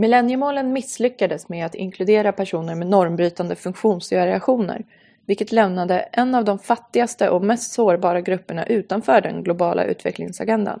[0.00, 4.84] Millenniemålen misslyckades med att inkludera personer med normbrytande funktionsvariationer,
[5.26, 10.80] vilket lämnade en av de fattigaste och mest sårbara grupperna utanför den globala utvecklingsagendan.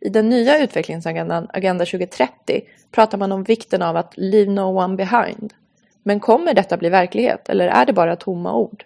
[0.00, 4.96] I den nya utvecklingsagendan, Agenda 2030, pratar man om vikten av att leave no one
[4.96, 5.54] behind.
[6.02, 8.84] Men kommer detta bli verklighet eller är det bara tomma ord?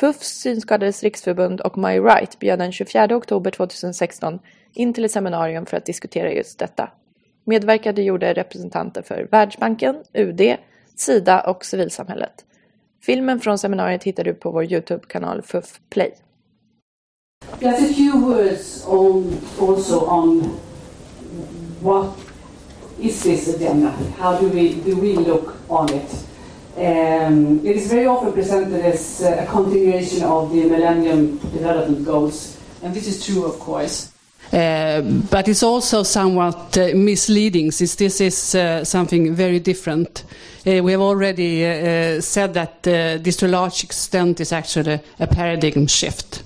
[0.00, 4.38] FUFs Synskadades riksförbund och My Right bjöd den 24 oktober 2016
[4.72, 6.90] in till ett seminarium för att diskutera just detta.
[7.48, 10.40] Medverkade gjorde representanter för Världsbanken, UD,
[10.96, 12.44] Sida och civilsamhället.
[13.02, 16.14] Filmen från seminariet hittar du på vår Youtube-kanal FUF Play.
[17.60, 20.50] Just a few words on, also on
[21.82, 22.06] what
[23.00, 23.92] is this agenda?
[24.18, 26.26] How do we, do we look on it?
[26.76, 32.94] Um, it is very often presented as a continuation of the Millennium Development Goals, and
[32.94, 34.12] this is true, of course.
[34.52, 40.24] Uh, but it's also somewhat uh, misleading since this is uh, something very different.
[40.66, 45.26] Uh, we have already uh, said that this to a large extent is actually a
[45.26, 46.42] paradigm shift.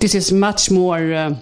[0.00, 1.36] This is much more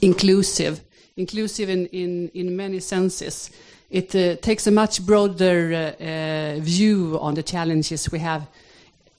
[0.00, 0.80] inclusive,
[1.16, 3.50] inclusive in, in, in many senses
[3.90, 5.92] it takes a much broader
[6.60, 8.46] view on the challenges we have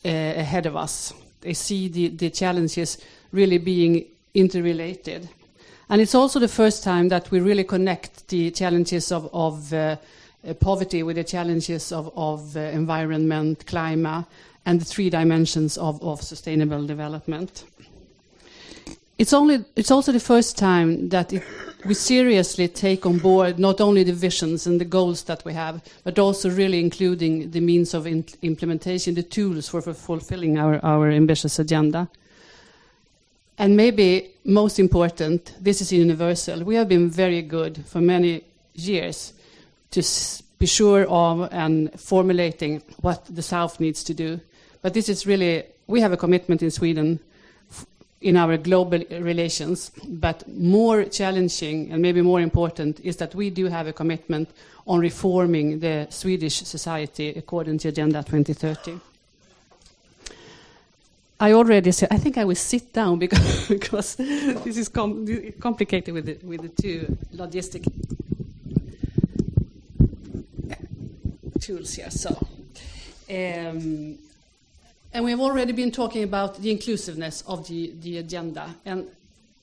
[0.06, 1.14] ahead of us.
[1.42, 2.98] They see the, the challenges
[3.34, 5.28] really being interrelated.
[5.92, 9.98] And it's also the first time that we really connect the challenges of, of uh,
[10.62, 14.26] poverty with the challenges of, of uh, environment, climate,
[14.66, 17.66] and the three dimensions of, of sustainable development.
[19.18, 21.44] It's, only, it's also the first time that it
[21.86, 25.82] we seriously take on board not only the visions and the goals that we have,
[26.04, 30.80] but also really including the means of in implementation, the tools for, for fulfilling our,
[30.86, 32.08] our ambitious agenda.
[33.62, 36.64] And maybe most important, this is universal.
[36.64, 39.34] We have been very good for many years
[39.92, 40.02] to
[40.58, 44.40] be sure of and formulating what the South needs to do.
[44.82, 47.20] But this is really, we have a commitment in Sweden
[48.22, 53.68] in our global relations, but more challenging and maybe more important is that we do
[53.68, 54.50] have a commitment
[54.88, 59.11] on reforming the Swedish society according to Agenda 2030.
[61.42, 65.26] I already said, I think I will sit down because, because this is com
[65.60, 67.84] complicated with the, with the two logistic
[71.60, 72.12] tools here.
[72.12, 72.30] So,
[73.28, 74.20] um,
[75.14, 78.76] and we have already been talking about the inclusiveness of the, the agenda.
[78.86, 79.08] And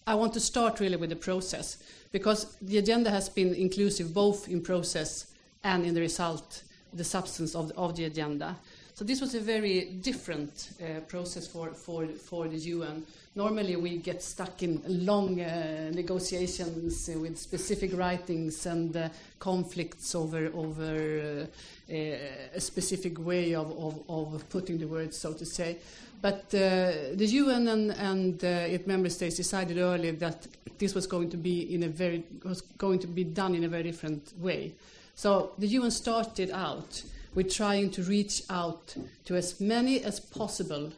[0.04, 1.78] I want to start really with the process,
[2.10, 7.54] because the agenda has been inclusive both in process and in the result, the substance
[7.54, 8.56] of the, of the agenda.
[8.98, 13.06] So this was a very different uh, process for, for, for the UN.
[13.36, 20.16] Normally we get stuck in long uh, negotiations uh, with specific writings and uh, conflicts
[20.16, 21.46] over, over
[21.88, 25.76] uh, a specific way of, of, of, putting the words, so to say.
[26.20, 31.30] But uh, the UN and, and its member states decided early that this was going
[31.30, 34.72] to be in a very was going to be done in a very different way.
[35.14, 37.00] So the UN started out
[37.34, 40.92] with trying to reach out to as many as possible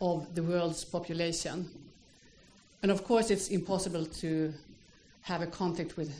[0.00, 1.70] of the world's population.
[2.82, 4.52] And of course, it's impossible to
[5.22, 6.12] have a contact with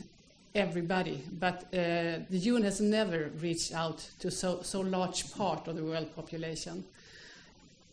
[0.55, 5.77] everybody, but uh, the UN has never reached out to so, so large part of
[5.77, 6.83] the world population.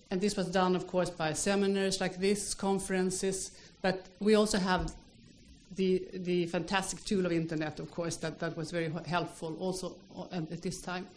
[0.10, 3.52] And this was done, of course, by seminars like this, conferences,
[3.82, 4.92] but we also have
[5.76, 9.96] the, the fantastic tool of internet, of course, that, that was very helpful also
[10.32, 11.08] at this time.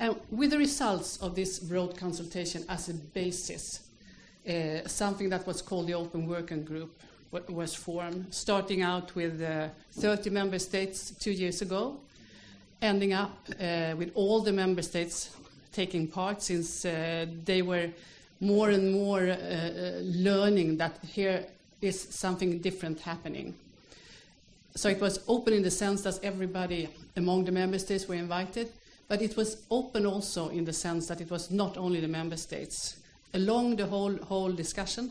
[0.00, 3.80] And with the results of this broad consultation as a basis,
[4.48, 6.98] uh, something that was called the Open Working Group
[7.50, 12.00] was formed, starting out with uh, 30 member states two years ago,
[12.80, 15.36] ending up uh, with all the member states
[15.70, 17.90] taking part since uh, they were
[18.40, 21.44] more and more uh, uh, learning that here
[21.82, 23.54] is something different happening.
[24.74, 28.72] So it was open in the sense that everybody among the member states were invited,
[29.10, 32.36] but it was open also in the sense that it was not only the member
[32.36, 32.96] states.
[33.34, 35.10] Along the whole, whole discussion,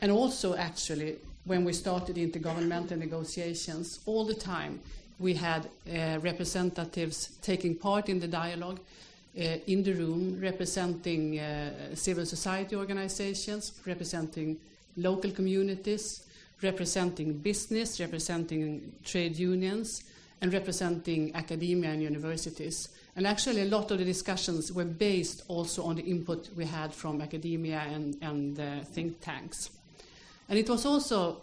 [0.00, 4.80] and also actually when we started intergovernmental negotiations, all the time
[5.18, 8.80] we had uh, representatives taking part in the dialogue
[9.38, 14.56] uh, in the room, representing uh, civil society organizations, representing
[14.96, 16.24] local communities,
[16.62, 20.04] representing business, representing trade unions,
[20.40, 22.88] and representing academia and universities.
[23.16, 26.94] And actually, a lot of the discussions were based also on the input we had
[26.94, 29.70] from academia and, and uh, think tanks.
[30.48, 31.42] And it was also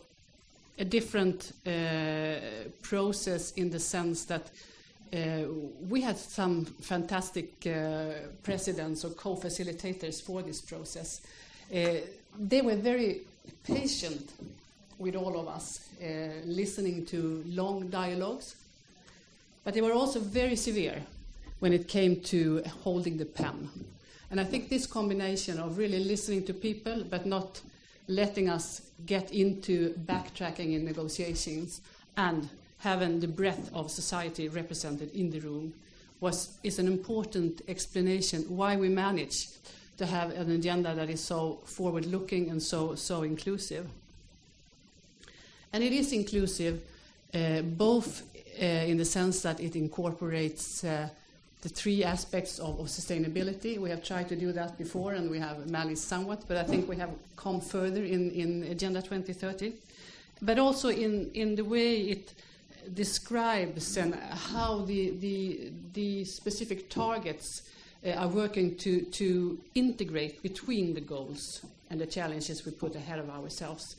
[0.79, 2.35] a different uh,
[2.81, 4.49] process in the sense that
[5.13, 5.43] uh,
[5.89, 11.21] we had some fantastic uh, presidents or co-facilitators for this process.
[11.73, 12.01] Uh,
[12.37, 13.21] they were very
[13.63, 14.31] patient
[14.99, 16.05] with all of us, uh,
[16.45, 18.55] listening to long dialogues,
[19.67, 20.95] but they were also very severe
[21.59, 23.69] when it came to holding the pen.
[24.31, 27.59] And I think this combination of really listening to people but not
[28.07, 31.81] letting us get into backtracking in negotiations
[32.15, 32.47] and
[32.77, 35.73] having the breadth of society represented in the room
[36.21, 39.49] was, is an important explanation why we manage
[39.97, 43.85] to have an agenda that is so forward looking and so, so inclusive.
[45.73, 46.79] And it is inclusive
[47.33, 48.23] uh, both
[48.61, 51.09] uh, in the sense that it incorporates uh,
[51.61, 53.77] the three aspects of, of, sustainability.
[53.77, 56.87] We have tried to do that before and we have managed somewhat, but I think
[56.87, 59.73] we have come further in, in Agenda 2030.
[60.41, 62.33] But also in, in the way it
[62.93, 67.63] describes and how the, the, the specific targets
[68.05, 73.17] uh, are working to, to integrate between the goals and the challenges we put ahead
[73.19, 73.95] of ourselves,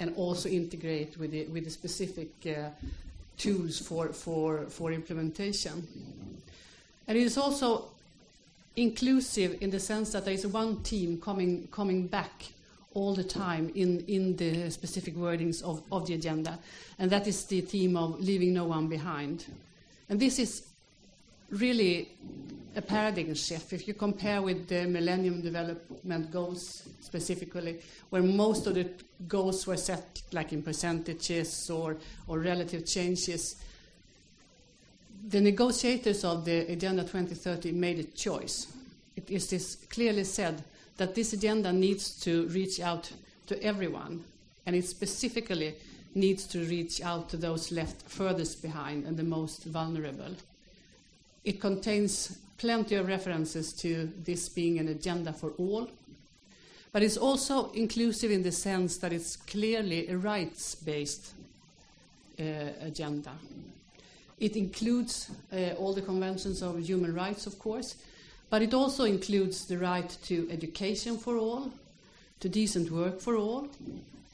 [0.00, 2.68] and also integrate with the, with the specific uh,
[3.36, 5.86] tools for, for, for implementation.
[7.08, 7.86] And it is also
[8.76, 12.46] inclusive in the sense that there is one team coming, coming back
[12.94, 16.58] all the time in, in the specific wordings of, of the agenda,
[16.98, 19.44] and that is the theme of leaving no one behind.
[20.08, 20.66] And this is
[21.50, 22.08] really
[22.74, 23.72] a paradigm shift.
[23.72, 28.88] If you compare with the Millennium Development Goals specifically, where most of the
[29.26, 31.96] goals were set like in percentages or,
[32.28, 33.56] or relative changes,
[35.28, 38.66] the negotiators of the Agenda 2030 made a choice.
[39.16, 40.62] It is this clearly said
[40.98, 43.10] that this agenda needs to reach out
[43.46, 44.24] to everyone,
[44.66, 45.74] and it specifically
[46.14, 50.34] needs to reach out to those left furthest behind and the most vulnerable.
[51.46, 55.88] It contains plenty of references to this being an agenda for all,
[56.92, 61.34] but it's also inclusive in the sense that it's clearly a rights based
[62.40, 62.42] uh,
[62.80, 63.30] agenda.
[64.40, 67.94] It includes uh, all the conventions of human rights, of course,
[68.50, 71.70] but it also includes the right to education for all,
[72.40, 73.68] to decent work for all,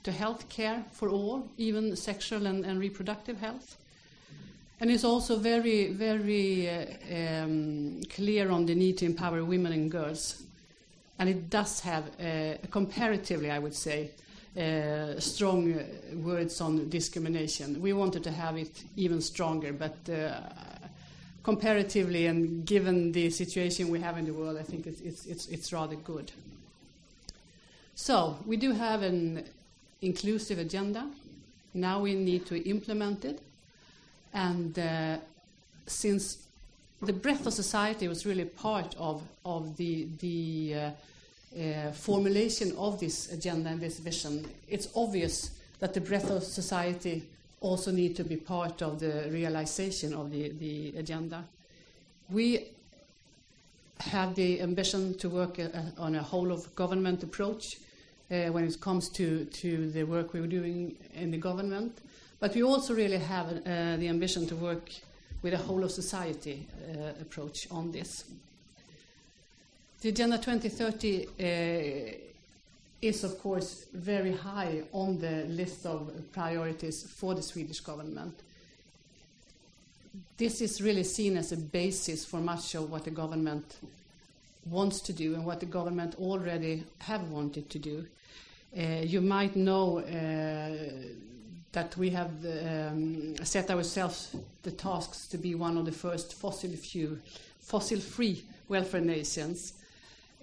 [0.05, 3.77] to health care for all, even sexual and, and reproductive health.
[4.83, 9.89] And it's also very, very uh, um, clear on the need to empower women and
[9.89, 10.43] girls.
[11.21, 14.11] And it does have, uh, comparatively, I would say,
[14.59, 15.85] uh, strong uh,
[16.17, 17.81] words on discrimination.
[17.81, 20.41] We wanted to have it even stronger, but uh,
[21.45, 25.47] comparatively and given the situation we have in the world, I think it's, it's, it's,
[25.47, 26.33] it's rather good.
[27.95, 29.45] So, we do have an
[30.01, 31.09] inclusive agenda.
[31.73, 33.41] Now we need to implement it.
[34.33, 35.17] And uh,
[35.87, 36.39] since
[37.01, 40.91] the breadth of society was really part of, of the, the uh,
[41.61, 45.51] uh, formulation of this agenda and this vision, it's obvious
[45.81, 47.23] that the breadth of society
[47.61, 51.45] also need to be part of the realization of the, the agenda.
[52.31, 52.69] We
[53.99, 55.69] have the ambition to work uh,
[55.99, 57.79] on a whole of government approach
[58.31, 61.99] uh, when it comes to, to the work we're doing in the government,
[62.43, 64.91] but we also really have uh, the ambition to work
[65.43, 68.25] with a whole of society uh, approach on this.
[70.01, 72.17] The Agenda 2030 uh,
[73.01, 78.35] is, of course, very high on the list of priorities for the Swedish government.
[80.37, 83.77] This is really seen as a basis for much of what the government
[84.69, 88.05] wants to do and what the government already have wanted to do.
[88.77, 91.32] Uh, you might know uh,
[91.73, 97.19] that we have um, set ourselves the tasks to be one of the first fossil-free
[97.61, 98.01] fossil
[98.69, 99.75] welfare nations.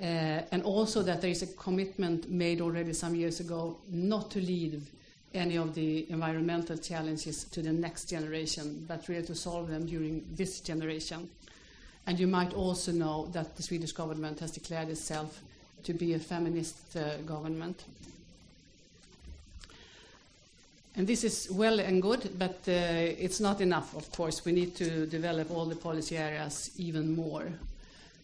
[0.02, 4.40] Uh, and also that there is a commitment made already some years ago not to
[4.40, 4.90] leave
[5.34, 10.26] any of the environmental challenges to the next generation, but really to solve them during
[10.36, 11.30] this generation.
[12.08, 15.42] And you might also know that the Swedish government has declared itself
[15.84, 17.84] to be a feminist uh, government.
[21.00, 24.44] And this is well and good, but uh, it's not enough, of course.
[24.44, 27.48] We need to develop all the policy areas even more.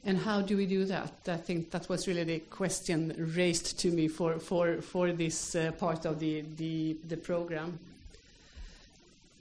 [0.04, 1.14] And how do we do that?
[1.26, 5.72] I think that was really the question raised to me for, for, for this uh,
[5.72, 7.80] part of the, the, the program.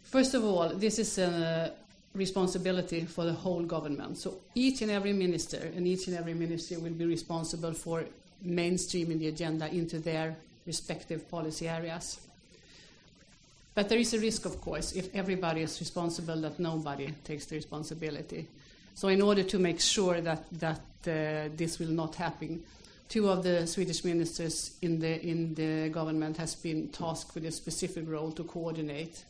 [0.04, 1.72] First of all, this is a
[2.14, 4.16] responsibility for the whole government.
[4.16, 8.04] So each and every minister and each and every ministry will be responsible for
[8.46, 10.36] mainstreaming the agenda into their
[10.66, 12.20] respective policy areas.
[13.75, 17.57] But there is a risk, of course, if everybody is responsible, that nobody takes the
[17.57, 18.47] responsibility.
[18.95, 22.62] So, in order to make sure that, that uh, this will not happen,
[23.09, 27.50] two of the Swedish ministers in the, in the government has been tasked with a
[27.50, 29.25] specific role to coordinate.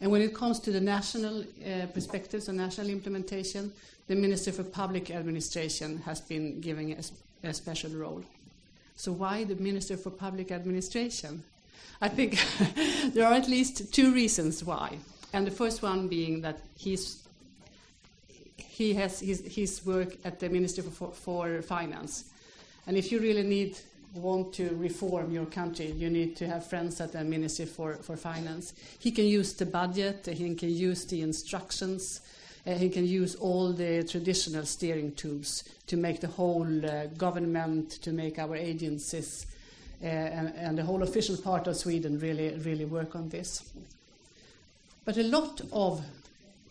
[0.00, 3.72] And when it comes to the national uh, perspectives and national implementation,
[4.08, 6.96] the Minister for Public Administration has been given
[7.44, 8.24] a, a special role.
[8.96, 11.42] So why the Minister for Public Administration?
[12.04, 12.38] I think
[13.14, 14.98] there are at least two reasons why.
[15.32, 17.22] And the first one being that he's,
[18.58, 22.24] he has his, his work at the Ministry for, for Finance.
[22.86, 23.78] And if you really need
[24.12, 28.18] want to reform your country, you need to have friends at the Ministry for, for
[28.18, 28.74] Finance.
[28.98, 32.20] He can use the budget, he can use the instructions,
[32.66, 37.92] uh, he can use all the traditional steering tools to make the whole uh, government,
[38.02, 39.46] to make our agencies
[40.06, 43.70] and, and, the whole official part of Sweden really, really work on this.
[45.04, 46.02] But a lot of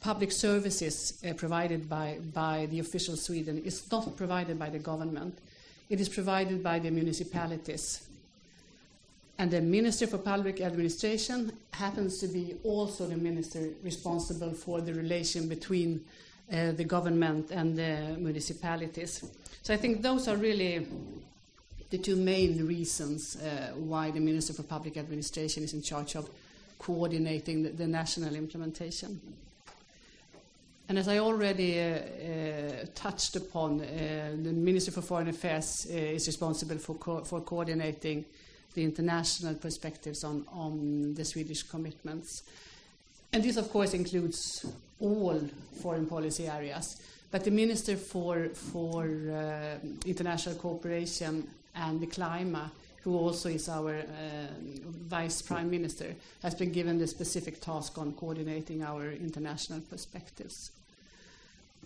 [0.02, 5.38] public services uh, provided by, by the official Sweden is not provided by the government.
[5.90, 8.08] It is provided by the municipalities.
[9.40, 14.94] And the Minister for Public Administration happens to be also the minister responsible for the
[14.94, 16.04] relation between
[16.52, 19.24] uh, the government and the municipalities.
[19.64, 20.86] So I think those are really
[21.94, 26.28] the two main reasons uh, why the Minister for Public Administration is in charge of
[26.80, 29.22] coordinating the, the national implementation.
[30.90, 35.94] And as I already uh, uh, touched upon, uh, the Minister for Foreign Affairs uh,
[35.94, 38.26] is responsible for, co for coordinating
[38.74, 42.42] the international perspectives on, on the Swedish commitments.
[43.32, 44.66] And this, of course, includes
[45.00, 45.40] all
[45.80, 47.00] foreign policy areas.
[47.30, 52.72] But the Minister for, for uh, International Cooperation and the climate,
[53.04, 54.04] who also is our uh,
[55.10, 60.72] Vice Prime Minister, has been given the specific task on coordinating our international perspectives.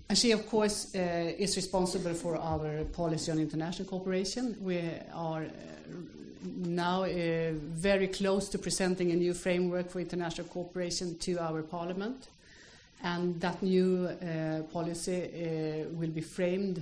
[0.09, 4.55] And she, of course, uh, is responsible for our policy on international cooperation.
[4.61, 4.81] We
[5.13, 5.47] are uh,
[6.43, 12.29] now uh, very close to presenting a new framework for international cooperation to our parliament.
[13.03, 16.81] And that new uh, policy uh, will be framed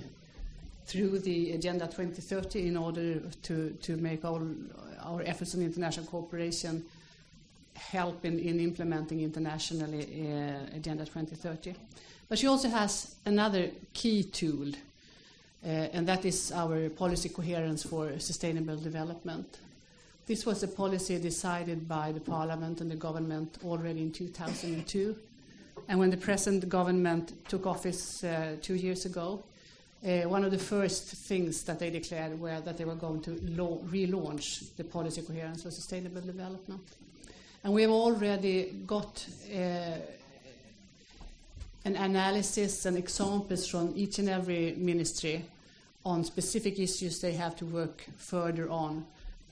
[0.86, 4.40] through the Agenda 2030 in order to, to make all
[5.02, 6.84] our efforts in international cooperation
[7.74, 11.74] help in, in implementing internationally uh, Agenda 2030.
[12.28, 18.18] But she also has another key tool, uh, and that is our policy coherence for
[18.18, 19.58] sustainable development.
[20.26, 25.16] This was a policy decided by the parliament and the government already in 2002.
[25.88, 29.44] And when the present government took office uh, two years ago,
[30.06, 33.30] uh, one of the first things that they declared were that they were going to
[33.30, 36.82] relaunch the policy coherence for sustainable development.
[37.64, 39.96] And we have already got uh,
[41.84, 45.44] an analysis and examples from each and every ministry
[46.04, 49.04] on specific issues they have to work further on,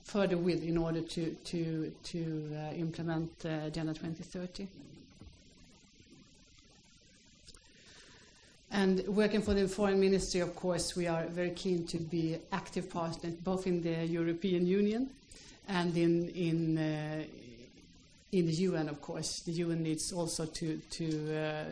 [0.04, 4.68] further with in order to, to, to uh, implement Agenda 2030.
[8.74, 12.90] And working for the foreign ministry, of course, we are very keen to be active
[12.90, 15.10] partners both in the European Union
[15.68, 17.22] and in in uh,
[18.32, 18.88] in the UN.
[18.88, 21.64] Of course, the UN needs also to to uh,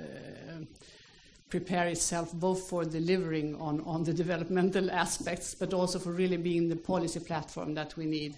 [1.51, 6.69] prepare itself both for delivering on on the developmental aspects, but also for really being
[6.69, 8.37] the policy platform that we need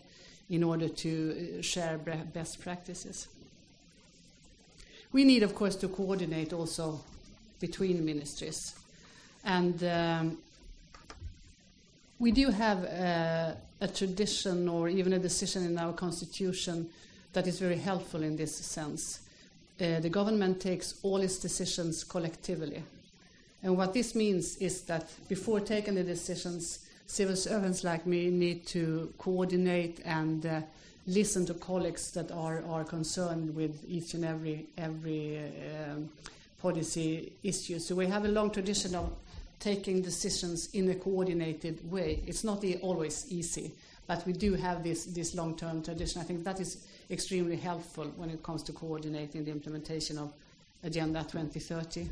[0.48, 1.10] in order to
[1.58, 1.98] uh, share
[2.32, 3.28] best practices.
[5.12, 7.00] We need, of course, to coordinate also
[7.60, 8.74] between ministries.
[9.44, 10.38] And um,
[12.18, 16.88] we do have a, a, tradition or even a decision in our constitution
[17.32, 19.20] that is very helpful in this sense.
[19.80, 22.82] Uh, the government takes all its decisions collectively.
[23.62, 28.66] And what this means is that before taking the decisions, civil servants like me need
[28.68, 30.60] to coordinate and uh,
[31.06, 36.08] listen to colleagues that are, are concerned with each and every, every um,
[36.64, 37.84] policy issues.
[37.84, 39.12] So we have a long tradition of
[39.60, 42.22] taking decisions in a coordinated way.
[42.26, 43.70] It's not always easy,
[44.06, 46.22] but we do have this, this long-term tradition.
[46.22, 50.32] I think that is extremely helpful when it comes to coordinating the implementation of
[50.82, 52.08] Agenda 2030.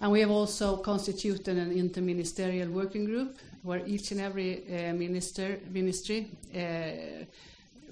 [0.00, 5.60] And we have also constituted an interministerial working group where each and every uh, minister,
[5.70, 7.24] ministry uh,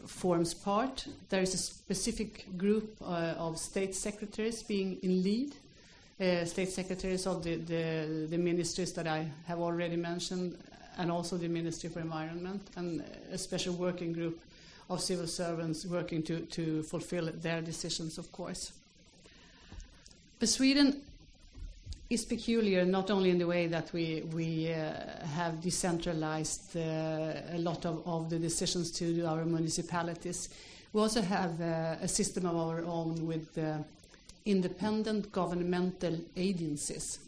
[0.06, 1.06] forms part.
[1.28, 5.54] There is a specific group uh, of state secretaries being in lead,
[6.20, 10.56] uh, state secretaries of the, the, the, ministries that I have already mentioned,
[10.98, 14.40] and also the Ministry for Environment, and a special working group
[14.88, 18.72] of civil servants working to, to fulfill their decisions, of course.
[20.38, 21.02] But Sweden
[22.08, 24.92] is peculiar not only in the way that we, we uh,
[25.34, 26.80] have decentralized uh,
[27.52, 30.48] a lot of, of the decisions to our municipalities.
[30.92, 33.78] We also have uh, a system of our own with uh,
[34.44, 37.18] independent governmental agencies.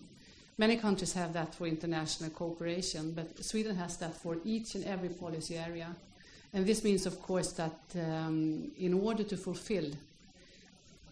[0.57, 5.09] Many countries have that for international cooperation, but Sweden has that for each and every
[5.09, 5.89] policy area.
[6.55, 9.91] And this means, of course, that um, in order to fulfill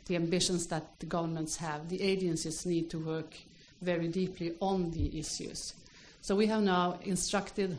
[0.06, 3.35] the ambitions that the governments have, the agencies need to work
[3.83, 5.75] very deeply on the issues.
[6.23, 7.76] So we have now instructed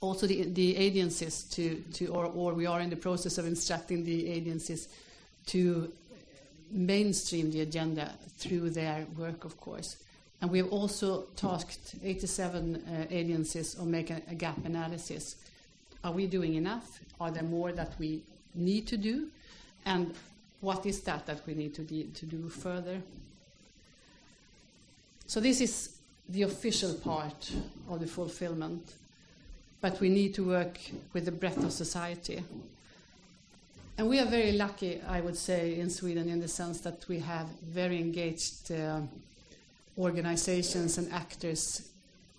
[0.00, 4.04] also the, the agencies to, to or, or we are in the process of instructing
[4.04, 4.88] the agencies
[5.46, 5.92] to
[6.70, 9.96] mainstream the agenda through their work, of course.
[10.40, 15.36] And we have also tasked 87 uh, agencies on making a gap analysis.
[16.04, 17.00] Are we doing enough?
[17.20, 18.22] Are there more that we
[18.54, 19.28] need to do?
[19.84, 20.14] And
[20.60, 23.00] what is that that we need to, de- to do further?
[25.28, 25.90] So this is
[26.26, 27.52] the official part
[27.90, 28.94] of the fulfillment,
[29.82, 30.80] but we need to work
[31.12, 32.42] with the breadth of society.
[33.98, 37.18] And we are very lucky, I would say, in Sweden in the sense that we
[37.18, 39.02] have very engaged uh,
[39.98, 41.90] organizations and actors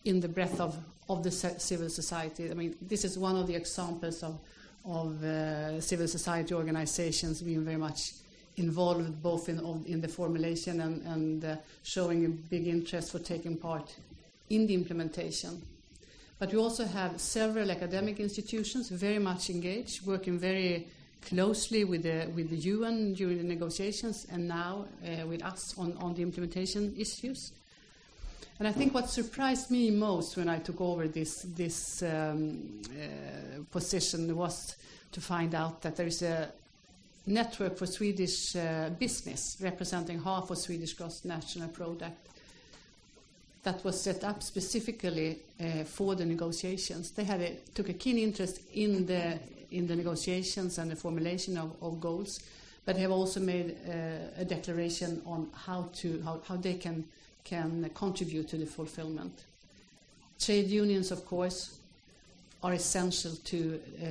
[0.05, 0.75] in the breadth of,
[1.09, 2.49] of the civil society.
[2.49, 4.39] I mean, this is one of the examples of,
[4.83, 8.13] of uh, civil society organizations being very much
[8.59, 13.57] involved both in, in the formulation and, and uh, showing a big interest for taking
[13.57, 13.95] part
[14.49, 15.61] in the implementation.
[16.37, 20.87] But we also have several academic institutions very much engaged, working very
[21.27, 25.97] closely with the, with the UN during the negotiations and now uh, with us on,
[25.97, 27.51] on the implementation issues.
[28.57, 33.63] And I think what surprised me most when I took over this, this um, uh,
[33.71, 34.75] position was
[35.11, 36.49] to find out that there is a
[37.29, 42.27] network for Swedish uh, business, representing half of Swedish gross national product,
[43.63, 47.11] that was set up specifically uh, for the negotiations.
[47.11, 49.39] They had a, took a keen interest in the
[49.71, 52.39] in the negotiations and the formulation of, of goals,
[52.85, 57.05] but have also made uh, a declaration on how to how, how they can
[57.43, 59.43] can contribute to the fulfillment.
[60.39, 61.78] Trade unions, of course,
[62.61, 64.05] are essential to uh,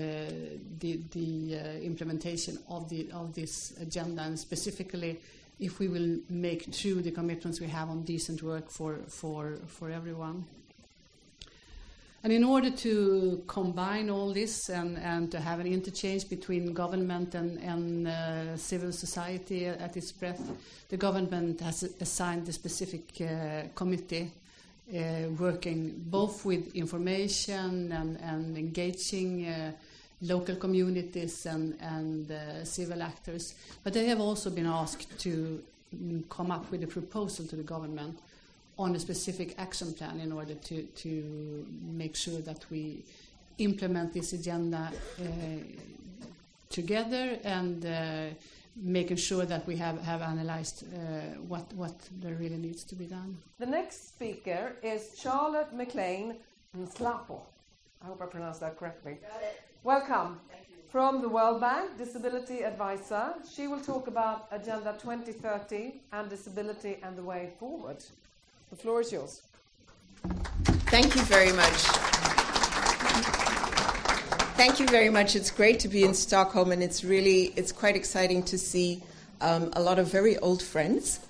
[0.79, 5.19] the, the uh, implementation of, the, of this agenda, and specifically
[5.61, 9.91] if we will make true the commitments we have on decent work for, for, for
[9.91, 10.45] everyone.
[12.25, 17.35] And in order to combine all this and, and to have an interchange between government
[17.35, 20.43] and, and uh, civil society at its breadth,
[20.89, 24.33] the government has assigned a specific uh, committee
[24.95, 29.73] uh, working both with information and, and engaging uh,
[30.23, 33.55] local communities and, and uh, civil actors.
[33.85, 35.63] But they have also been asked to
[35.95, 38.19] mm, come up with a proposal to the government
[38.79, 43.05] on a specific action plan in order to, to make sure that we
[43.59, 45.25] implement this agenda uh,
[46.71, 48.27] together and uh,
[48.81, 50.99] making sure that we have, have analyzed uh,
[51.47, 53.37] what, what there really needs to be done.
[53.59, 56.37] The next speaker is Charlotte McLean
[56.77, 57.41] Nslapo.
[58.03, 59.19] I hope I pronounced that correctly.
[59.83, 60.41] Welcome.
[60.91, 67.17] From the World Bank, Disability Advisor, she will talk about Agenda 2030 and disability and
[67.17, 68.03] the way forward.
[68.71, 69.43] The floor is yours.
[70.91, 72.08] Thank you very much.
[74.59, 75.37] Thank you very much.
[75.37, 79.01] It's great to be in Stockholm, and it's really it's quite exciting to see
[79.41, 81.21] um, a lot of very old friends,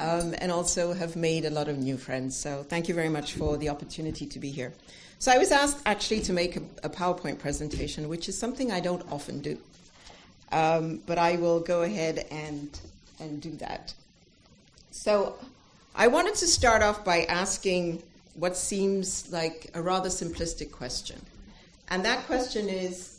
[0.00, 2.36] um, and also have made a lot of new friends.
[2.36, 4.72] So thank you very much for the opportunity to be here.
[5.20, 8.80] So I was asked actually to make a, a PowerPoint presentation, which is something I
[8.80, 9.58] don't often do,
[10.50, 12.68] um, but I will go ahead and
[13.20, 13.94] and do that.
[14.90, 15.36] So
[15.94, 18.02] I wanted to start off by asking
[18.34, 21.20] what seems like a rather simplistic question.
[21.92, 23.18] And that question is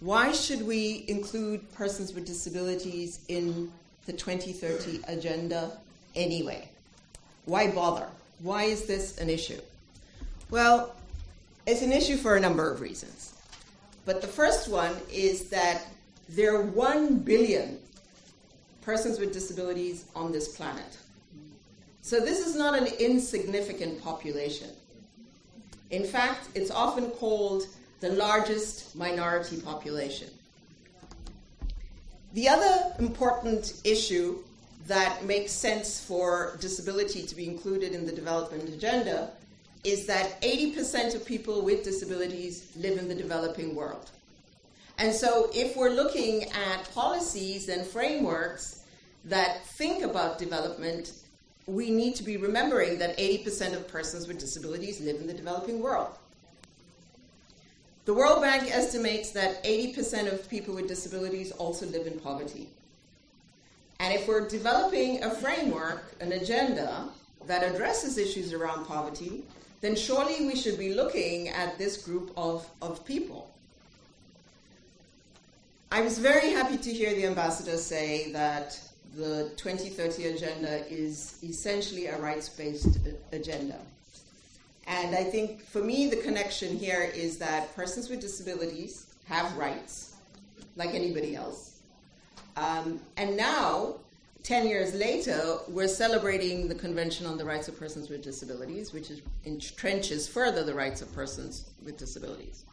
[0.00, 3.70] why should we include persons with disabilities in
[4.06, 5.78] the 2030 agenda
[6.16, 6.68] anyway?
[7.44, 8.08] Why bother?
[8.40, 9.60] Why is this an issue?
[10.50, 10.96] Well,
[11.64, 13.34] it's an issue for a number of reasons.
[14.04, 15.82] But the first one is that
[16.28, 17.78] there are 1 billion
[18.80, 20.98] persons with disabilities on this planet.
[22.00, 24.70] So this is not an insignificant population.
[25.92, 27.68] In fact, it's often called
[28.02, 30.28] the largest minority population.
[32.34, 34.38] The other important issue
[34.88, 39.30] that makes sense for disability to be included in the development agenda
[39.84, 44.10] is that 80% of people with disabilities live in the developing world.
[44.98, 48.82] And so, if we're looking at policies and frameworks
[49.26, 51.12] that think about development,
[51.66, 55.80] we need to be remembering that 80% of persons with disabilities live in the developing
[55.80, 56.18] world.
[58.04, 62.68] The World Bank estimates that 80% of people with disabilities also live in poverty.
[64.00, 67.08] And if we're developing a framework, an agenda
[67.46, 69.44] that addresses issues around poverty,
[69.82, 73.48] then surely we should be looking at this group of, of people.
[75.92, 78.80] I was very happy to hear the ambassador say that
[79.14, 82.98] the 2030 agenda is essentially a rights based
[83.30, 83.78] agenda.
[84.86, 90.14] And I think for me, the connection here is that persons with disabilities have rights,
[90.76, 91.80] like anybody else.
[92.56, 93.96] Um, and now,
[94.42, 99.10] 10 years later, we're celebrating the Convention on the Rights of Persons with Disabilities, which
[99.46, 102.64] entrenches further the rights of persons with disabilities.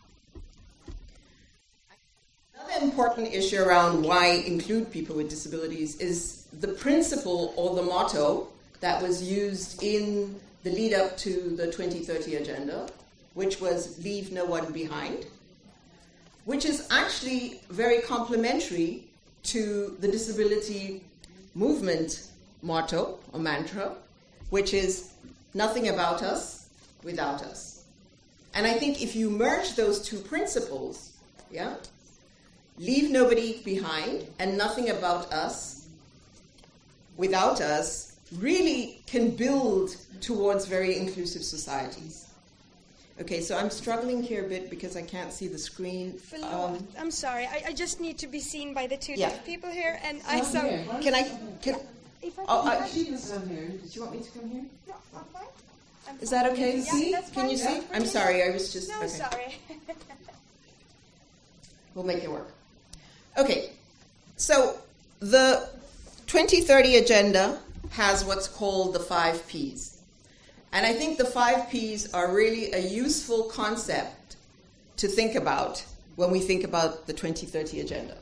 [2.56, 8.48] Another important issue around why include people with disabilities is the principle or the motto
[8.80, 12.88] that was used in the lead up to the 2030 agenda,
[13.34, 15.26] which was leave no one behind,
[16.46, 19.04] which is actually very complementary
[19.44, 21.04] to the disability
[21.56, 22.28] movement
[22.62, 23.94] motto or mantra,
[24.50, 25.12] which is
[25.54, 26.70] nothing about us
[27.04, 27.84] without us.
[28.54, 31.14] And I think if you merge those two principles,
[31.52, 31.76] yeah,
[32.78, 35.88] leave nobody behind and nothing about us
[37.18, 42.28] without us, really can build towards very inclusive societies.
[43.22, 46.18] Okay, so I'm struggling here a bit because I can't see the screen.
[46.44, 47.46] Um, I'm sorry.
[47.46, 49.30] I, I, just need to be seen by the two yeah.
[49.30, 50.62] deaf people here, and I saw.
[51.02, 51.24] Can I?
[51.62, 51.76] Can,
[52.22, 53.68] if I oh, I, she can come here.
[53.68, 54.66] Did you want me to come here?
[54.88, 55.44] No, I'm fine.
[56.08, 57.12] I'm Is that okay to yeah, see?
[57.12, 57.50] That's Can fine.
[57.52, 57.82] you see?
[57.94, 58.42] I'm sorry.
[58.44, 58.90] I was just.
[58.90, 59.08] No, okay.
[59.08, 59.56] sorry.
[61.94, 62.50] we'll make it work.
[63.38, 63.72] Okay,
[64.38, 64.78] so
[65.20, 65.68] the
[66.28, 67.60] 2030 agenda
[67.92, 70.02] has what's called the five P's.
[70.72, 74.36] And I think the five P's are really a useful concept
[74.98, 75.84] to think about
[76.16, 78.18] when we think about the 2030 agenda.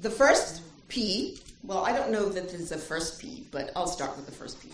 [0.00, 4.16] The first P, well, I don't know that there's a first P, but I'll start
[4.16, 4.68] with the first P.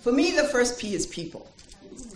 [0.00, 1.48] For me, the first P is people,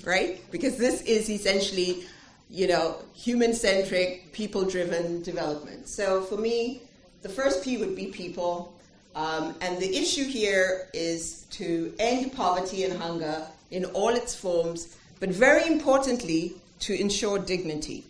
[0.05, 0.41] right?
[0.51, 2.05] Because this is essentially,
[2.51, 5.89] you know, human centric, people driven development.
[5.89, 6.83] So for me,
[7.23, 8.75] the first P would be people.
[9.14, 14.96] Um, and the issue here is to end poverty and hunger in all its forms,
[15.20, 18.05] but very importantly, to ensure dignity.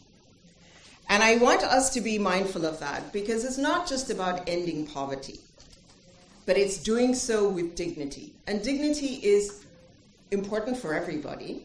[1.09, 4.87] And I want us to be mindful of that because it's not just about ending
[4.87, 5.41] poverty,
[6.47, 8.33] but it's doing so with dignity.
[8.47, 9.65] And dignity is
[10.31, 11.65] important for everybody,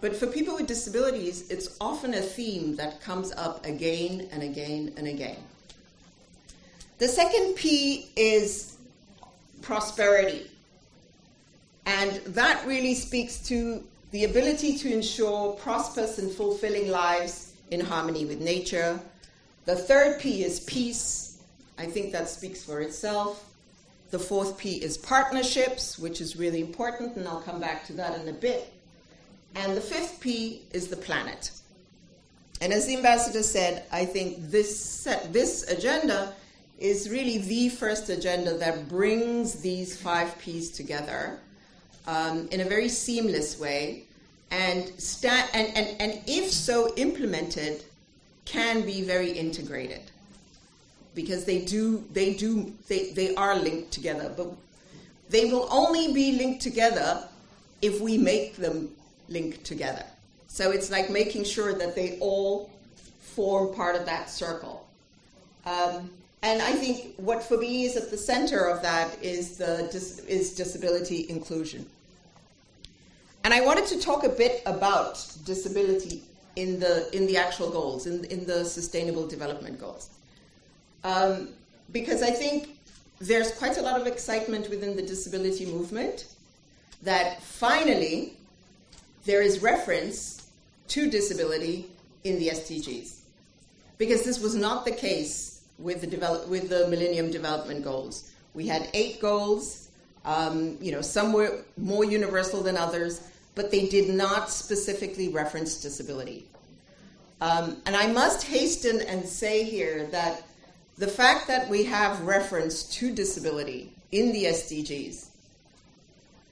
[0.00, 4.92] but for people with disabilities, it's often a theme that comes up again and again
[4.96, 5.38] and again.
[6.98, 8.73] The second P is
[9.64, 10.50] prosperity.
[11.86, 18.24] And that really speaks to the ability to ensure prosperous and fulfilling lives in harmony
[18.24, 19.00] with nature.
[19.64, 21.42] The third P is peace.
[21.78, 23.50] I think that speaks for itself.
[24.10, 28.20] The fourth P is partnerships, which is really important, and I'll come back to that
[28.20, 28.72] in a bit.
[29.56, 31.50] And the fifth P is the planet.
[32.60, 36.32] And as the ambassador said, I think this set, this agenda
[36.78, 41.38] is really the first agenda that brings these five P's together
[42.06, 44.04] um, in a very seamless way,
[44.50, 47.84] and, sta- and, and, and if so implemented,
[48.44, 50.02] can be very integrated.
[51.14, 54.32] Because they do they do they, they are linked together.
[54.36, 54.48] But
[55.30, 57.26] they will only be linked together
[57.80, 58.90] if we make them
[59.28, 60.04] link together.
[60.48, 62.70] So it's like making sure that they all
[63.20, 64.86] form part of that circle.
[65.64, 66.10] Um,
[66.44, 69.88] and I think what for me is at the center of that is the
[70.28, 71.86] is disability inclusion.
[73.44, 76.22] And I wanted to talk a bit about disability
[76.56, 80.10] in the in the actual goals, in in the sustainable development goals,
[81.02, 81.48] um,
[81.92, 82.76] because I think
[83.20, 86.26] there's quite a lot of excitement within the disability movement
[87.02, 88.34] that finally
[89.24, 90.46] there is reference
[90.88, 91.86] to disability
[92.24, 93.20] in the SDGs,
[93.96, 98.32] because this was not the case with the, develop, with the Millennium Development Goals.
[98.54, 99.88] We had eight goals,
[100.24, 103.20] um, you know, some were more universal than others,
[103.54, 106.46] but they did not specifically reference disability.
[107.40, 110.42] Um, and I must hasten and say here that
[110.96, 115.26] the fact that we have reference to disability in the SDGs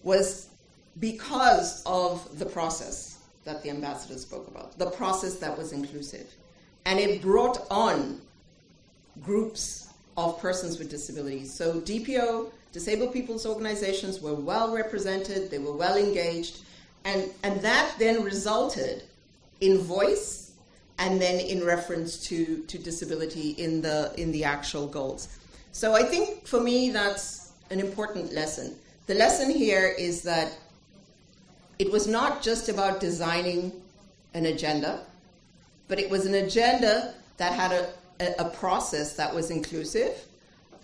[0.02, 0.48] was
[0.98, 6.26] because of the process that the ambassador spoke about, the process that was inclusive.
[6.84, 8.20] And it brought on
[9.22, 11.52] groups of persons with disabilities.
[11.52, 16.60] So DPO, disabled people's organizations, were well represented, they were well engaged,
[17.04, 19.04] and, and that then resulted
[19.60, 20.52] in voice
[20.98, 25.38] and then in reference to, to disability in the, in the actual goals.
[25.72, 28.76] So I think for me that's an important lesson.
[29.06, 30.56] The lesson here is that
[31.78, 33.72] it was not just about designing
[34.34, 35.00] an agenda,
[35.88, 37.88] but it was an agenda that had a,
[38.22, 40.24] a, a process that was inclusive.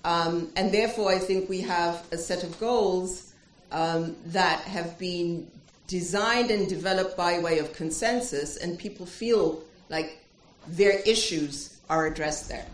[0.05, 3.33] Um, and therefore, I think we have a set of goals
[3.73, 5.51] um, that have been
[5.87, 10.19] designed and developed by way of consensus, and people feel like
[10.67, 12.67] their issues are addressed there.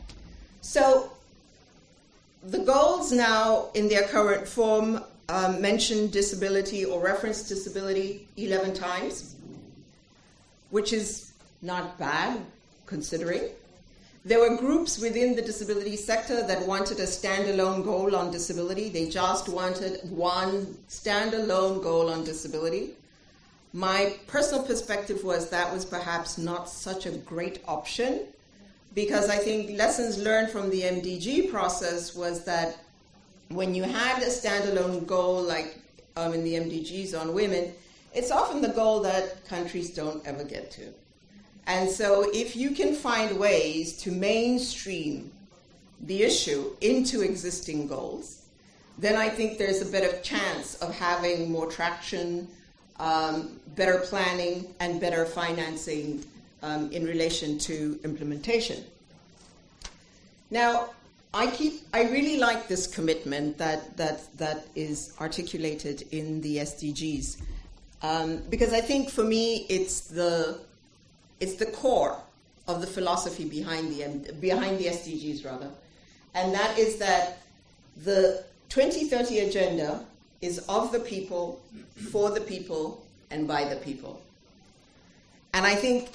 [0.60, 1.12] So,
[2.42, 9.36] the goals now, in their current form, um, mention disability or reference disability 11 times,
[10.70, 12.40] which is not bad
[12.86, 13.48] considering.
[14.26, 18.88] There were groups within the disability sector that wanted a standalone goal on disability.
[18.88, 22.94] They just wanted one standalone goal on disability.
[23.74, 28.20] My personal perspective was that was perhaps not such a great option
[28.94, 32.78] because I think lessons learned from the MDG process was that
[33.50, 35.76] when you had a standalone goal like
[36.16, 37.74] um, in the MDGs on women,
[38.14, 40.94] it's often the goal that countries don't ever get to.
[41.66, 45.30] And so, if you can find ways to mainstream
[46.00, 48.42] the issue into existing goals,
[48.98, 52.46] then I think there's a better chance of having more traction,
[53.00, 56.24] um, better planning, and better financing
[56.62, 58.84] um, in relation to implementation.
[60.50, 60.90] Now,
[61.32, 61.82] I keep.
[61.92, 67.40] I really like this commitment that that that is articulated in the SDGs
[68.04, 70.60] um, because I think for me it's the
[71.40, 72.16] it's the core
[72.66, 75.70] of the philosophy behind the behind the SDGs rather,
[76.34, 77.38] and that is that
[78.04, 80.04] the 2030 agenda
[80.40, 81.62] is of the people,
[82.10, 84.20] for the people, and by the people.
[85.52, 86.10] And I think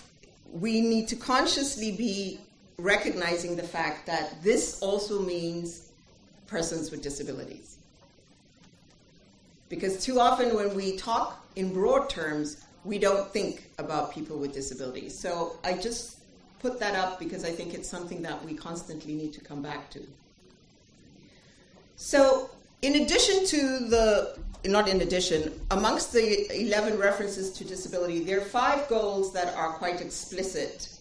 [0.52, 2.40] we need to consciously be
[2.78, 5.90] recognizing the fact that this also means
[6.48, 7.78] persons with disabilities.
[9.70, 14.54] Because too often when we talk in broad terms, we don't think about people with
[14.54, 15.18] disabilities.
[15.18, 16.20] So I just
[16.60, 19.90] put that up because I think it's something that we constantly need to come back
[19.92, 20.02] to.
[21.96, 22.50] So,
[22.82, 23.58] in addition to
[23.90, 29.54] the, not in addition, amongst the 11 references to disability, there are five goals that
[29.56, 30.98] are quite explicit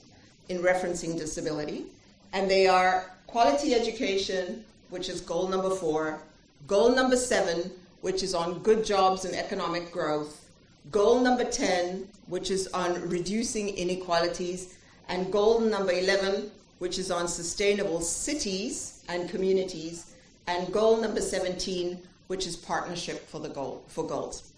[0.49, 1.85] in referencing disability,
[2.33, 6.19] and they are quality education, which is goal number four,
[6.67, 10.48] goal number seven, which is on good jobs and economic growth,
[10.91, 14.77] goal number 10, which is on reducing inequalities,
[15.09, 20.15] and goal number 11, which is on sustainable cities and communities,
[20.47, 21.99] and goal number 17,
[22.29, 24.53] which is partnership for the goal for goals.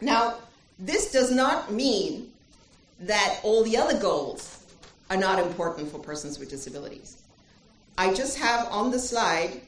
[0.00, 0.36] Now,
[0.78, 2.32] this does not mean
[3.00, 4.64] that all the other goals
[5.10, 7.22] are not important for persons with disabilities.
[7.96, 9.60] I just have on the slide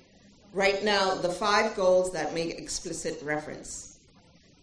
[0.53, 3.86] right now the five goals that make explicit reference.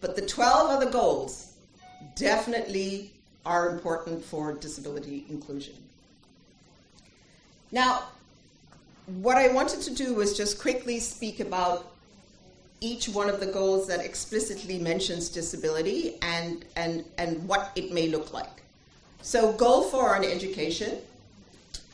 [0.03, 1.53] But the 12 other goals
[2.15, 3.11] definitely
[3.45, 5.75] are important for disability inclusion.
[7.71, 8.03] Now,
[9.21, 11.93] what I wanted to do was just quickly speak about
[12.81, 18.09] each one of the goals that explicitly mentions disability and, and, and what it may
[18.09, 18.61] look like.
[19.21, 20.97] So, goal four on education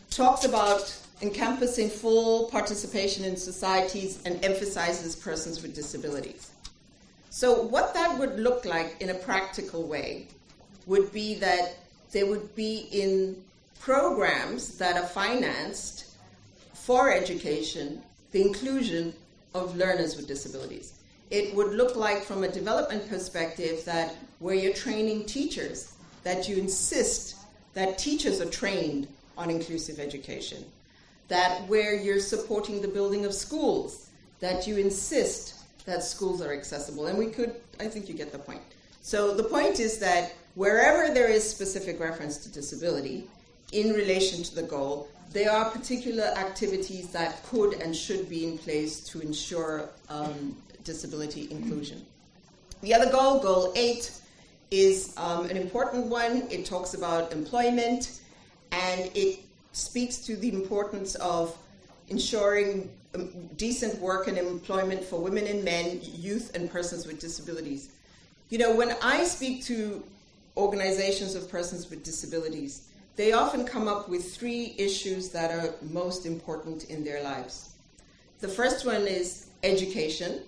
[0.10, 6.49] talks about encompassing full participation in societies and emphasizes persons with disabilities.
[7.30, 10.28] So, what that would look like in a practical way
[10.88, 11.78] would be that
[12.12, 13.44] there would be in
[13.80, 16.16] programs that are financed
[16.74, 19.14] for education the inclusion
[19.54, 20.94] of learners with disabilities.
[21.30, 26.58] It would look like, from a development perspective, that where you're training teachers, that you
[26.58, 27.36] insist
[27.74, 30.66] that teachers are trained on inclusive education.
[31.28, 37.08] That where you're supporting the building of schools, that you insist that schools are accessible.
[37.08, 38.62] And we could, I think you get the point.
[39.02, 43.28] So the point is that wherever there is specific reference to disability
[43.72, 48.58] in relation to the goal, there are particular activities that could and should be in
[48.58, 52.06] place to ensure um, disability inclusion.
[52.82, 54.12] The other goal, goal eight,
[54.72, 56.48] is um, an important one.
[56.50, 58.22] It talks about employment
[58.72, 59.40] and it
[59.72, 61.56] speaks to the importance of
[62.10, 62.90] ensuring
[63.58, 67.90] decent work and employment for women and men, youth, and persons with disabilities.
[68.50, 70.04] You know, when I speak to
[70.58, 76.26] organizations of persons with disabilities, they often come up with three issues that are most
[76.26, 77.70] important in their lives.
[78.40, 80.42] The first one is education,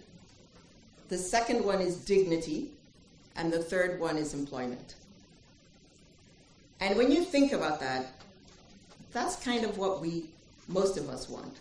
[1.10, 2.70] the second one is dignity,
[3.36, 4.96] and the third one is employment.
[6.80, 8.08] And when you think about that,
[9.12, 10.26] that's kind of what we,
[10.68, 11.58] most of us want.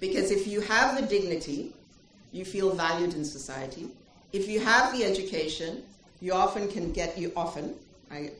[0.00, 1.72] Because if you have the dignity,
[2.32, 3.88] you feel valued in society.
[4.32, 5.82] If you have the education,
[6.20, 7.74] you often can get, you often,
[8.10, 8.32] I,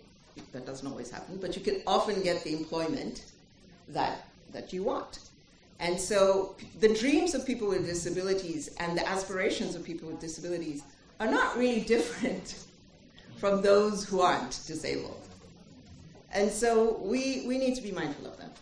[0.53, 3.25] that doesn't always happen, but you can often get the employment
[3.89, 5.21] that, that you want.
[5.79, 10.83] And so the dreams of people with disabilities and the aspirations of people with disabilities
[11.21, 12.65] are not really different
[13.37, 15.21] from those who aren't disabled.
[16.33, 18.57] And so we, we need to be mindful of that.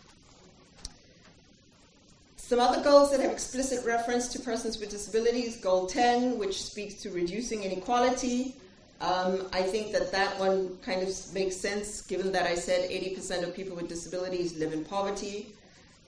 [2.47, 6.93] Some other goals that have explicit reference to persons with disabilities Goal 10, which speaks
[7.01, 8.53] to reducing inequality.
[9.01, 13.41] Um, I think that that one kind of makes sense given that I said 80%
[13.41, 15.55] of people with disabilities live in poverty.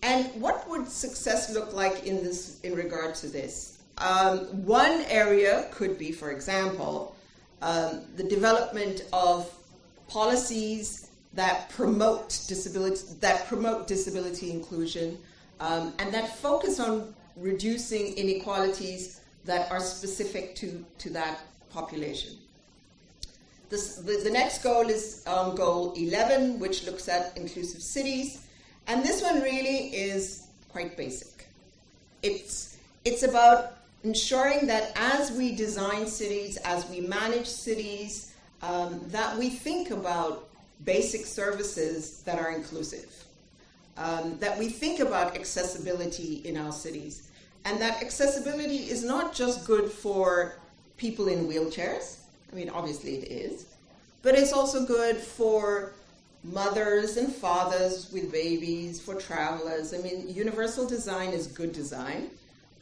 [0.04, 3.80] And what would success look like in, this, in regard to this?
[3.98, 7.16] Um, one area could be, for example,
[7.64, 9.52] um, the development of
[10.08, 15.18] policies that promote disability that promote disability inclusion
[15.60, 21.40] um, and that focus on reducing inequalities that are specific to, to that
[21.72, 22.36] population.
[23.70, 28.46] This, the, the, next goal is um, goal 11, which looks at inclusive cities.
[28.88, 31.48] And this one really is quite basic.
[32.24, 39.38] It's, it's about ensuring that as we design cities, as we manage cities, um, that
[39.38, 40.48] we think about
[40.86, 43.26] basic services that are inclusive,
[43.98, 47.30] um, that we think about accessibility in our cities,
[47.66, 50.58] and that accessibility is not just good for
[50.98, 52.18] people in wheelchairs.
[52.52, 53.66] I mean, obviously it is,
[54.22, 55.94] but it's also good for
[56.44, 59.94] mothers and fathers with babies, for travelers.
[59.94, 62.30] I mean, universal design is good design,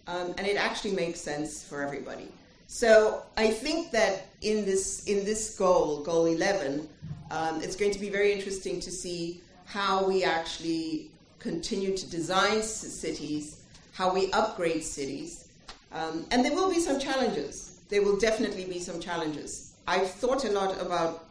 [0.08, 2.28] um, and it actually makes sense for everybody.
[2.68, 6.88] So I think that in this in this goal, goal 11,
[7.32, 12.62] um, it's going to be very interesting to see how we actually continue to design
[12.62, 15.48] cities, how we upgrade cities,
[15.92, 17.80] um, and there will be some challenges.
[17.90, 19.74] There will definitely be some challenges.
[19.88, 21.26] I've thought a lot about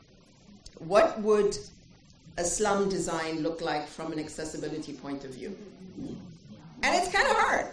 [0.78, 1.56] what would
[2.36, 5.56] a slum design look like from an accessibility point of view?
[6.82, 7.66] And it's kind of hard.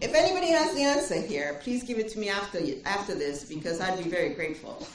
[0.00, 3.80] If anybody has the answer here, please give it to me after, after this because
[3.80, 4.86] I'd be very grateful.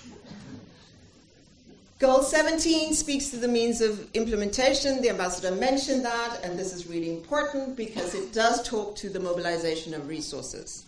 [1.99, 5.01] Goal 17 speaks to the means of implementation.
[5.01, 9.19] The ambassador mentioned that, and this is really important because it does talk to the
[9.19, 10.85] mobilization of resources.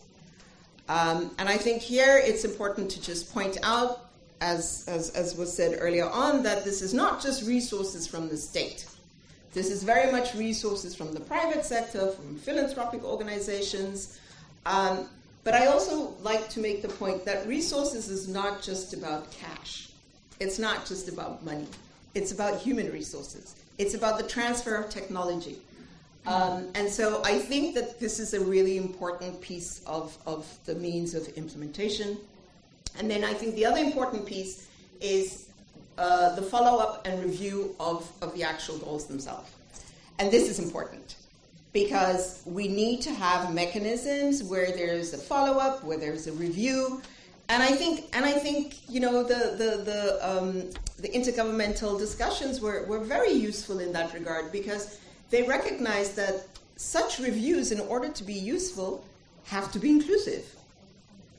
[0.88, 5.52] Um, and I think here it's important to just point out as, as, as was
[5.52, 8.86] said earlier on, that this is not just resources from the state.
[9.54, 14.18] This is very much resources from the private sector, from philanthropic organizations.
[14.66, 15.10] Um,
[15.44, 19.91] but I also like to make the point that resources is not just about cash.
[20.42, 21.68] It's not just about money.
[22.16, 23.56] It's about human resources.
[23.78, 25.58] It's about the transfer of technology.
[26.26, 30.74] Um, and so I think that this is a really important piece of, of the
[30.74, 32.18] means of implementation.
[32.98, 34.68] And then I think the other important piece
[35.00, 35.48] is
[36.00, 39.52] uh, the follow up and review of, of the actual goals themselves.
[40.18, 41.18] And this is important
[41.72, 47.00] because we need to have mechanisms where there's a follow up, where there's a review.
[47.52, 50.70] And I think, and I think, you know, the the the, um,
[51.04, 55.00] the intergovernmental discussions were, were very useful in that regard because
[55.32, 56.36] they recognized that
[56.78, 59.04] such reviews, in order to be useful,
[59.44, 60.46] have to be inclusive.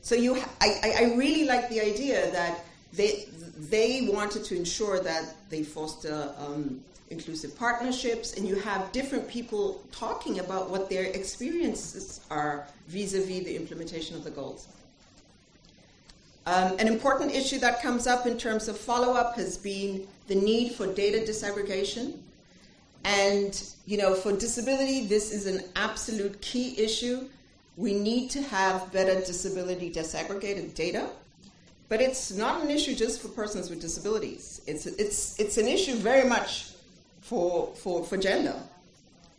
[0.03, 2.61] So you, I, I really like the idea that
[2.93, 9.27] they they wanted to ensure that they foster um, inclusive partnerships, and you have different
[9.29, 14.69] people talking about what their experiences are vis-a-vis the implementation of the goals.
[16.45, 20.73] Um, an important issue that comes up in terms of follow-up has been the need
[20.73, 22.19] for data disaggregation.
[23.05, 27.29] And, you know, for disability, this is an absolute key issue
[27.77, 31.09] we need to have better disability disaggregated data,
[31.89, 34.61] but it's not an issue just for persons with disabilities.
[34.67, 36.73] It's, it's, it's an issue very much
[37.23, 38.57] for, for, for gender.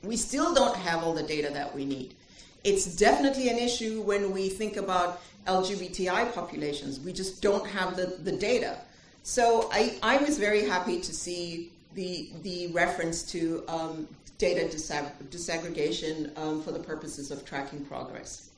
[0.04, 2.16] We still don't have all the data that we need.
[2.64, 7.00] It's definitely an issue when we think about LGBTI populations.
[7.00, 8.78] We just don't have the, the data.
[9.24, 14.08] So I, I was very happy to see the, the reference to um,
[14.38, 18.50] data disag- disaggregation um, for the purposes of tracking progress.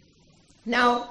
[0.66, 1.10] Now,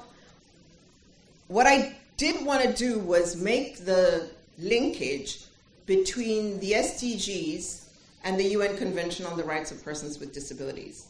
[1.49, 5.45] what I did want to do was make the linkage
[5.87, 7.85] between the SDGs
[8.25, 11.07] and the UN Convention on the Rights of Persons with Disabilities.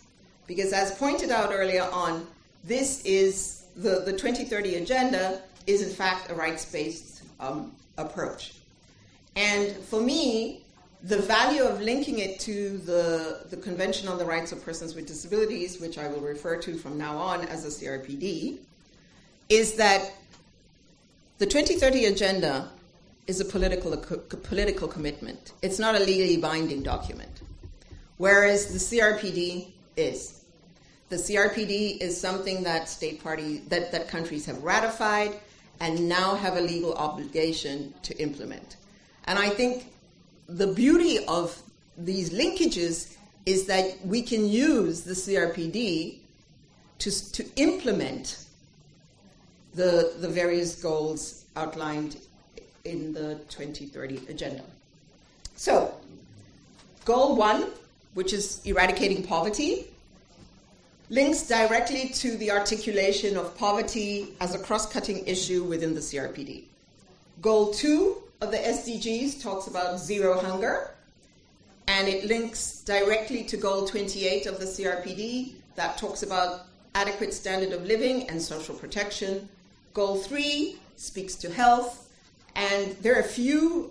[0.47, 2.27] Because, as pointed out earlier on,
[2.65, 8.55] this is the, the 2030 agenda is in fact a rights based um, approach.
[9.37, 10.63] And for me,
[11.03, 15.07] the value of linking it to the, the Convention on the Rights of Persons with
[15.07, 18.59] Disabilities, which I will refer to from now on as a CRPD,
[19.51, 20.13] is that
[21.39, 22.71] the 2030 agenda
[23.27, 25.53] is a political, a political commitment.
[25.63, 27.43] It's not a legally binding document,
[28.17, 30.45] whereas the CRPD is.
[31.09, 35.35] The CRPD is something that state party that, that countries have ratified
[35.81, 38.77] and now have a legal obligation to implement.
[39.27, 39.87] And I think
[40.49, 41.61] the beauty of
[41.97, 43.17] these linkages
[43.47, 46.19] is that we can use the CRPD
[46.99, 48.45] to, to implement
[49.75, 52.17] the, the various goals outlined
[52.85, 54.63] in the 2030 agenda.
[55.57, 55.95] So,
[57.05, 57.67] goal one,
[58.15, 59.87] which is eradicating poverty,
[61.11, 66.65] links directly to the articulation of poverty as a cross cutting issue within the CRPD.
[67.43, 70.91] Goal two of the SDGs talks about zero hunger,
[71.89, 77.73] and it links directly to goal 28 of the CRPD that talks about adequate standard
[77.73, 79.49] of living and social protection.
[79.93, 82.09] Goal three speaks to health,
[82.55, 83.91] and there are a few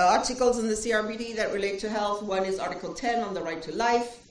[0.00, 2.22] Uh, articles in the CRPD that relate to health.
[2.22, 4.22] One is Article 10 on the right to life,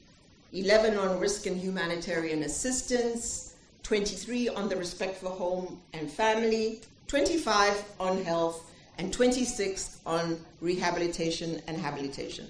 [0.52, 3.54] 11 on risk and humanitarian assistance,
[3.84, 11.62] 23 on the respect for home and family, 25 on health, and 26 on rehabilitation
[11.68, 12.48] and habilitation.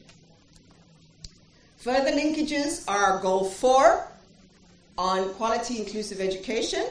[1.79, 4.07] Further linkages are Goal 4
[4.97, 6.87] on quality inclusive education,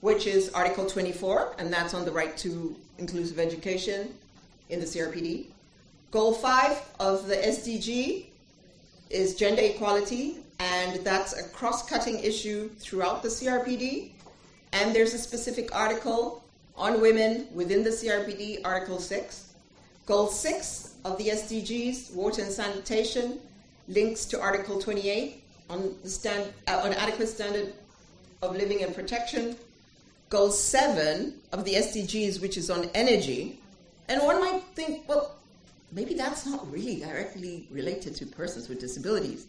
[0.00, 4.08] which is Article 24, and that's on the right to inclusive education
[4.68, 5.46] in the CRPD.
[6.10, 8.26] Goal five of the SDG
[9.10, 14.10] is gender equality, and that's a cross cutting issue throughout the CRPD.
[14.72, 16.44] And there's a specific article
[16.76, 19.52] on women within the CRPD, Article 6.
[20.06, 23.40] Goal 6 of the SDGs, water and sanitation,
[23.88, 27.72] links to Article 28 on, the stand, uh, on adequate standard
[28.42, 29.56] of living and protection.
[30.30, 33.58] Goal 7 of the SDGs, which is on energy.
[34.08, 35.34] And one might think, well,
[35.92, 39.46] maybe that's not really directly related to persons with disabilities.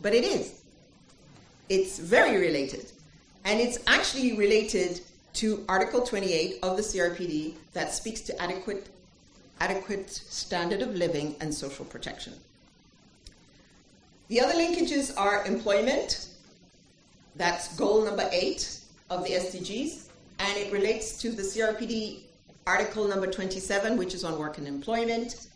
[0.00, 0.62] But it is.
[1.68, 2.90] It's very related.
[3.44, 5.00] And it's actually related
[5.34, 8.88] to Article 28 of the CRPD that speaks to adequate,
[9.60, 12.34] adequate standard of living and social protection.
[14.28, 16.28] The other linkages are employment,
[17.36, 18.78] that's goal number eight
[19.10, 22.20] of the SDGs, and it relates to the CRPD
[22.66, 25.48] article number 27, which is on work and employment,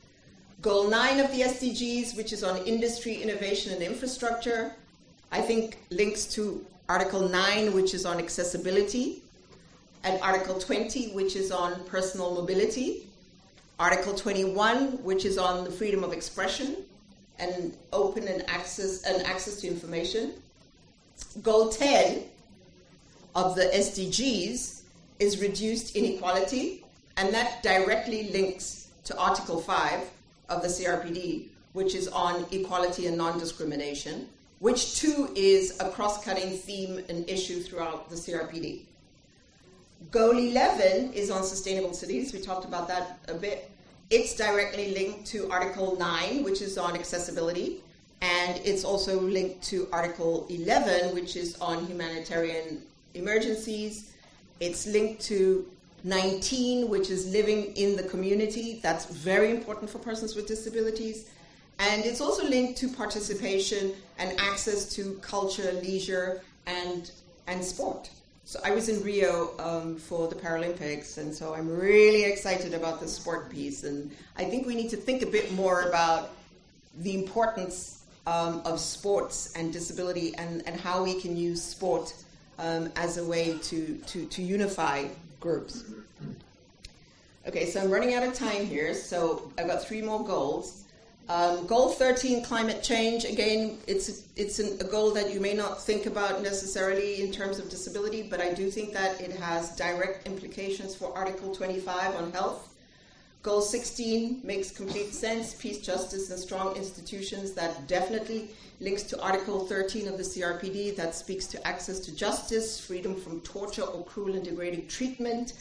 [0.60, 4.72] goal 9 of the SDGs, which is on industry, innovation, and infrastructure,
[5.30, 9.22] I think links to article 9, which is on accessibility,
[10.04, 13.06] and article 20, which is on personal mobility,
[13.78, 16.76] article 21, which is on the freedom of expression
[17.38, 20.32] and open and access and access to information.
[21.42, 22.22] Goal 10
[23.34, 24.82] of the SDGs
[25.18, 26.84] is reduced inequality,
[27.16, 30.00] and that directly links to Article 5
[30.48, 36.24] of the CRPD, which is on equality and non discrimination, which too is a cross
[36.24, 38.80] cutting theme and issue throughout the CRPD.
[40.10, 42.32] Goal 11 is on sustainable cities.
[42.32, 43.70] We talked about that a bit.
[44.10, 47.80] It's directly linked to Article 9, which is on accessibility,
[48.20, 52.82] and it's also linked to Article 11, which is on humanitarian
[53.14, 54.12] emergencies.
[54.60, 55.66] It's linked to
[56.06, 58.78] 19, which is living in the community.
[58.80, 61.28] That's very important for persons with disabilities.
[61.80, 67.10] And it's also linked to participation and access to culture, leisure, and,
[67.48, 68.08] and sport.
[68.44, 73.00] So I was in Rio um, for the Paralympics, and so I'm really excited about
[73.00, 73.82] the sport piece.
[73.82, 76.30] And I think we need to think a bit more about
[77.00, 82.14] the importance um, of sports and disability and, and how we can use sport
[82.60, 85.06] um, as a way to, to, to unify
[85.40, 85.84] groups.
[87.46, 90.82] Okay, so I'm running out of time here, so I've got three more goals.
[91.28, 93.24] Um, goal 13, climate change.
[93.24, 97.58] Again, it's it's an, a goal that you may not think about necessarily in terms
[97.58, 102.30] of disability, but I do think that it has direct implications for Article 25 on
[102.30, 102.75] health.
[103.46, 105.54] Goal 16 makes complete sense.
[105.54, 107.52] Peace, justice, and strong institutions.
[107.52, 112.84] That definitely links to Article 13 of the CRPD that speaks to access to justice,
[112.84, 115.52] freedom from torture or cruel and degrading treatment.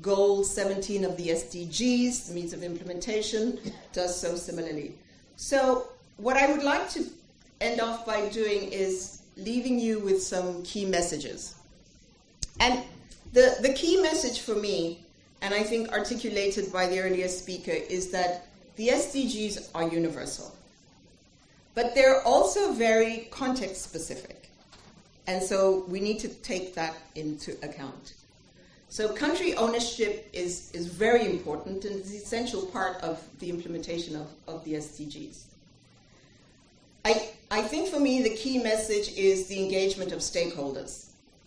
[0.00, 3.58] Goal 17 of the SDGs, the means of implementation,
[3.92, 4.94] does so similarly.
[5.34, 7.04] So what I would like to
[7.60, 11.56] end off by doing is leaving you with some key messages.
[12.60, 12.84] And
[13.32, 15.03] the, the key message for me,
[15.44, 20.54] and I think articulated by the earlier speaker, is that the SDGs are universal.
[21.74, 24.48] But they're also very context specific.
[25.26, 28.14] And so we need to take that into account.
[28.88, 34.16] So country ownership is, is very important and is an essential part of the implementation
[34.16, 35.42] of, of the SDGs.
[37.04, 41.03] I, I think for me the key message is the engagement of stakeholders.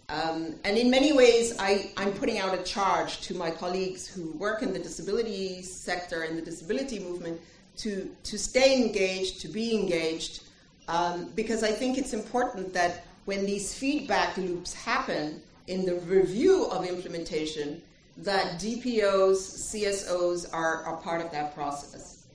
[0.09, 4.31] Um, and in many ways, I, I'm putting out a charge to my colleagues who
[4.33, 7.41] work in the disability sector and the disability movement
[7.77, 10.43] to, to stay engaged, to be engaged,
[10.87, 16.67] um, because I think it's important that when these feedback loops happen in the review
[16.67, 17.81] of implementation,
[18.15, 22.25] that DPOs, CSOs are, are part of that process.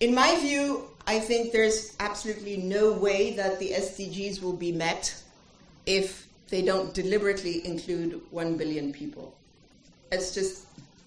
[0.00, 5.22] In my view, I think there's absolutely no way that the SDGs will be met
[5.88, 9.34] if they don't deliberately include 1 billion people.
[10.12, 10.66] It's just,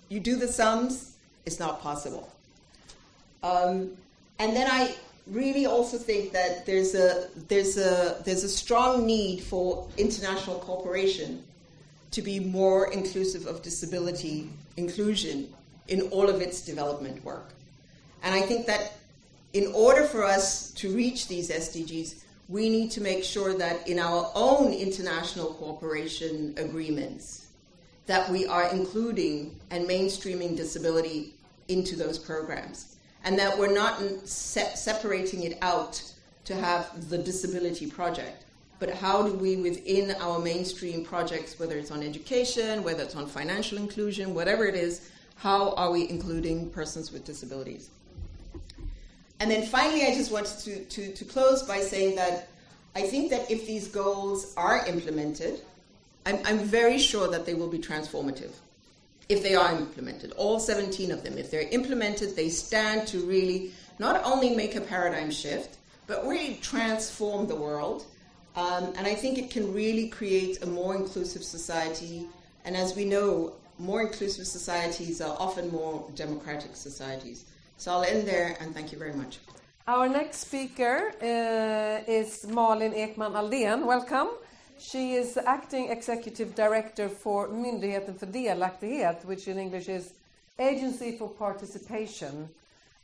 [0.10, 2.34] you do the sums, it's not possible.
[3.44, 3.92] Um,
[4.40, 4.96] and then I
[5.28, 11.44] really also think that there's a, there's, a, there's a strong need for international cooperation
[12.10, 15.54] to be more inclusive of disability inclusion
[15.90, 17.54] in all of its development work.
[18.24, 18.94] And I think that
[19.54, 22.21] in order for us to reach these SDGs,
[22.52, 27.48] we need to make sure that in our own international cooperation agreements
[28.08, 31.34] that we are including and mainstreaming disability
[31.70, 36.04] into those programs and that we're not se- separating it out
[36.44, 38.44] to have the disability project.
[38.80, 43.28] But how do we within our mainstream projects whether it's on education whether it's on
[43.28, 47.92] financial inclusion whatever it is how are we including persons with disabilities
[49.42, 52.48] and then finally, I just wanted to, to, to close by saying that
[52.96, 55.62] I think that if these goals are implemented,
[56.28, 58.52] I'm, I'm very sure that they will be transformative
[59.30, 61.40] if they are implemented, all 17 of them.
[61.40, 66.60] If they're implemented, they stand to really not only make a paradigm shift, but really
[66.62, 68.06] transform the world.
[68.56, 72.28] Um, and I think it can really create a more inclusive society.
[72.64, 77.46] And as we know, more inclusive societies are often more democratic societies.
[77.82, 79.40] So I'll end there and thank you very much.
[79.88, 83.88] Our next speaker uh, is Malin Ekman Aldén.
[83.88, 84.28] Welcome.
[84.78, 90.14] She is acting executive director for Myndigheten för delaktighet, which in English is
[90.60, 92.50] Agency for Participation.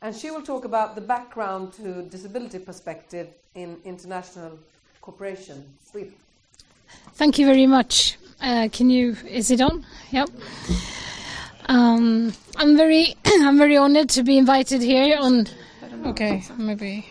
[0.00, 4.58] And she will talk about the background to disability perspective in international
[5.00, 5.64] cooperation.
[5.90, 6.12] Sweet.
[7.14, 8.16] Thank you very much.
[8.40, 9.84] Uh, can you, is it on?
[10.12, 10.28] Yep.
[11.68, 15.46] Um, I'm very, I'm very honored to be invited here on.
[16.06, 17.06] Okay, maybe,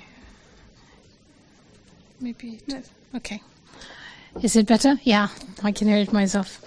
[2.19, 2.59] maybe.
[3.15, 3.41] Okay.
[4.41, 4.99] Is it better?
[5.03, 5.27] Yeah,
[5.63, 6.61] I can hear it myself.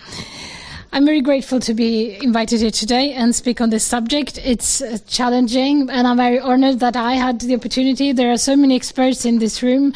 [0.92, 4.38] I'm very grateful to be invited here today and speak on this subject.
[4.38, 8.10] It's uh, challenging, and I'm very honored that I had the opportunity.
[8.10, 9.92] There are so many experts in this room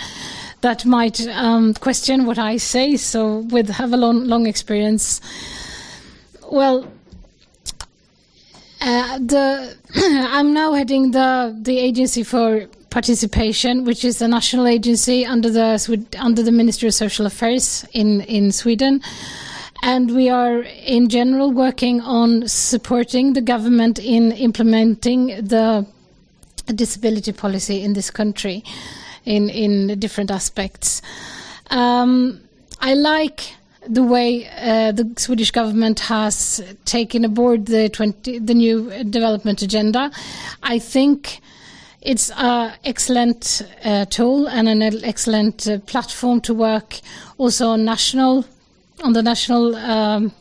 [0.60, 5.20] that might um, question what I say, so with have a long, long experience.
[6.50, 6.86] Well,
[8.84, 9.76] uh, the
[10.30, 16.06] I'm now heading the the agency for participation, which is a national agency under the
[16.18, 19.00] under the Ministry of Social Affairs in in Sweden,
[19.82, 25.86] and we are in general working on supporting the government in implementing the
[26.74, 28.62] disability policy in this country,
[29.24, 31.00] in in different aspects.
[31.70, 32.40] Um,
[32.80, 33.54] I like
[33.88, 40.10] the way uh, the Swedish government has taken aboard the 20, the new development agenda.
[40.62, 41.40] I think
[42.00, 47.00] it's an excellent uh, tool and an excellent uh, platform to work
[47.38, 48.44] also on national
[49.02, 50.32] on the national um,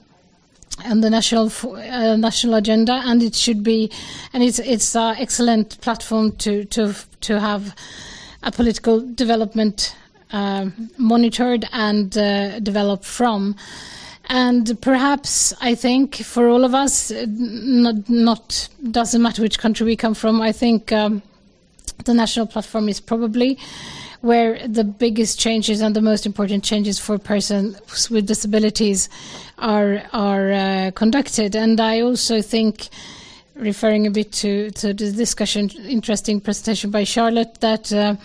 [0.86, 3.92] on the national uh, national agenda, and it should be,
[4.34, 7.76] and it's it's an excellent platform to to to have
[8.44, 9.96] a political development
[10.34, 13.56] um, monitored and uh, developed from.
[14.26, 19.96] And perhaps I think for all of us, not, not doesn't matter which country we
[19.96, 20.42] come from.
[20.42, 21.22] I think um,
[22.06, 23.58] the national platform is probably
[24.22, 29.10] where the biggest changes and the most important changes for persons with disabilities
[29.58, 31.56] are are uh, conducted.
[31.56, 32.88] And I also think,
[33.56, 37.92] referring a bit to, to the discussion, interesting presentation by Charlotte, that.
[37.92, 38.16] Uh,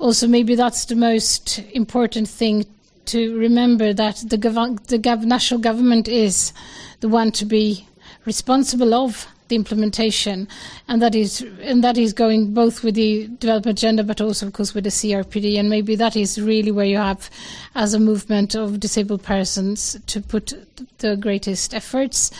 [0.00, 2.66] also maybe that's the most important thing
[3.06, 6.52] to remember that the, gov- the gov- national government is
[7.00, 7.86] the one to be
[8.24, 10.46] responsible of the implementation,
[10.88, 14.52] and that is and that is going both with the development agenda, but also, of
[14.52, 17.28] course, with the CRPD, and maybe that is really where you have,
[17.74, 20.52] as a movement of disabled persons, to put
[20.98, 22.30] the greatest efforts.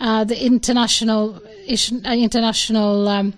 [0.00, 3.34] Uh, the international uh, international um,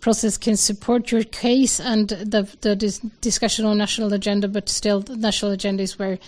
[0.00, 5.00] process can support your case and the, the dis- discussion on national agenda, but still,
[5.00, 6.18] the national agenda is where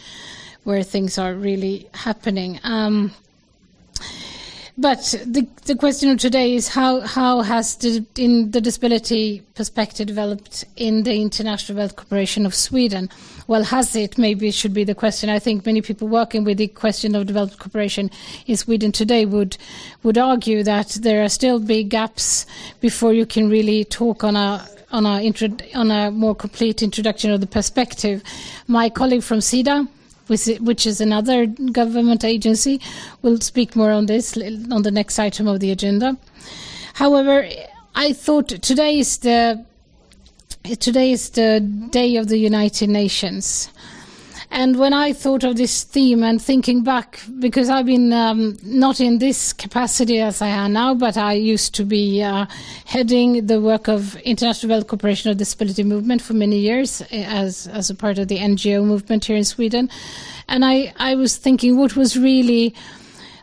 [0.64, 2.60] where things are really happening.
[2.62, 3.12] Um,
[4.80, 10.06] but the, the question of today is how, how has the, in the disability perspective
[10.06, 13.10] developed in the International Wealth Corporation of Sweden?
[13.50, 14.16] Well, has it?
[14.16, 15.28] Maybe should be the question.
[15.28, 18.08] I think many people working with the question of development cooperation
[18.46, 19.56] in Sweden today would
[20.04, 22.46] would argue that there are still big gaps
[22.80, 25.32] before you can really talk on a on a,
[25.74, 28.22] on a more complete introduction of the perspective.
[28.68, 29.88] My colleague from SIDA,
[30.28, 32.80] which is another government agency.
[33.22, 36.16] We'll speak more on this on the next item of the agenda.
[36.94, 37.48] However,
[37.96, 39.66] I thought today is the
[40.64, 43.70] today is the day of the United Nations.
[44.52, 49.00] And when I thought of this theme and thinking back, because I've been um, not
[49.00, 52.46] in this capacity as I am now, but I used to be uh,
[52.84, 57.68] heading the work of International Wealth Corporation of Disability Movement for many years eh, as
[57.68, 59.88] as a part of the NGO movement here in Sweden,
[60.48, 62.74] and I I was thinking what was really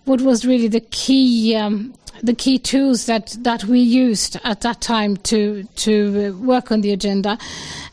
[0.04, 1.94] what was really the key um,
[2.24, 6.92] the key tools that, that we used at that time to to work on the
[6.92, 7.38] agenda,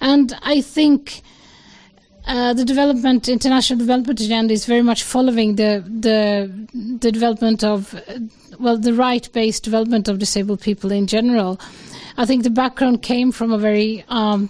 [0.00, 1.22] and I think
[2.26, 6.50] uh, the development, international development agenda is very much following the the,
[6.98, 8.00] the development of, uh,
[8.58, 11.60] well, the right-based development of disabled people in general.
[12.16, 14.48] I think the background came from a very um,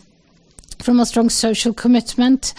[0.79, 2.55] from a strong social commitment.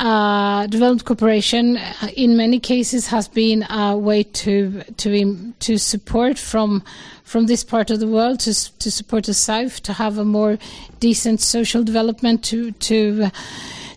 [0.00, 6.38] Uh, development cooperation, uh, in many cases, has been a way to to to support
[6.38, 6.82] from
[7.22, 10.56] from this part of the world to to support the South to have a more
[11.00, 13.30] decent social development to to.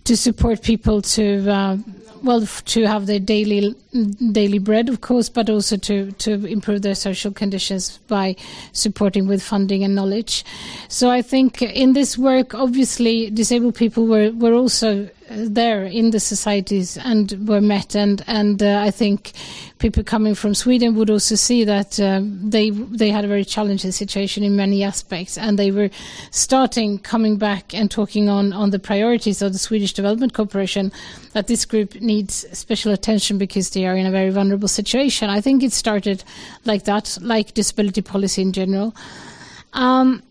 [0.03, 1.77] To support people to uh,
[2.23, 3.73] well to have their daily
[4.33, 8.35] daily bread, of course, but also to to improve their social conditions by
[8.73, 10.43] supporting with funding and knowledge.
[10.89, 16.19] So I think in this work, obviously, disabled people were were also there in the
[16.19, 19.31] societies and were met and and uh, I think
[19.79, 23.91] people coming from Sweden would also see that uh, they they had a very challenging
[23.91, 25.89] situation in many aspects and they were
[26.31, 30.91] starting coming back and talking on on the priorities of the Swedish Development Corporation
[31.33, 35.29] that this group needs special attention because they are in a very vulnerable situation.
[35.29, 36.23] I think it started
[36.65, 38.95] like that, like disability policy in general.
[39.73, 40.21] Um,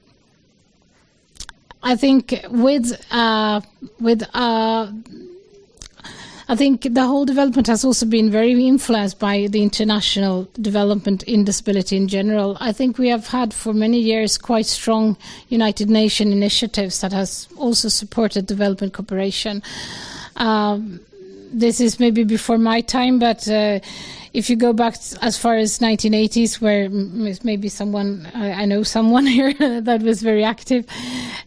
[1.83, 3.61] I think with uh,
[4.01, 4.93] with uh,
[6.49, 11.45] I think the whole development has also been very influenced by the international development in
[11.45, 12.57] disability in general.
[12.61, 15.16] I think we have had for many years quite strong
[15.49, 19.62] United Nations initiatives that has also supported development cooperation.
[20.37, 21.01] Um,
[21.53, 23.80] this is maybe before my time, but uh,
[24.33, 26.89] if you go back as far as 1980s, where
[27.45, 30.87] maybe someone I know someone here that was very active,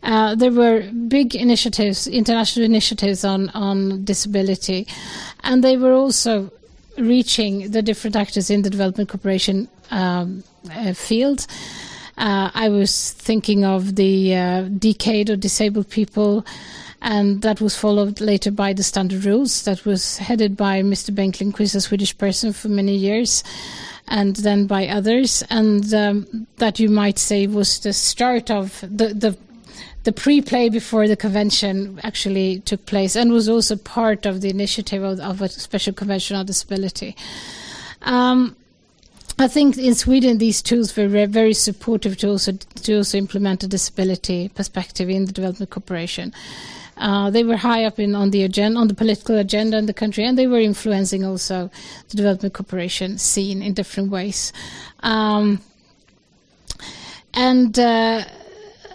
[0.03, 4.87] uh, there were big initiatives, international initiatives on on disability,
[5.43, 6.51] and they were also
[6.97, 11.47] reaching the different actors in the development cooperation um, uh, field.
[12.17, 16.45] Uh, I was thinking of the uh, decade of disabled people
[17.01, 21.13] and that was followed later by the standard rules that was headed by Mr.
[21.13, 23.43] Lindqvist, a Swedish person for many years,
[24.07, 29.13] and then by others, and um, that you might say was the start of the
[29.13, 29.37] the
[30.03, 35.01] the pre-play before the convention actually took place, and was also part of the initiative
[35.03, 37.15] of, of a special convention on disability.
[38.03, 38.55] Um,
[39.37, 43.67] I think in Sweden these tools were very supportive to also to also implement a
[43.67, 46.33] disability perspective in the development cooperation.
[46.97, 49.93] Uh, they were high up in on the agenda, on the political agenda in the
[49.93, 51.69] country, and they were influencing also
[52.09, 54.53] the development cooperation scene in different ways.
[55.01, 55.61] Um,
[57.33, 58.23] and uh,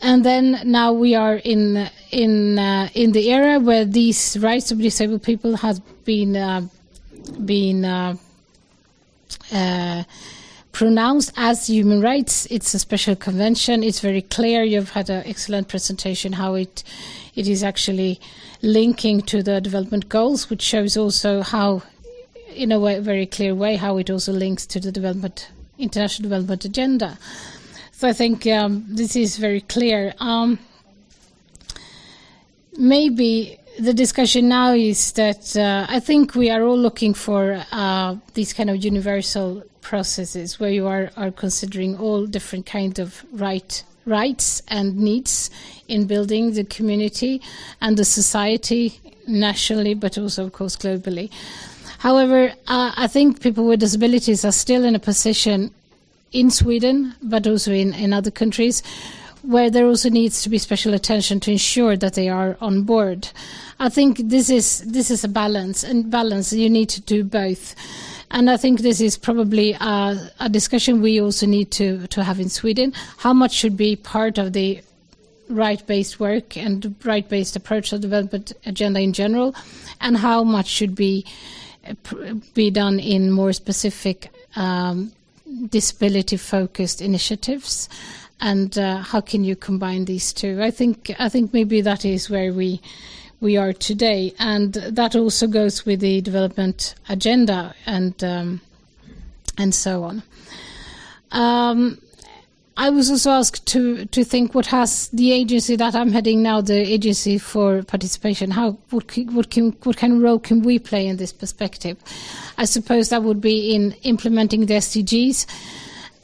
[0.00, 4.78] and then now we are in in uh, in the era where these rights of
[4.78, 6.62] disabled people has been uh,
[7.44, 8.16] been uh,
[9.52, 10.04] uh,
[10.72, 12.46] pronounced as human rights.
[12.50, 13.82] It's a special convention.
[13.82, 14.62] It's very clear.
[14.62, 16.82] You've had an excellent presentation how it
[17.34, 18.20] it is actually
[18.62, 21.82] linking to the development goals, which shows also how,
[22.54, 26.64] in a way, very clear way, how it also links to the development international development
[26.64, 27.18] agenda.
[27.92, 30.14] So I think um, this is very clear.
[30.18, 30.58] Um,
[32.78, 38.16] maybe the discussion now is that uh, I think we are all looking for uh,
[38.34, 43.82] these kind of universal processes where you are, are considering all different kinds of right
[44.10, 45.50] rights and needs
[45.88, 47.40] in building the community
[47.80, 51.30] and the society nationally, but also, of course, globally.
[51.98, 55.70] However, uh, I think people with disabilities are still in a position
[56.32, 58.82] in Sweden, but also in, in other countries,
[59.42, 63.28] where there also needs to be special attention to ensure that they are on board.
[63.78, 67.74] I think this is this is a balance, and balance you need to do both.
[68.30, 72.38] And I think this is probably a, a discussion we also need to, to have
[72.38, 72.92] in Sweden.
[73.18, 74.80] How much should be part of the
[75.48, 79.54] right-based work and right-based approach of development agenda in general,
[80.00, 81.26] and how much should be
[82.54, 85.10] be done in more specific um,
[85.70, 87.88] disability-focused initiatives,
[88.40, 90.62] and uh, how can you combine these two?
[90.62, 92.80] I think I think maybe that is where we
[93.40, 98.60] we are today, and that also goes with the development agenda and um,
[99.58, 100.22] and so on.
[101.32, 102.00] Um,
[102.76, 106.60] I was also asked to to think what has the agency that I'm heading now,
[106.60, 111.06] the agency for participation, how what what can what kind of role can we play
[111.06, 111.96] in this perspective?
[112.58, 115.46] I suppose that would be in implementing the SDGs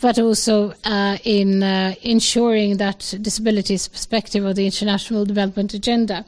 [0.00, 6.24] but also uh, in uh, ensuring that disabilities perspective of the international development agenda.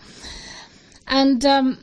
[1.08, 1.78] And um,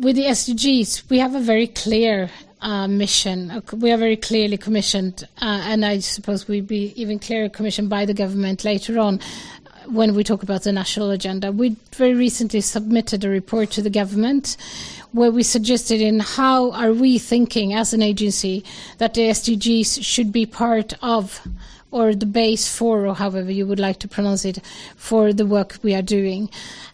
[0.00, 3.62] with the SDGs, we have a very clear uh, mission.
[3.72, 8.06] We are very clearly commissioned, uh, and I suppose we'll be even clearer commissioned by
[8.06, 9.20] the government later on
[9.86, 11.52] when we talk about the national agenda.
[11.52, 14.56] We very recently submitted a report to the government
[15.12, 18.64] where we suggested in how are we thinking as an agency
[18.98, 21.46] that the SDGs should be part of
[21.92, 24.58] or the base for, or however you would like to pronounce it,
[24.96, 26.50] for the work we are doing,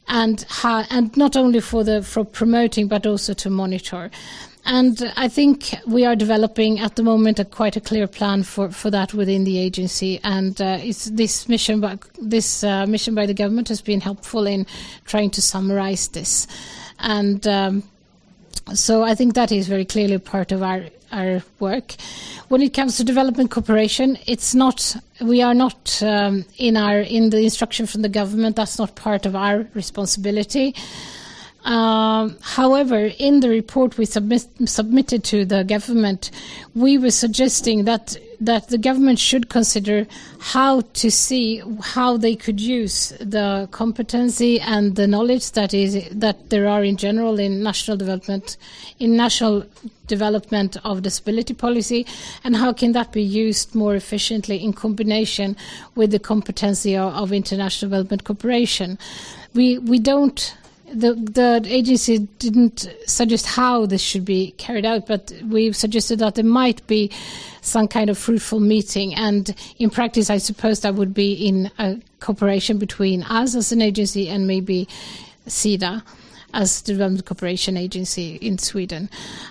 [0.08, 4.10] and how, and not only for the for promoting but also to monitor.
[4.64, 8.70] And I think we are developing at the moment a quite a clear plan for,
[8.70, 10.20] for that within the agency.
[10.22, 10.78] And uh,
[11.10, 14.66] this mission by this uh, mission by the government has been helpful in
[15.04, 16.46] trying to summarize this.
[17.00, 17.82] And um,
[18.74, 21.94] so I think that is very clearly part of our our work.
[22.48, 24.96] When it comes to development cooperation, it's not.
[25.20, 28.56] We are not um, in our in the instruction from the government.
[28.56, 30.74] That's not part of our responsibility.
[31.64, 36.30] Um, however, in the report we submit, submitted to the government,
[36.74, 40.06] we were suggesting that that the government should consider
[40.40, 46.50] how to see how they could use the competency and the knowledge that is that
[46.50, 48.56] there are in general in national development
[48.98, 49.64] in national
[50.08, 52.04] development of disability policy
[52.42, 55.56] and how can that be used more efficiently in combination
[55.94, 58.98] with the competency of, of international development cooperation
[59.54, 60.56] we we don't
[60.94, 66.34] the the agency didn't suggest how this should be carried out, but we suggested that
[66.34, 67.10] there might be
[67.60, 72.00] some kind of fruitful meeting, and in practice, I suppose that would be in a
[72.20, 74.88] cooperation between us as an agency and maybe
[75.46, 76.02] SIDA
[76.54, 79.08] as the Development Cooperation Agency in Sweden.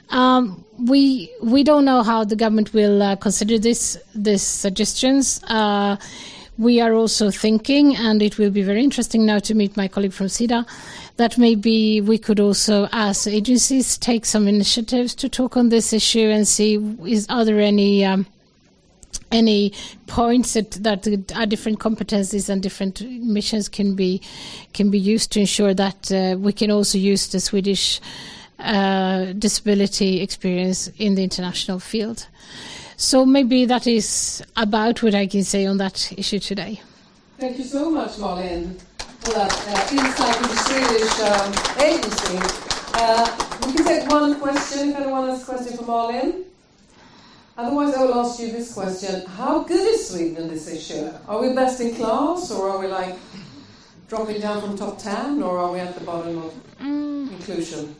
[0.09, 5.41] Um, we we don't know how the government will uh, consider this these suggestions.
[5.43, 5.97] Uh,
[6.61, 10.13] we are also thinking, and it will be very interesting now to meet my colleague
[10.13, 10.63] from SIDA,
[11.17, 16.29] that maybe we could also, as agencies, take some initiatives to talk on this issue
[16.29, 18.27] and see is are there any um,
[19.31, 19.73] any
[20.05, 24.21] points that, that are different competencies and different missions can be
[24.73, 27.99] can be used to ensure that uh, we can also use the Swedish
[28.59, 32.27] uh, disability experience in the international field.
[33.01, 36.81] So maybe that is about what I can say on that issue today.
[37.39, 38.77] Thank you so much, Malin,
[39.21, 41.49] for that uh, insight into Swedish um,
[41.81, 42.37] agency.
[42.93, 43.25] Uh,
[43.65, 46.45] we can take one question if anyone has a question for Malin.
[47.57, 51.09] Otherwise, I will ask you this question How good is Sweden in this issue?
[51.27, 53.15] Are we best in class, or are we like
[54.09, 57.31] dropping down from top 10, or are we at the bottom of mm.
[57.31, 57.95] inclusion?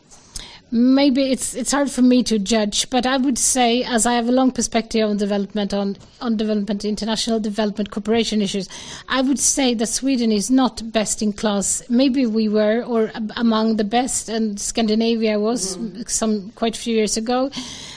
[0.72, 4.28] Maybe it's it's hard for me to judge, but I would say, as I have
[4.28, 8.68] a long perspective on development on on development, international development cooperation issues,
[9.08, 11.82] I would say that Sweden is not best in class.
[11.88, 16.02] Maybe we were, or among the best, and Scandinavia was mm-hmm.
[16.06, 17.50] some quite a few years ago.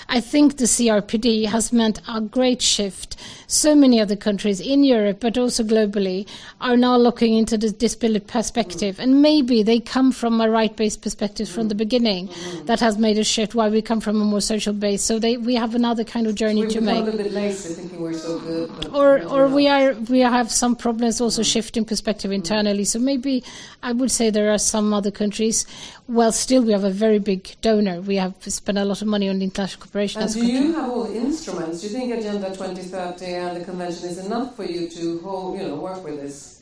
[0.07, 3.15] I think the CRPD has meant a great shift.
[3.47, 6.27] So many other countries in Europe, but also globally,
[6.61, 8.99] are now looking into the disability perspective.
[8.99, 12.29] And maybe they come from a right based perspective from the beginning
[12.65, 15.03] that has made a shift, why we come from a more social base.
[15.03, 17.01] So they, we have another kind of journey so to make.
[17.01, 18.87] A little bit lazy, thinking we're so good.
[18.93, 21.51] Or, or we, are, we have some problems also mm.
[21.51, 22.35] shifting perspective mm.
[22.35, 22.85] internally.
[22.85, 23.43] So maybe
[23.83, 25.65] I would say there are some other countries.
[26.07, 28.01] Well, still, we have a very big donor.
[28.01, 30.21] We have spent a lot of money on international cooperation.
[30.21, 31.81] And do you have all the instruments?
[31.81, 35.67] Do you think Agenda 2030 and the convention is enough for you to hold, you
[35.67, 36.61] know, work with this?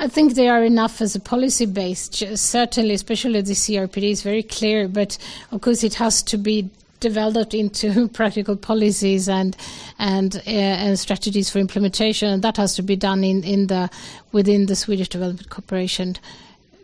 [0.00, 2.08] I think they are enough as a policy base.
[2.34, 5.18] Certainly, especially the CRPD is very clear, but
[5.50, 6.70] of course it has to be
[7.00, 9.56] developed into practical policies and
[9.98, 13.90] and uh, and strategies for implementation, and that has to be done in in the
[14.30, 16.16] within the Swedish development cooperation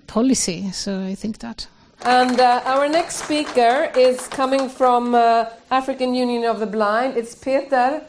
[0.08, 0.72] policy.
[0.72, 1.68] So I think that.
[2.04, 7.16] And uh, our next speaker is coming from uh, African Union of the Blind.
[7.16, 8.02] It's Peter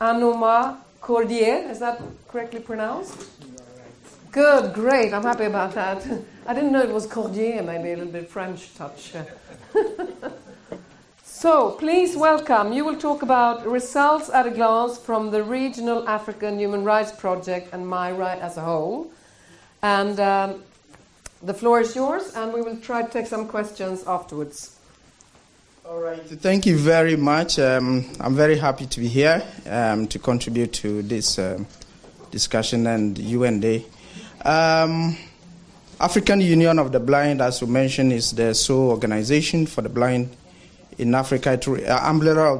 [0.00, 1.68] Anoma Cordier.
[1.68, 3.30] Is that correctly pronounced?
[4.30, 5.12] Good, great.
[5.12, 6.06] I'm happy about that.
[6.46, 9.12] I didn't know it was Cordier, maybe a little bit French touch.
[11.24, 12.72] so, please welcome.
[12.72, 17.70] You will talk about results at a glance from the Regional African Human Rights Project
[17.72, 19.10] and MyRight as a whole.
[19.82, 20.62] And um,
[21.42, 24.76] the floor is yours, and we will try to take some questions afterwards.
[25.84, 26.22] All right.
[26.22, 27.58] Thank you very much.
[27.58, 31.66] Um, I'm very happy to be here um, to contribute to this um,
[32.30, 33.84] discussion and UND.
[34.44, 35.16] Um,
[36.00, 40.36] African Union of the Blind, as you mentioned, is the sole organization for the blind
[40.98, 42.52] in Africa, it's an umbrella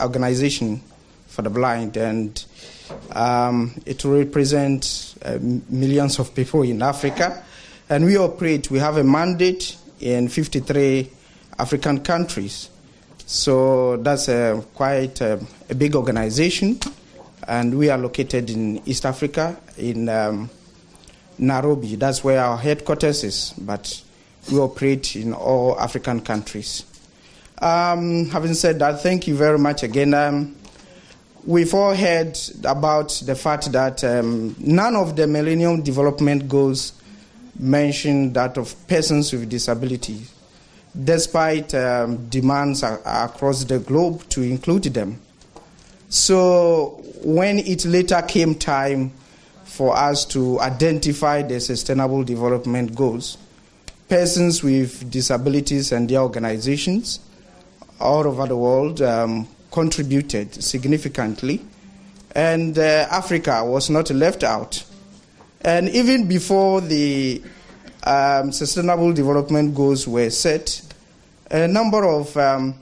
[0.00, 0.80] organization
[1.26, 2.44] for the blind, and
[3.12, 7.44] um, it represents uh, millions of people in Africa.
[7.92, 11.10] And we operate, we have a mandate in 53
[11.58, 12.70] African countries.
[13.26, 15.38] So that's a, quite a,
[15.68, 16.80] a big organization.
[17.46, 20.48] And we are located in East Africa, in um,
[21.36, 21.96] Nairobi.
[21.96, 23.52] That's where our headquarters is.
[23.58, 24.02] But
[24.50, 26.86] we operate in all African countries.
[27.58, 30.14] Um, having said that, thank you very much again.
[30.14, 30.56] Um,
[31.44, 36.94] we've all heard about the fact that um, none of the Millennium Development Goals
[37.58, 40.32] mention that of persons with disabilities,
[41.04, 45.20] despite um, demands across the globe to include them.
[46.08, 49.12] So when it later came time
[49.64, 53.38] for us to identify the Sustainable Development Goals,
[54.08, 57.20] persons with disabilities and their organizations
[57.98, 61.62] all over the world um, contributed significantly,
[62.34, 64.84] and uh, Africa was not left out.
[65.64, 67.42] And even before the
[68.04, 70.82] um, Sustainable Development Goals were set,
[71.50, 72.74] a number of um,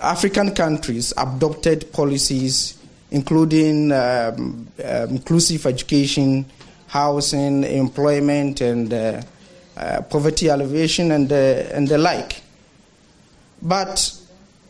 [0.00, 2.80] African countries adopted policies
[3.10, 6.46] including um, um, inclusive education,
[6.86, 9.20] housing, employment, and uh,
[9.76, 12.42] uh, poverty alleviation, and, uh, and the like.
[13.62, 14.16] But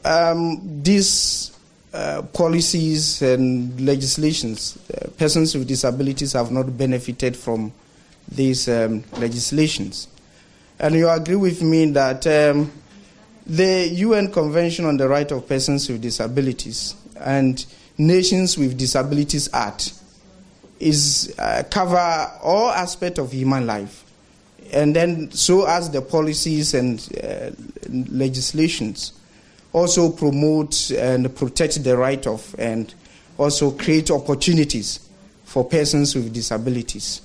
[0.04, 1.52] um, these
[1.92, 7.72] uh, policies and legislations, uh, persons with disabilities have not benefited from
[8.30, 10.06] these um, legislations.
[10.78, 12.70] And you agree with me that um,
[13.44, 17.64] the UN Convention on the Right of Persons with Disabilities and
[17.98, 19.92] Nations with Disabilities Act
[20.78, 24.04] is uh, cover all aspects of human life,
[24.72, 27.50] and then so as the policies and uh,
[28.10, 29.12] legislations
[29.72, 32.94] also promote and protect the right of and
[33.38, 35.08] also create opportunities
[35.44, 37.22] for persons with disabilities.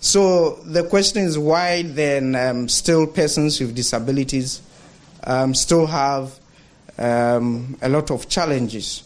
[0.00, 4.60] So the question is why then um, still persons with disabilities
[5.24, 6.38] um, still have
[6.98, 9.04] um, a lot of challenges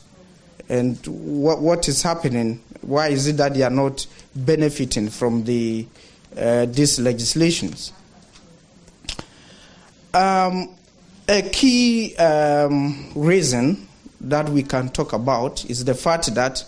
[0.68, 2.60] and what, what is happening?
[2.82, 5.86] Why is it that they are not benefiting from the
[6.36, 7.92] uh, these legislations?
[10.12, 10.74] Um,
[11.28, 13.86] a key um, reason
[14.20, 16.64] that we can talk about is the fact that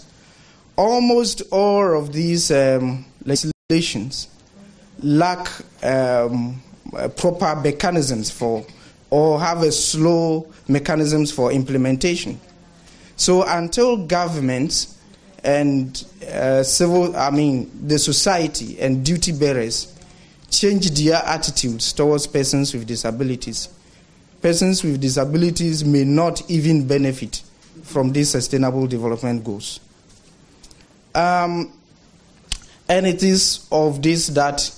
[0.77, 4.29] almost all of these um, legislations
[5.03, 5.49] lack
[5.83, 6.63] um,
[7.17, 8.65] proper mechanisms for
[9.09, 12.41] or have a slow mechanisms for implementation.
[13.17, 14.97] So until governments
[15.43, 19.97] and uh, civil, I mean, the society and duty bearers
[20.51, 23.69] change their attitudes towards persons with disabilities,
[24.43, 27.43] persons with disabilities may not even benefit
[27.83, 29.81] from these sustainable development goals.
[31.15, 31.73] Um,
[32.89, 34.71] and it is of this that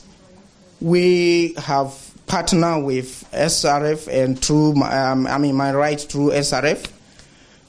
[0.80, 1.94] we have
[2.26, 6.90] partnered with SRF and through, um, I mean, MyRight through SRF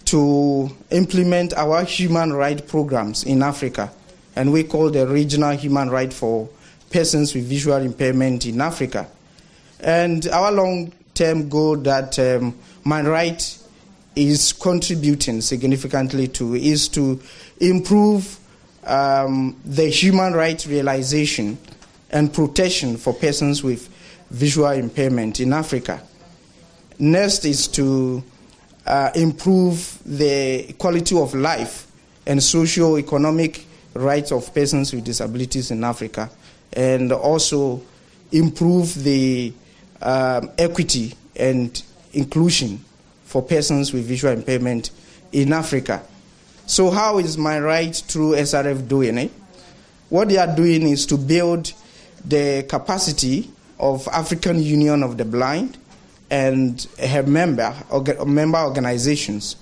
[0.05, 3.91] to implement our human rights programs in Africa.
[4.35, 6.49] And we call the regional human right for
[6.91, 9.07] persons with visual impairment in Africa.
[9.79, 13.61] And our long term goal that um, MyRight
[14.15, 17.19] is contributing significantly to is to
[17.59, 18.39] improve
[18.85, 21.57] um, the human rights realization
[22.11, 23.89] and protection for persons with
[24.29, 26.01] visual impairment in Africa.
[26.99, 28.23] Next is to
[28.85, 31.87] uh, improve the quality of life
[32.25, 36.29] and socio-economic rights of persons with disabilities in Africa,
[36.73, 37.81] and also
[38.31, 39.53] improve the
[40.03, 41.81] um, equity and
[42.13, 42.83] inclusion
[43.25, 44.91] for persons with visual impairment
[45.31, 46.03] in Africa.
[46.65, 49.31] So, how is MyRight through SRF doing it?
[50.09, 51.73] What they are doing is to build
[52.23, 53.49] the capacity
[53.79, 55.77] of African Union of the Blind
[56.29, 59.55] and her member, orga, member organizations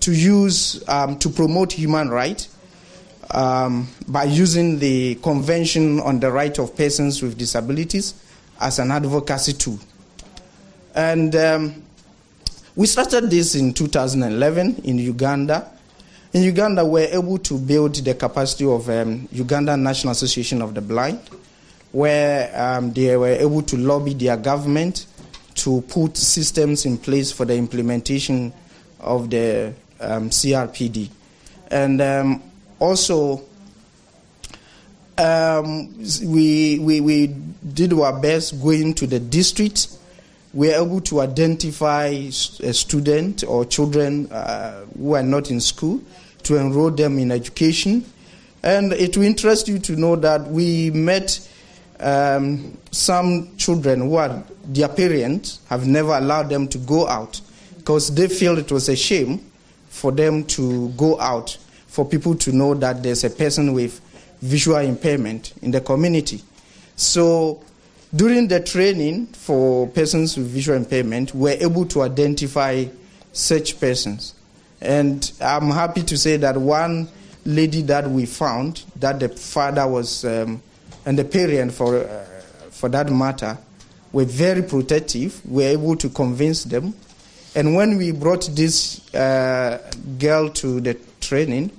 [0.00, 2.48] to use um, to promote human rights
[3.32, 8.14] um, by using the Convention on the Right of Persons with Disabilities
[8.60, 9.78] as an advocacy tool.
[10.94, 11.82] And um,
[12.74, 15.70] we started this in 2011 in Uganda.
[16.32, 20.74] In Uganda, we were able to build the capacity of um, Uganda National Association of
[20.74, 21.20] the Blind,
[21.92, 25.06] where um, they were able to lobby their government
[25.54, 28.52] to put systems in place for the implementation
[29.00, 31.08] of the um, CRPD.
[31.70, 32.42] And um,
[32.78, 33.42] also,
[35.18, 35.94] um,
[36.24, 37.26] we, we, we
[37.72, 39.88] did our best going to the district.
[40.52, 46.00] We were able to identify a student or children uh, who are not in school
[46.44, 48.04] to enroll them in education.
[48.62, 51.46] And it will interest you to know that we met
[52.00, 57.40] um, some children who are their parents have never allowed them to go out
[57.78, 59.38] because they feel it was a shame
[59.88, 61.56] for them to go out
[61.86, 64.00] for people to know that there's a person with
[64.46, 66.42] visual impairment in the community.
[66.96, 67.62] So
[68.14, 72.86] during the training for persons with visual impairment, we're able to identify
[73.32, 74.34] such persons.
[74.80, 77.08] And I'm happy to say that one
[77.44, 80.62] lady that we found, that the father was, um,
[81.04, 82.24] and the parent for, uh,
[82.70, 83.58] for that matter,
[84.12, 85.40] were very protective.
[85.44, 86.94] We were able to convince them.
[87.54, 89.78] And when we brought this uh,
[90.18, 91.70] girl to the training,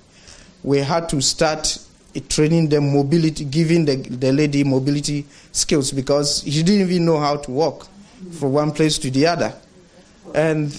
[0.64, 1.80] we had to start
[2.22, 7.38] training them mobility, giving the, the lady mobility skills because she didn't even know how
[7.38, 7.88] to walk
[8.40, 9.54] from one place to the other.
[10.34, 10.74] And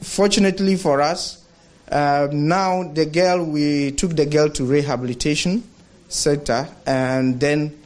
[0.00, 1.44] fortunately for us,
[1.90, 5.64] uh, now the girl, we took the girl to rehabilitation
[6.08, 7.78] center and then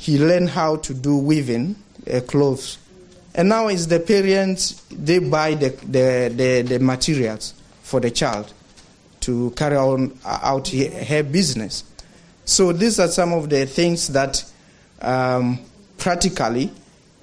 [0.00, 1.76] he learned how to do weaving
[2.12, 2.78] uh, clothes.
[3.34, 8.52] And now it's the parents, they buy the, the, the, the materials for the child
[9.20, 11.84] to carry on out her business.
[12.52, 14.44] So these are some of the things that
[15.00, 15.58] um,
[15.96, 16.70] practically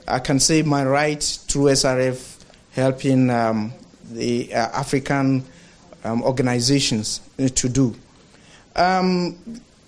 [0.08, 3.72] I can say MyRight through SRF helping um,
[4.10, 5.46] the uh, African
[6.04, 7.96] um, organizations to do.
[8.76, 9.38] Um,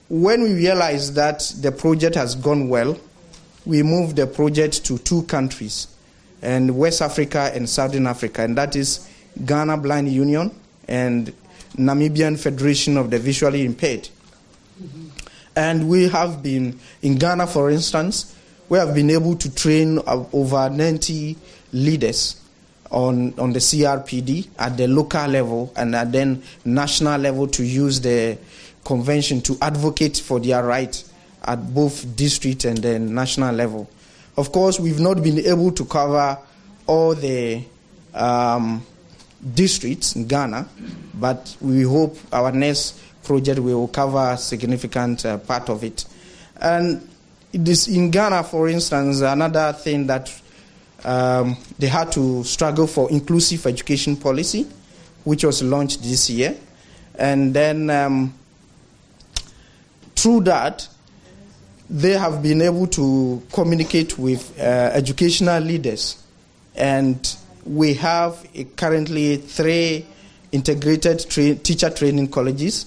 [0.10, 2.96] when we realized that the project has gone well,
[3.66, 5.88] we moved the project to two countries,
[6.44, 9.10] and West Africa and Southern Africa, and that is
[9.44, 10.52] Ghana Blind Union
[10.88, 11.34] and
[11.78, 14.08] Namibian Federation of the Visually Impaired.
[14.80, 15.11] Mm-hmm.
[15.56, 18.36] And we have been, in Ghana, for instance,
[18.70, 21.36] we have been able to train over 90
[21.74, 22.42] leaders
[22.90, 28.00] on, on the CRPD at the local level and at then national level to use
[28.02, 28.38] the
[28.84, 31.04] convention to advocate for their right
[31.44, 33.90] at both district and then national level.
[34.38, 36.38] Of course, we've not been able to cover
[36.88, 37.64] all the
[38.14, 38.86] um,
[39.54, 40.68] districts in Ghana,
[41.14, 46.06] but we hope our next project will cover a significant uh, part of it.
[46.60, 47.08] And
[47.52, 50.32] this in Ghana, for instance, another thing that
[51.04, 54.68] um, they had to struggle for inclusive education policy,
[55.24, 56.56] which was launched this year,
[57.16, 58.34] and then um,
[60.16, 60.88] through that,
[61.90, 64.64] they have been able to communicate with uh,
[64.94, 66.24] educational leaders,
[66.76, 68.46] and we have
[68.76, 70.06] currently three
[70.52, 72.86] integrated tra- teacher training colleges,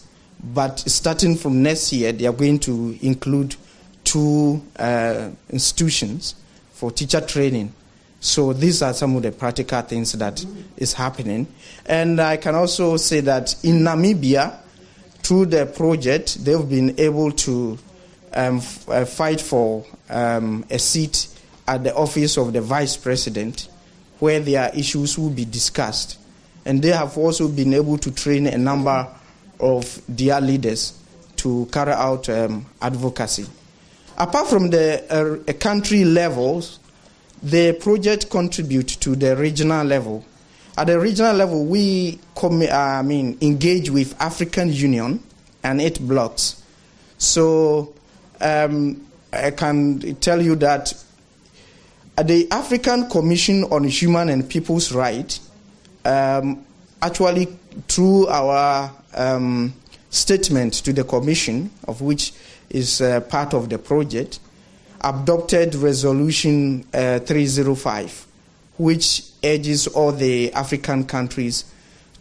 [0.52, 3.56] but starting from next year, they are going to include
[4.02, 6.34] two uh, institutions
[6.72, 7.72] for teacher training.
[8.20, 10.44] So these are some of the practical things that
[10.76, 11.46] is happening.
[11.86, 14.58] And I can also say that in Namibia,
[15.18, 17.78] through the project, they've been able to
[18.34, 21.28] um, f- uh, fight for um, a seat
[21.66, 23.68] at the office of the vice president
[24.18, 26.18] where their issues will be discussed.
[26.66, 29.08] And they have also been able to train a number
[29.60, 30.98] of their leaders
[31.36, 33.46] to carry out um, advocacy.
[34.16, 36.78] Apart from the uh, country levels,
[37.42, 40.24] the project contributes to the regional level.
[40.76, 45.22] At the regional level, we com- I mean, engage with African Union
[45.62, 46.62] and eight blocs.
[47.18, 47.94] So
[48.40, 50.94] um, I can tell you that
[52.22, 55.40] the African Commission on Human and People's Rights,
[56.04, 56.64] um,
[57.02, 57.46] actually,
[57.88, 59.74] through our um,
[60.10, 62.32] statement to the Commission, of which
[62.70, 64.40] is uh, part of the project,
[65.02, 68.26] adopted Resolution uh, 305,
[68.78, 71.64] which urges all the African countries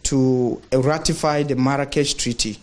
[0.04, 2.58] to ratify the Marrakesh Treaty,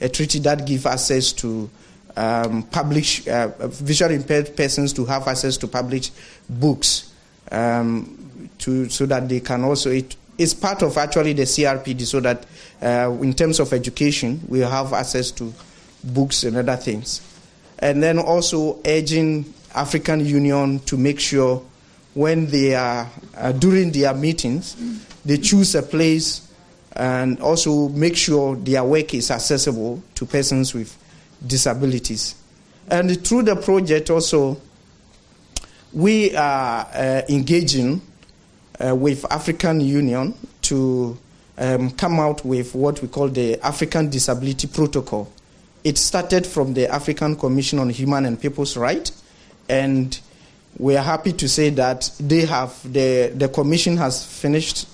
[0.00, 1.68] a treaty that gives access to
[2.16, 6.10] um, publish uh, visually impaired persons to have access to publish
[6.48, 7.12] books
[7.52, 9.90] um, to, so that they can also
[10.38, 12.46] it's part of actually the CRPD so that
[12.80, 15.52] uh, in terms of education we have access to
[16.04, 17.20] books and other things
[17.80, 21.62] and then also urging African Union to make sure
[22.14, 24.76] when they are uh, during their meetings
[25.24, 26.48] they choose a place
[26.98, 30.96] and also make sure their work is accessible to persons with
[31.46, 32.34] disabilities.
[32.90, 34.60] And through the project also,
[35.92, 38.02] we are uh, engaging
[38.84, 41.16] uh, with African Union to
[41.58, 45.30] um, come out with what we call the African Disability Protocol.
[45.84, 49.22] It started from the African Commission on Human and People's Rights,
[49.68, 50.18] and
[50.78, 54.88] we are happy to say that they have the the commission has finished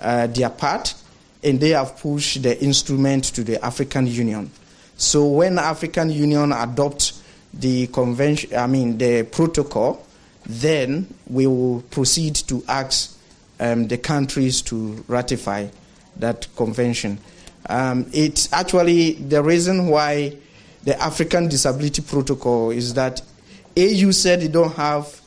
[0.00, 0.94] uh, their part,
[1.42, 4.50] and they have pushed the instrument to the African Union.
[4.96, 7.22] So when African Union adopts
[7.54, 10.04] the convention, I mean the protocol,
[10.46, 13.17] then we will proceed to ask
[13.60, 15.68] um, the countries to ratify
[16.16, 17.18] that convention.
[17.68, 20.36] Um, it's actually the reason why
[20.84, 23.20] the African Disability Protocol is that
[23.76, 25.20] AU said they don't have,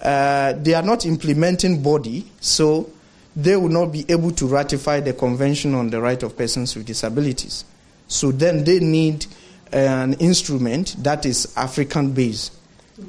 [0.00, 2.90] uh, they are not implementing body, so
[3.34, 6.86] they will not be able to ratify the Convention on the Right of Persons with
[6.86, 7.64] Disabilities.
[8.08, 9.26] So then they need
[9.72, 12.52] an instrument that is African based.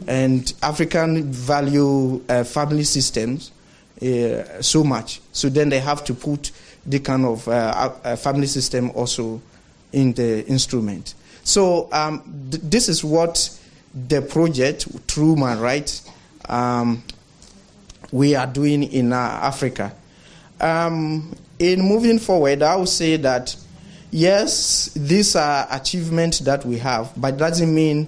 [0.08, 3.52] And African value uh, family systems
[4.02, 5.22] uh, so much.
[5.32, 6.52] So then they have to put
[6.86, 9.42] the kind of uh, family system also
[9.92, 11.14] in the instrument.
[11.44, 13.50] So um, th- this is what
[14.08, 16.10] the project through human rights
[16.48, 17.04] um,
[18.12, 19.94] we are doing in uh, Africa.
[20.60, 23.56] Um, in moving forward, I would say that
[24.12, 28.08] yes, these are achievements that we have, but doesn't mean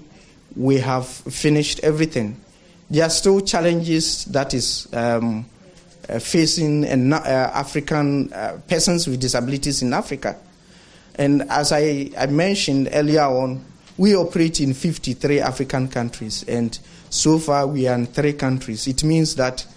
[0.55, 2.39] we have finished everything.
[2.89, 5.45] There are still challenges that is um,
[6.18, 10.36] facing uh, African uh, persons with disabilities in Africa.
[11.16, 13.64] And as I, I mentioned earlier on,
[13.97, 16.80] we operate in 53 African countries, and
[17.10, 18.88] so far we are in three countries.
[18.88, 19.68] It means that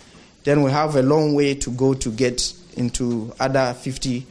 [0.45, 4.27] then we have a long way to go to get into other 50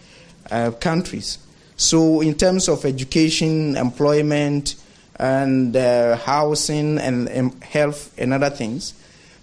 [0.49, 1.39] uh, countries.
[1.75, 4.75] So, in terms of education, employment,
[5.17, 8.93] and uh, housing, and, and health, and other things,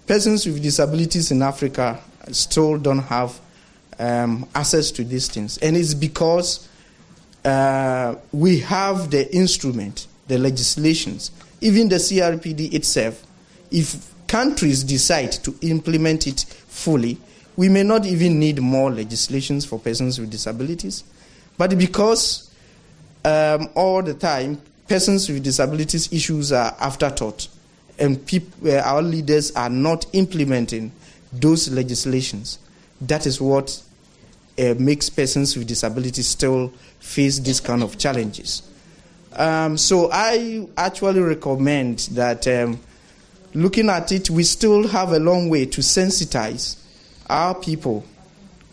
[0.07, 1.99] persons with disabilities in Africa
[2.31, 3.39] still don't have
[3.99, 5.57] um, access to these things.
[5.59, 6.67] And it's because
[7.45, 13.25] uh, we have the instrument, the legislations, even the CRPD itself.
[13.71, 17.17] If countries decide to implement it fully,
[17.55, 21.03] we may not even need more legislations for persons with disabilities.
[21.57, 22.49] But because
[23.25, 27.47] um, all the time persons with disabilities issues are afterthought,
[27.99, 30.91] and peop- uh, our leaders are not implementing
[31.33, 32.59] those legislations,
[33.01, 33.81] that is what
[34.57, 38.63] uh, makes persons with disabilities still face these kind of challenges.
[39.33, 42.79] Um, so I actually recommend that um,
[43.53, 46.77] looking at it, we still have a long way to sensitize
[47.29, 48.03] our people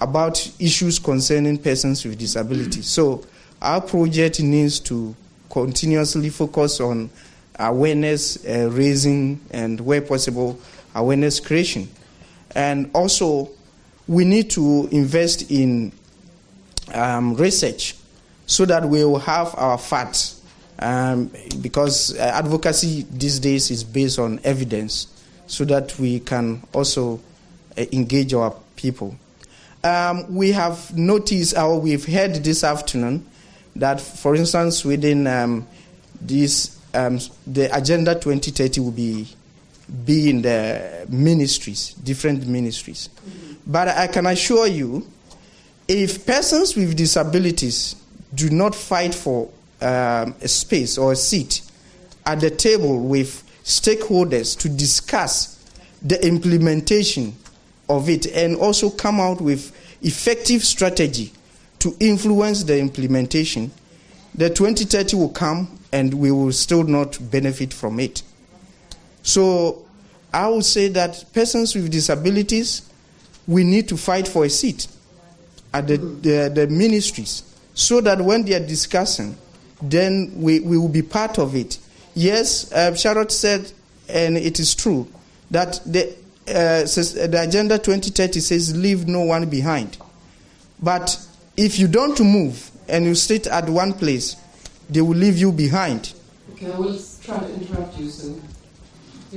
[0.00, 2.88] about issues concerning persons with disabilities.
[2.88, 3.24] So
[3.60, 5.14] our project needs to
[5.50, 7.10] continuously focus on
[7.58, 10.58] awareness uh, raising and, where possible,
[10.94, 11.88] awareness creation.
[12.56, 13.50] And also,
[14.08, 15.92] we need to invest in
[16.94, 17.94] um, research
[18.46, 20.40] so that we will have our facts.
[20.78, 21.30] Um,
[21.60, 25.06] because uh, advocacy these days is based on evidence,
[25.46, 27.20] so that we can also
[27.76, 29.16] uh, engage our people.
[29.84, 33.26] Um, we have noticed, or we've heard this afternoon,
[33.76, 35.66] that, for instance, within um,
[36.20, 39.28] this, um, the Agenda 2030 will be,
[40.04, 43.08] be in the ministries, different ministries.
[43.08, 43.52] Mm-hmm.
[43.66, 45.06] But I can assure you,
[45.88, 47.96] if persons with disabilities
[48.34, 49.48] do not fight for
[49.80, 51.62] um, a space or a seat
[52.24, 55.52] at the table with stakeholders to discuss
[56.02, 57.34] the implementation
[57.88, 59.72] of it and also come out with
[60.02, 61.32] effective strategy
[61.78, 63.70] to influence the implementation,
[64.34, 68.22] the 2030 will come and we will still not benefit from it.
[69.26, 69.84] So
[70.32, 72.88] I would say that persons with disabilities,
[73.46, 74.86] we need to fight for a seat.
[75.76, 77.42] at the, the, the ministries
[77.74, 79.36] so that when they are discussing,
[79.82, 81.78] then we, we will be part of it.
[82.14, 83.70] Yes, uh, Charlotte said,
[84.08, 85.06] and it is true,
[85.50, 86.14] that the,
[86.48, 89.98] uh, says, the Agenda 2030 says leave no one behind.
[90.82, 91.18] But
[91.56, 94.36] if you don't move and you sit at one place,
[94.88, 96.14] they will leave you behind.
[96.52, 98.42] Okay, I will try to interrupt you soon.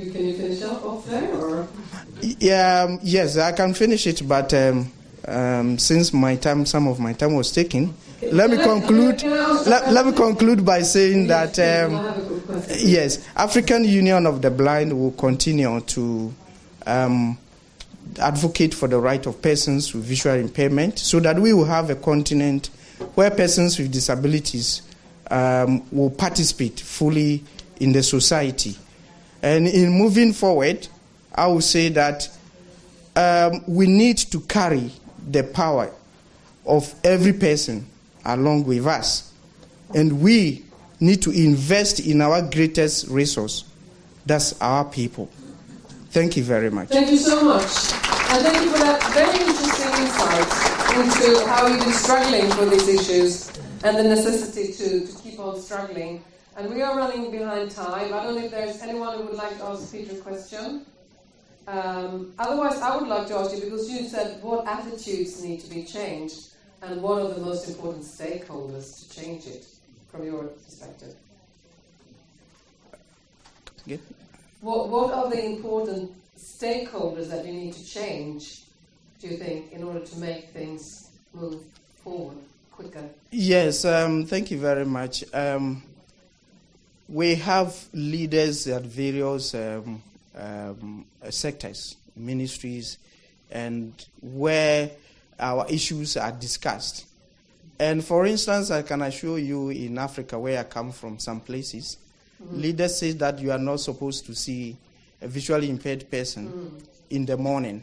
[0.00, 1.68] You, can you finish up off there, or?
[2.22, 4.90] Yeah, um, yes, I can finish it, but um,
[5.28, 7.94] um, since my time, some of my time was taken,
[8.32, 9.22] let me conclude.
[9.22, 15.12] Let, let me conclude by saying that um, yes, African Union of the Blind will
[15.12, 16.34] continue to
[16.86, 17.38] um,
[18.18, 21.96] advocate for the right of persons with visual impairment, so that we will have a
[21.96, 22.70] continent
[23.14, 24.82] where persons with disabilities
[25.30, 27.44] um, will participate fully
[27.80, 28.76] in the society.
[29.42, 30.86] And in moving forward,
[31.34, 32.28] I will say that
[33.16, 34.90] um, we need to carry
[35.30, 35.92] the power
[36.66, 37.86] of every person
[38.24, 39.32] along with us.
[39.94, 40.64] And we
[41.00, 43.64] need to invest in our greatest resource.
[44.26, 45.28] That's our people.
[46.10, 46.88] Thank you very much.
[46.88, 47.62] Thank you so much.
[47.62, 52.88] And thank you for that very interesting insight into how you've been struggling for these
[52.88, 53.48] issues
[53.82, 56.22] and the necessity to, to keep on struggling.
[56.60, 58.12] And we are running behind time.
[58.12, 60.84] I don't know if there's anyone who would like to ask Peter a question.
[61.66, 65.70] Um, otherwise, I would like to ask you because you said what attitudes need to
[65.70, 66.48] be changed
[66.82, 69.64] and what are the most important stakeholders to change it
[70.10, 71.14] from your perspective?
[73.86, 73.96] Yeah.
[74.60, 78.64] What, what are the important stakeholders that you need to change,
[79.18, 81.62] do you think, in order to make things move
[82.04, 82.36] forward
[82.70, 83.08] quicker?
[83.30, 85.24] Yes, um, thank you very much.
[85.32, 85.84] Um,
[87.10, 90.00] we have leaders at various um,
[90.36, 92.98] um, sectors, ministries,
[93.50, 93.92] and
[94.22, 94.90] where
[95.38, 97.06] our issues are discussed.
[97.80, 101.96] And for instance, I can assure you in Africa, where I come from, some places,
[102.40, 102.60] mm-hmm.
[102.60, 104.76] leaders say that you are not supposed to see
[105.20, 106.84] a visually impaired person mm.
[107.10, 107.82] in the morning.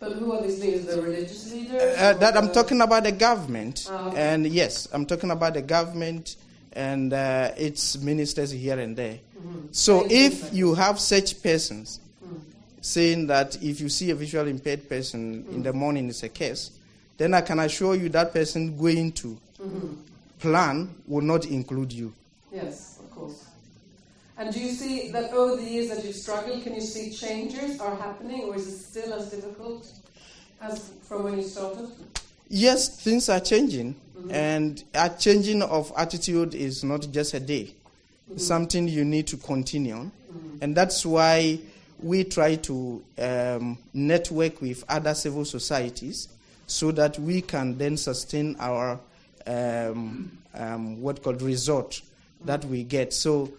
[0.00, 0.86] But who are these leaders?
[0.86, 1.98] The religious leaders?
[1.98, 3.88] Uh, that I'm talking about the government.
[3.90, 4.12] Oh.
[4.16, 6.36] And yes, I'm talking about the government
[6.76, 9.18] and uh, its ministers here and there.
[9.36, 9.68] Mm-hmm.
[9.72, 12.38] So if you have such persons mm.
[12.82, 15.54] saying that if you see a visually impaired person mm.
[15.54, 16.72] in the morning, it's a case,
[17.16, 19.94] then I can assure you that person going to mm-hmm.
[20.38, 22.12] plan will not include you.
[22.52, 23.46] Yes, of course.
[24.36, 27.80] And do you see that over the years that you've struggled, can you see changes
[27.80, 29.90] are happening, or is it still as difficult
[30.60, 31.88] as from when you started?
[32.48, 34.30] Yes, things are changing, mm-hmm.
[34.30, 37.72] and a changing of attitude is not just a day.
[38.28, 38.38] Mm-hmm.
[38.38, 40.58] Something you need to continue on, mm-hmm.
[40.60, 41.60] and that's why
[42.00, 46.28] we try to um, network with other civil societies
[46.66, 48.98] so that we can then sustain our
[49.46, 52.00] um, um, what called result
[52.44, 53.12] that we get.
[53.12, 53.52] So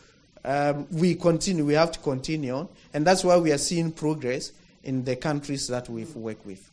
[0.43, 1.65] um, we continue.
[1.65, 2.69] We have to continue, on.
[2.93, 4.51] and that's why we are seeing progress
[4.84, 6.69] in the countries that we've worked with.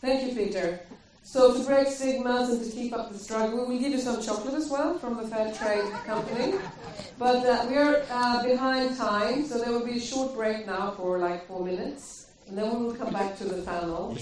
[0.00, 0.80] Thank you, Peter.
[1.30, 4.54] So to break stigmas and to keep up the struggle, we'll give you some chocolate
[4.54, 6.54] as well from the Fair Trade Company.
[7.18, 10.92] But uh, we are uh, behind time, so there will be a short break now
[10.92, 12.30] for like four minutes.
[12.46, 14.16] And then we will come back to the panel.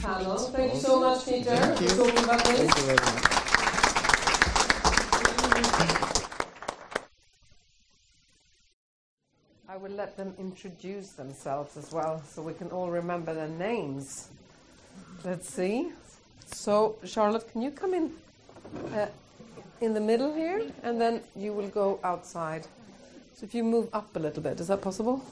[0.00, 0.36] Panel.
[0.36, 2.58] Thank you so much, Peter, for talking about this.
[2.58, 3.42] Thank you very much.
[9.68, 14.28] I will let them introduce themselves as well so we can all remember their names.
[15.24, 15.92] Let's see.
[16.52, 18.12] So, Charlotte, can you come in
[18.94, 19.06] uh,
[19.80, 20.62] in the middle here?
[20.82, 22.66] And then you will go outside.
[23.34, 25.24] So, if you move up a little bit, is that possible?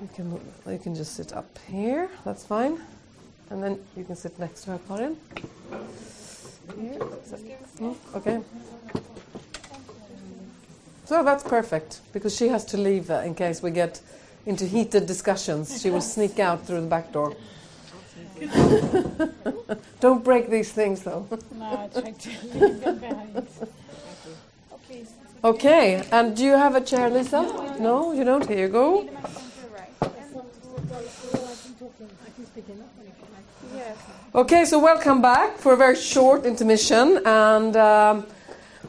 [0.00, 0.40] You can,
[0.70, 2.80] you can just sit up here, that's fine.
[3.50, 5.16] And then you can sit next to her, Karin.
[6.78, 7.00] Here.
[8.14, 8.40] Okay.
[11.04, 14.00] So that's perfect, because she has to leave uh, in case we get
[14.44, 15.80] into heated discussions.
[15.80, 17.36] She will sneak out through the back door.
[20.00, 21.26] Don't break these things, though.
[21.54, 23.46] no, I try to leave them behind.
[25.44, 27.42] Okay, and do you have a chair, Lisa?
[27.78, 28.46] No, you don't?
[28.48, 29.08] Here you go.
[34.34, 38.26] Okay, so welcome back for a very short intermission, and um,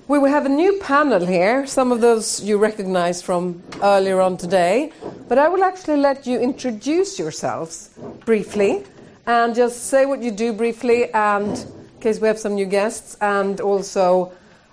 [0.10, 1.66] we will have a new panel here.
[1.68, 4.92] Some of those you recognize from earlier on today,
[5.30, 7.92] but I will actually let you introduce yourselves
[8.26, 8.84] briefly
[9.28, 13.18] and just say what you do briefly, and in case we have some new guests,
[13.22, 14.32] and also,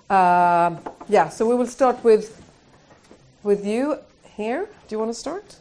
[0.09, 0.75] uh,
[1.09, 1.29] yeah.
[1.29, 2.41] So we will start with
[3.43, 3.99] with you
[4.35, 4.67] here.
[4.87, 5.57] Do you want to start?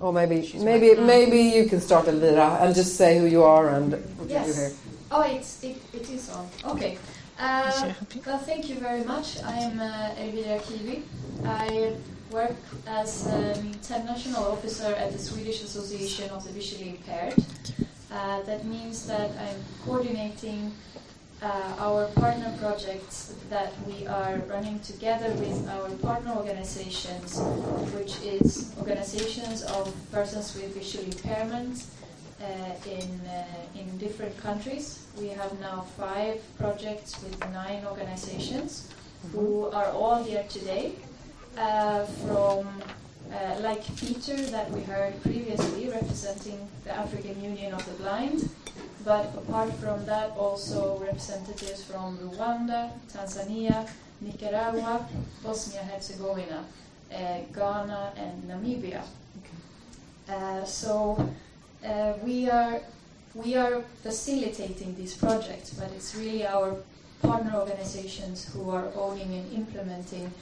[0.00, 3.92] Or maybe maybe maybe you can start, Elvira, and just say who you are and
[3.92, 4.70] What you do here?
[4.70, 4.82] Yes.
[5.10, 6.48] Oh, it's, it, it is on.
[6.64, 6.98] Okay.
[7.38, 7.92] Uh,
[8.26, 9.42] well, thank you very much.
[9.44, 11.02] I'm uh, Elvira Kiwi.
[11.44, 11.92] I
[12.30, 12.56] work
[12.86, 17.34] as an international officer at the Swedish Association of the Visually Impaired.
[18.10, 20.72] Uh, that means that I'm coordinating
[21.42, 27.38] uh, our partner projects that we are running together with our partner organizations,
[27.94, 31.84] which is organizations of persons with visual impairment
[32.40, 32.44] uh,
[32.88, 35.06] in, uh, in different countries.
[35.18, 38.88] We have now five projects with nine organizations
[39.32, 40.92] who are all here today.
[41.58, 42.68] Uh, from,
[43.32, 48.48] uh, like Peter, that we heard previously, representing the African Union of the Blind,
[49.04, 53.88] but apart from that, also representatives from Rwanda, Tanzania,
[54.20, 55.06] Nicaragua,
[55.42, 56.64] Bosnia Herzegovina,
[57.12, 59.02] uh, Ghana, and Namibia.
[60.28, 61.28] Uh, so
[61.84, 62.80] uh, we are
[63.34, 66.74] we are facilitating these projects, but it's really our
[67.22, 70.32] partner organizations who are owning and implementing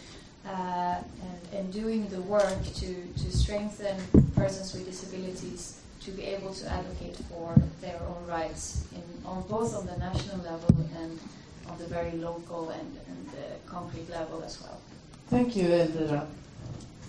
[0.47, 3.97] uh, and, and doing the work to, to strengthen
[4.35, 9.75] persons with disabilities to be able to advocate for their own rights in, on both
[9.75, 11.19] on the national level and
[11.67, 14.79] on the very local and, and the concrete level as well.
[15.31, 16.27] Thank you, Elvira.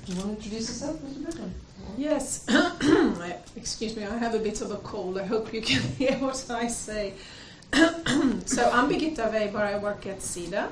[0.06, 1.54] Do you want to introduce yourself a little bit?
[1.98, 2.46] Yes.
[3.56, 5.18] Excuse me, I have a bit of a cold.
[5.18, 7.14] I hope you can hear what I say.
[7.74, 9.58] so I'm Birgitta Weiber.
[9.58, 10.72] I work at SIDA.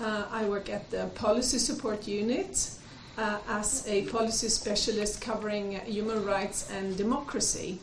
[0.00, 2.70] Uh, I work at the Policy Support Unit
[3.16, 7.78] uh, as a policy specialist covering human rights and democracy.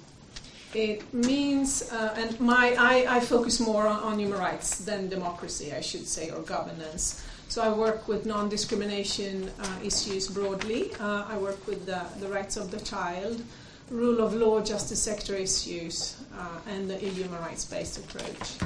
[0.76, 5.73] It means, uh, and my I, I focus more on, on human rights than democracy,
[5.73, 7.23] I should say, or governance.
[7.49, 10.91] So I work with non-discrimination uh, issues broadly.
[10.99, 13.44] Uh, I work with the, the, rights of the child,
[13.91, 18.57] rule of law, justice sector issues, uh, and a human rights-based approach.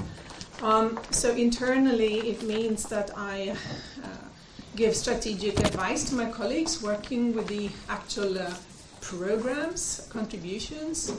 [0.62, 3.56] Um, so internally, it means that I
[4.04, 4.08] uh,
[4.76, 8.54] give strategic advice to my colleagues working with the actual uh,
[9.02, 11.14] programs, contributions.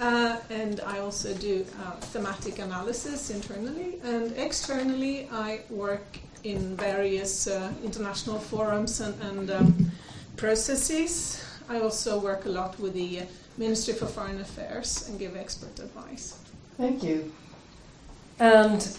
[0.00, 1.64] Uh, and I also do
[2.12, 4.00] thematic analysis internally.
[4.02, 9.92] And externally, I work in various uh, international forums and, and um,
[10.36, 11.44] processes.
[11.68, 13.24] I also work a lot with the uh,
[13.58, 16.38] Ministry for Foreign Affairs and give expert advice.
[16.76, 17.32] Thank you.
[18.42, 18.98] And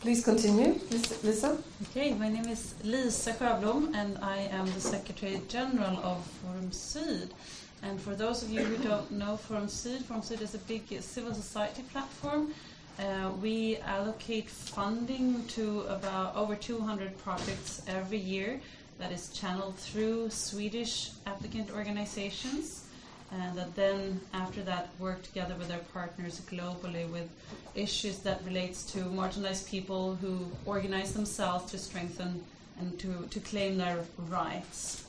[0.00, 0.80] please continue,
[1.22, 1.58] Lisa.
[1.82, 7.34] Okay, my name is Lisa Sjöblom and I am the Secretary General of Forum Syd.
[7.82, 11.02] And for those of you who don't know Forum Syd, Forum Syd is a big
[11.02, 12.54] civil society platform
[12.98, 18.58] uh, we allocate funding to about over 200 projects every year
[18.98, 22.87] that is channeled through Swedish applicant organizations
[23.30, 27.28] and that then after that work together with our partners globally with
[27.74, 32.42] issues that relates to marginalized people who organize themselves to strengthen
[32.80, 33.98] and to, to claim their
[34.28, 35.04] rights.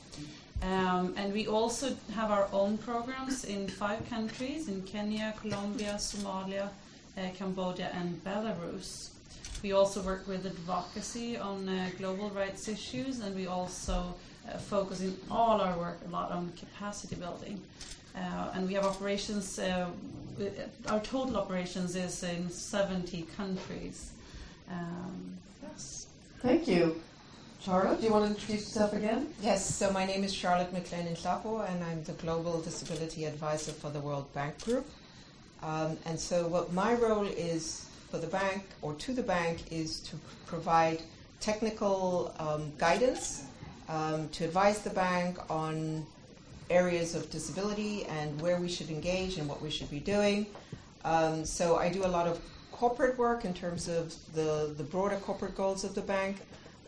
[0.62, 6.68] Um, and we also have our own programs in five countries in Kenya, Colombia, Somalia,
[7.16, 9.10] uh, Cambodia and Belarus.
[9.62, 14.14] We also work with advocacy on uh, global rights issues, and we also
[14.48, 17.60] uh, focus in all our work a lot on capacity building.
[18.14, 24.12] And we have operations, our total operations is in 70 countries.
[24.70, 26.06] Um, yes.
[26.40, 27.00] Thank you.
[27.60, 29.28] Charlotte, do you want to introduce yourself again?
[29.42, 34.00] Yes, so my name is Charlotte McClain-Nhlapo, and I'm the Global Disability Advisor for the
[34.00, 34.86] World Bank Group.
[35.62, 40.00] Um, and so, what my role is for the bank or to the bank is
[40.00, 40.16] to
[40.46, 41.02] provide
[41.40, 43.44] technical um, guidance
[43.90, 46.06] um, to advise the bank on
[46.70, 50.46] areas of disability and where we should engage and what we should be doing.
[51.04, 52.40] Um, so, I do a lot of
[52.72, 56.38] corporate work in terms of the, the broader corporate goals of the bank,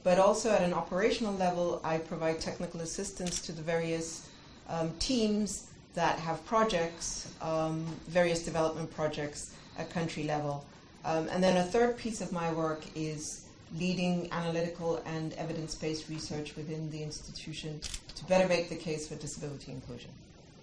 [0.04, 4.26] but also at an operational level, I provide technical assistance to the various
[4.68, 10.64] um, teams that have projects, um, various development projects at country level.
[11.04, 13.44] Um, and then a third piece of my work is
[13.78, 17.80] leading analytical and evidence based research within the institution
[18.14, 20.10] to better make the case for disability inclusion.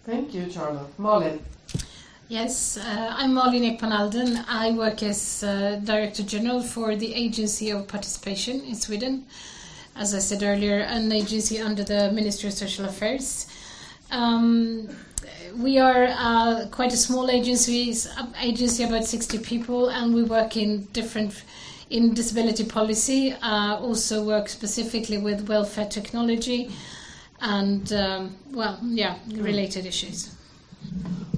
[0.06, 0.88] Thank you, Charlotte.
[0.98, 1.40] Malin.
[2.30, 7.88] Yes, uh, I'm Malin Ekman I work as uh, Director General for the Agency of
[7.88, 9.26] Participation in Sweden.
[9.96, 13.48] As I said earlier, an agency under the Ministry of Social Affairs.
[14.12, 14.90] Um,
[15.58, 17.96] we are uh, quite a small agency,
[18.40, 21.44] agency about 60 people, and we work in different
[21.90, 23.34] in disability policy.
[23.34, 26.72] Uh, also work specifically with welfare technology,
[27.42, 30.36] and um, well, yeah, related issues.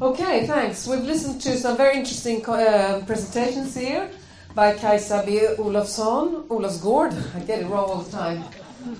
[0.02, 0.88] Okay, thanks.
[0.88, 4.10] We've listened to some very interesting uh, presentations here
[4.56, 5.40] by Kajsa B.
[5.57, 7.14] Olofsson, Olofsgård.
[7.36, 8.44] I get it wrong all the time.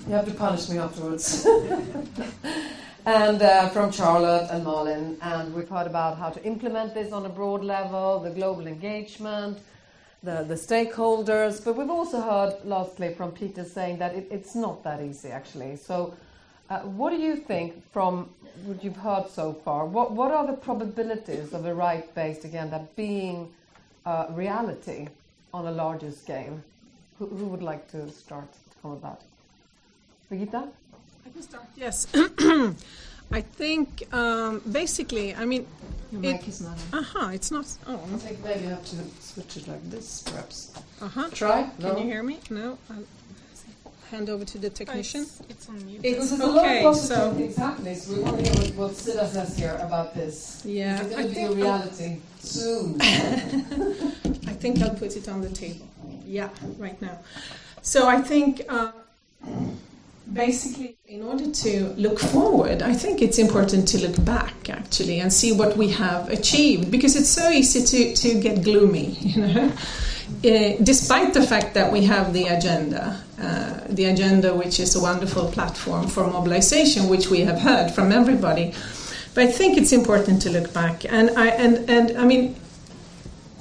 [0.06, 1.44] You have to punish me afterwards.
[3.04, 5.18] and uh, from Charlotte and Malin.
[5.22, 9.58] And we've heard about how to implement this on a broad level, the global engagement,
[10.22, 11.64] the, the stakeholders.
[11.64, 15.76] But we've also heard lastly from Peter saying that it, it's not that easy actually.
[15.76, 16.14] So,
[16.70, 18.28] uh, what do you think from
[18.64, 19.84] what you've heard so far?
[19.84, 23.52] What, what are the probabilities of a right based agenda being
[24.06, 25.08] uh, reality
[25.52, 26.60] on a larger scale?
[27.18, 28.48] Who, who would like to start
[28.82, 29.20] comment that?
[30.30, 30.68] Birgitta?
[31.24, 31.64] I can start.
[31.76, 32.06] Yes.
[33.32, 35.66] I think um, basically, I mean,
[36.10, 36.98] Your mic is not on.
[37.00, 37.66] Aha, it's not.
[37.86, 40.72] Oh, I think maybe you have to switch it like this, perhaps.
[41.00, 41.28] uh huh.
[41.32, 41.62] Try?
[41.62, 41.96] Can No?
[41.98, 42.38] you hear me?
[42.50, 42.78] No.
[42.90, 43.04] I'll
[44.10, 45.22] hand over to the technician.
[45.48, 46.00] It's on mute.
[46.04, 46.82] It's Because there's a lot of okay.
[46.82, 50.14] positive So things happening, so we want to hear what, what Sida says here about
[50.14, 50.62] this.
[50.66, 53.00] yeah, It's I going to be a think reality soon.
[53.00, 55.86] I think I'll put it on the table.
[56.26, 57.18] Yeah, right now.
[57.80, 58.92] So I think uh,
[60.32, 65.32] basically, in order to look forward, I think it's important to look back actually and
[65.32, 69.72] see what we have achieved because it's so easy to, to get gloomy, you know.
[70.44, 75.00] Uh, despite the fact that we have the agenda, uh, the agenda which is a
[75.00, 78.74] wonderful platform for mobilization, which we have heard from everybody,
[79.34, 81.04] but I think it's important to look back.
[81.04, 82.56] And I and and I mean,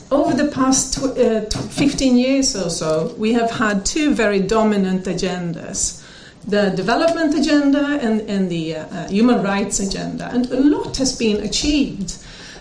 [0.09, 4.39] over the past tw- uh, tw- 15 years or so, we have had two very
[4.39, 6.00] dominant agendas
[6.45, 10.29] the development agenda and, and the uh, uh, human rights agenda.
[10.31, 12.17] And a lot has been achieved.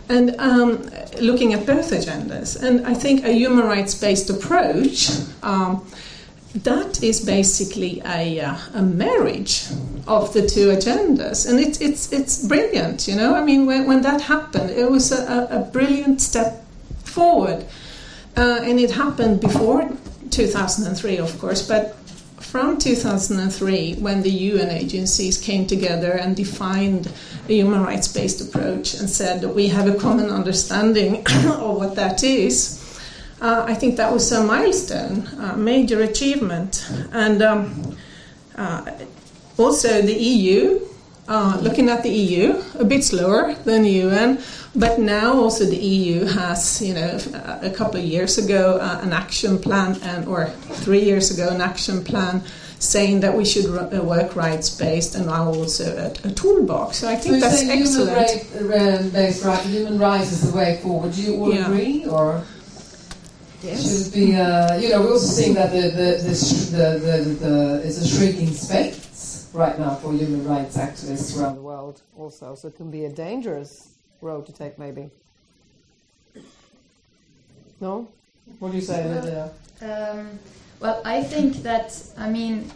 [0.08, 0.82] And um,
[1.20, 5.10] looking at both agendas, and I think a human rights based approach.
[5.42, 5.86] Um,
[6.52, 9.66] that is basically a, uh, a marriage
[10.08, 13.06] of the two agendas, and it's it's it's brilliant.
[13.06, 16.64] You know, I mean, when, when that happened, it was a, a, a brilliant step
[17.04, 17.64] forward,
[18.36, 19.88] uh, and it happened before
[20.30, 21.96] 2003, of course, but
[22.40, 27.12] from 2003, when the UN agencies came together and defined
[27.48, 31.94] a human rights based approach and said that we have a common understanding of what
[31.96, 32.80] that is,
[33.40, 36.86] uh, I think that was a milestone, a major achievement.
[37.12, 37.96] And um,
[38.56, 38.90] uh,
[39.56, 40.89] also the EU,
[41.28, 44.38] uh, looking at the EU, a bit slower than the UN,
[44.74, 47.18] but now also the EU has, you know,
[47.62, 50.46] a couple of years ago uh, an action plan, and or
[50.84, 52.42] three years ago an action plan
[52.78, 55.84] saying that we should uh, work rights based, and now also
[56.24, 56.96] a, a toolbox.
[56.98, 58.30] So I So think you're that's excellent.
[58.52, 61.12] human based right, human rights is the way forward.
[61.12, 61.66] Do you all Yeah.
[61.66, 62.42] agree, or
[63.62, 63.82] Yes.
[64.04, 64.34] should be?
[64.34, 67.98] Uh, you know, we're also seeing that the the the, sh- the, the, the it's
[68.00, 68.96] a shrinking space
[69.52, 72.02] right now for human rights activists around the world.
[72.16, 73.88] Also, so it can be a dangerous
[74.20, 75.10] road to take, maybe.
[77.80, 78.08] No,
[78.58, 79.50] what do you say, Lydia?
[79.80, 80.38] Um,
[80.80, 82.70] well, I think that I mean,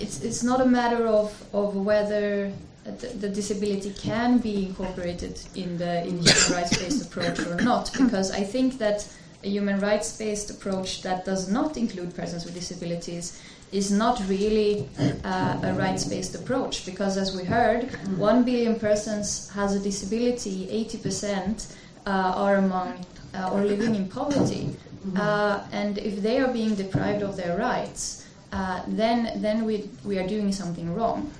[0.00, 2.50] it's it's not a matter of of whether
[2.84, 8.30] the, the disability can be incorporated in the in human rights-based approach or not, because
[8.30, 9.06] I think that
[9.42, 13.42] a human rights-based approach that does not include persons with disabilities
[13.72, 14.88] is not really
[15.24, 20.98] uh, a rights-based approach, because as we heard, one billion persons has a disability, eighty
[20.98, 21.74] percent
[22.06, 23.04] uh, are among
[23.34, 24.76] uh, or living in poverty.
[25.16, 30.18] Uh, and if they are being deprived of their rights, uh, then then we we
[30.18, 31.30] are doing something wrong.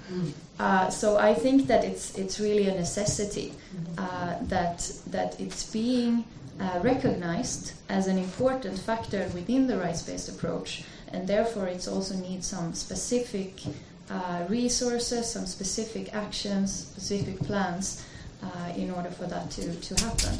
[0.58, 3.52] Uh, so I think that it's it's really a necessity
[4.48, 6.24] that that it's being
[6.82, 12.74] recognized as an important factor within the rights-based approach, and therefore it also needs some
[12.74, 13.62] specific
[14.10, 18.04] uh, resources, some specific actions, specific plans
[18.42, 20.38] uh, in order for that to, to happen.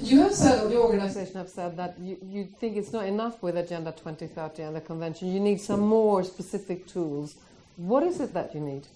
[0.00, 3.56] You have said, your organization have said that you, you think it's not enough with
[3.56, 5.32] Agenda 2030 and the convention.
[5.32, 7.36] You need some more specific tools.
[7.76, 8.86] What is it that you need?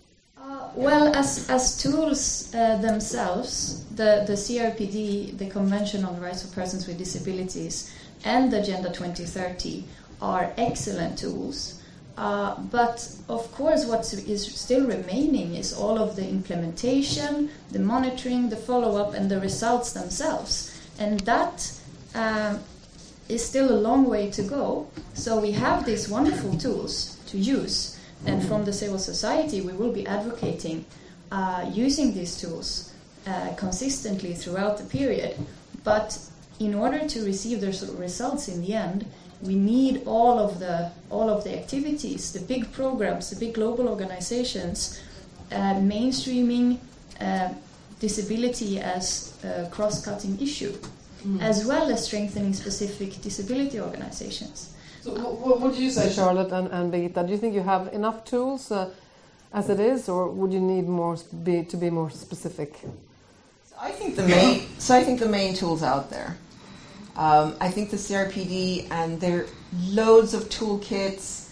[0.40, 6.44] Uh, well, as, as tools uh, themselves, the, the CRPD, the Convention on the Rights
[6.44, 7.92] of Persons with Disabilities,
[8.24, 9.84] and the Agenda 2030
[10.20, 11.80] are excellent tools.
[12.16, 18.48] Uh, but of course, what is still remaining is all of the implementation, the monitoring,
[18.48, 20.76] the follow up, and the results themselves.
[20.98, 21.72] And that
[22.16, 22.58] um,
[23.28, 24.88] is still a long way to go.
[25.14, 27.98] So we have these wonderful tools to use.
[28.26, 30.86] And from the civil society, we will be advocating
[31.30, 32.92] uh, using these tools
[33.26, 35.36] uh, consistently throughout the period.
[35.84, 36.18] But
[36.58, 39.06] in order to receive the results in the end,
[39.42, 43.88] we need all of the all of the activities, the big programs, the big global
[43.88, 45.00] organizations,
[45.52, 46.78] uh, mainstreaming
[47.20, 47.48] uh,
[48.00, 50.72] disability as a cross-cutting issue,
[51.40, 54.74] as well as strengthening specific disability organizations.
[55.02, 57.26] So what, what do you say, Charlotte and, and Birgitta?
[57.26, 58.90] Do you think you have enough tools uh,
[59.52, 62.80] as it is, or would you need more be, to be more specific?
[63.80, 64.66] I think the main.
[64.78, 66.36] So I think the main tools out there.
[67.18, 69.46] Um, I think the CRPD and there are
[69.88, 71.50] loads of toolkits.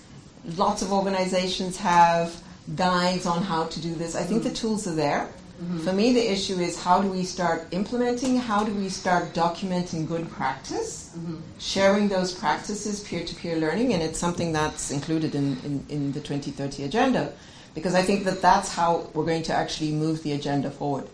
[0.57, 2.41] Lots of organizations have
[2.77, 4.15] guides on how to do this.
[4.15, 4.69] I think the mm-hmm.
[4.69, 5.29] tools are there.
[5.61, 5.81] Mm-hmm.
[5.81, 8.37] For me, the issue is how do we start implementing?
[8.37, 11.11] How do we start documenting good practice?
[11.17, 11.39] Mm-hmm.
[11.59, 16.13] Sharing those practices, peer to peer learning, and it's something that's included in, in, in
[16.13, 17.33] the 2030 agenda
[17.75, 21.09] because I think that that's how we're going to actually move the agenda forward.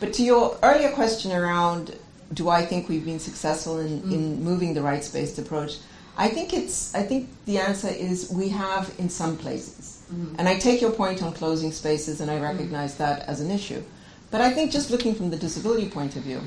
[0.00, 1.96] But to your earlier question around
[2.32, 4.12] do I think we've been successful in, mm.
[4.12, 5.78] in moving the rights based approach?
[6.16, 10.02] I think it's I think the answer is we have in some places.
[10.12, 10.36] Mm-hmm.
[10.38, 12.44] And I take your point on closing spaces and I mm-hmm.
[12.44, 13.82] recognize that as an issue.
[14.30, 16.40] But I think just looking from the disability point of view,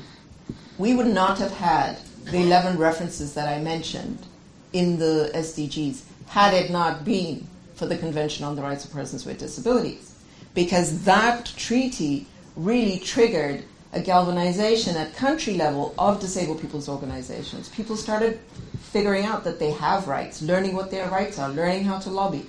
[0.78, 4.18] we would not have had the 11 references that I mentioned
[4.72, 9.26] in the SDGs had it not been for the Convention on the Rights of Persons
[9.26, 10.14] with Disabilities.
[10.54, 17.68] Because that treaty really triggered a galvanization at country level of disabled people's organizations.
[17.70, 18.40] People started
[18.94, 22.44] figuring out that they have rights, learning what their rights are, learning how to lobby,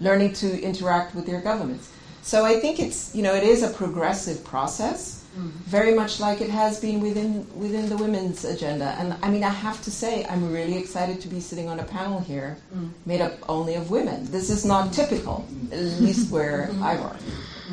[0.00, 1.90] learning to interact with their governments.
[2.22, 5.48] So I think it's you know it is a progressive process, mm-hmm.
[5.64, 8.94] very much like it has been within within the women's agenda.
[8.98, 11.84] And I mean I have to say I'm really excited to be sitting on a
[11.84, 12.90] panel here mm.
[13.06, 14.30] made up only of women.
[14.30, 16.82] This is not typical, at least where mm-hmm.
[16.82, 17.16] I work.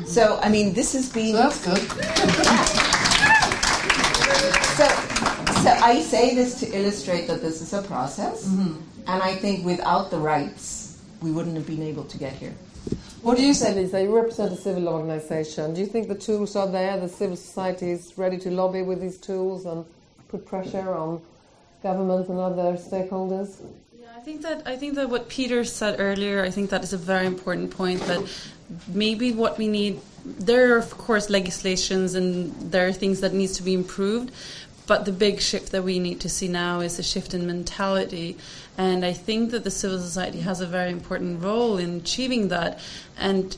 [0.06, 3.12] So I mean this has been that's good.
[4.76, 4.88] so,
[5.62, 8.80] so I say this to illustrate that this is a process, mm-hmm.
[9.06, 12.54] and I think without the rights, we wouldn't have been able to get here.
[13.22, 14.00] What do you say, Lisa?
[14.00, 15.74] You represent a civil organization.
[15.74, 16.96] Do you think the tools are there?
[17.00, 19.84] The civil society is ready to lobby with these tools and
[20.28, 21.20] put pressure on
[21.82, 23.56] governments and other stakeholders?
[23.98, 26.92] Yeah, I think that I think that what Peter said earlier, I think that is
[26.92, 28.00] a very important point.
[28.02, 28.22] That
[28.88, 33.56] maybe what we need, there are of course legislations and there are things that needs
[33.56, 34.32] to be improved,
[34.86, 38.36] but the big shift that we need to see now is a shift in mentality.
[38.78, 42.80] And I think that the civil society has a very important role in achieving that.
[43.16, 43.56] And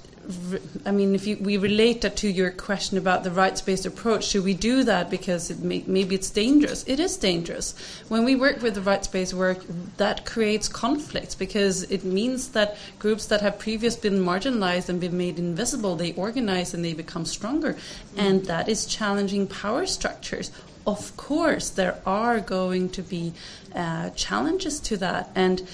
[0.84, 4.44] I mean, if you, we relate that to your question about the rights-based approach, should
[4.44, 6.84] we do that because it may, maybe it's dangerous?
[6.86, 7.74] It is dangerous.
[8.08, 9.64] When we work with the rights-based work,
[9.96, 15.16] that creates conflicts because it means that groups that have previously been marginalized and been
[15.16, 17.78] made invisible, they organize and they become stronger,
[18.14, 20.50] and that is challenging power structures
[20.86, 23.34] of course there are going to be
[23.74, 25.68] uh, challenges to that and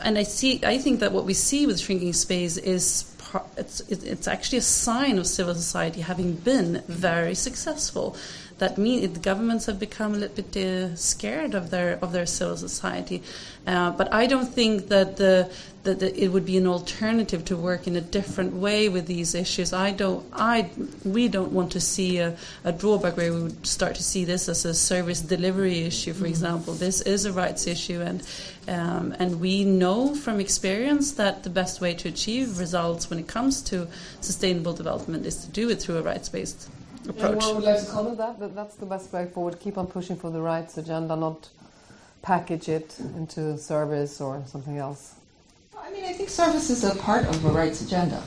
[0.00, 3.14] and I see I think that what we see with shrinking space is
[3.56, 6.92] it's it's actually a sign of civil society having been mm-hmm.
[6.92, 8.16] very successful
[8.58, 12.26] that mean the governments have become a little bit uh, scared of their of their
[12.26, 13.22] civil society
[13.66, 15.50] uh, but I don't think that the
[15.88, 19.34] that the, it would be an alternative to work in a different way with these
[19.34, 19.72] issues.
[19.72, 20.24] I don't.
[20.32, 20.70] I
[21.04, 24.48] we don't want to see a, a drawback where we would start to see this
[24.48, 26.74] as a service delivery issue, for example.
[26.74, 28.26] This is a rights issue, and
[28.68, 33.28] um, and we know from experience that the best way to achieve results when it
[33.28, 33.88] comes to
[34.20, 36.68] sustainable development is to do it through a rights-based
[37.08, 37.42] approach.
[37.42, 38.38] Anyone would like to comment that?
[38.38, 38.54] that?
[38.54, 39.58] That's the best way forward.
[39.60, 41.48] Keep on pushing for the rights agenda, not
[42.22, 45.14] package it into service or something else.
[45.80, 48.22] I mean, I think service is a part of a rights agenda.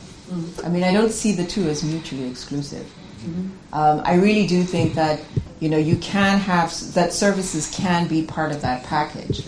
[0.63, 2.89] I mean, I don't see the two as mutually exclusive.
[3.73, 5.21] Um, I really do think that
[5.59, 9.47] you know you can have that services can be part of that package.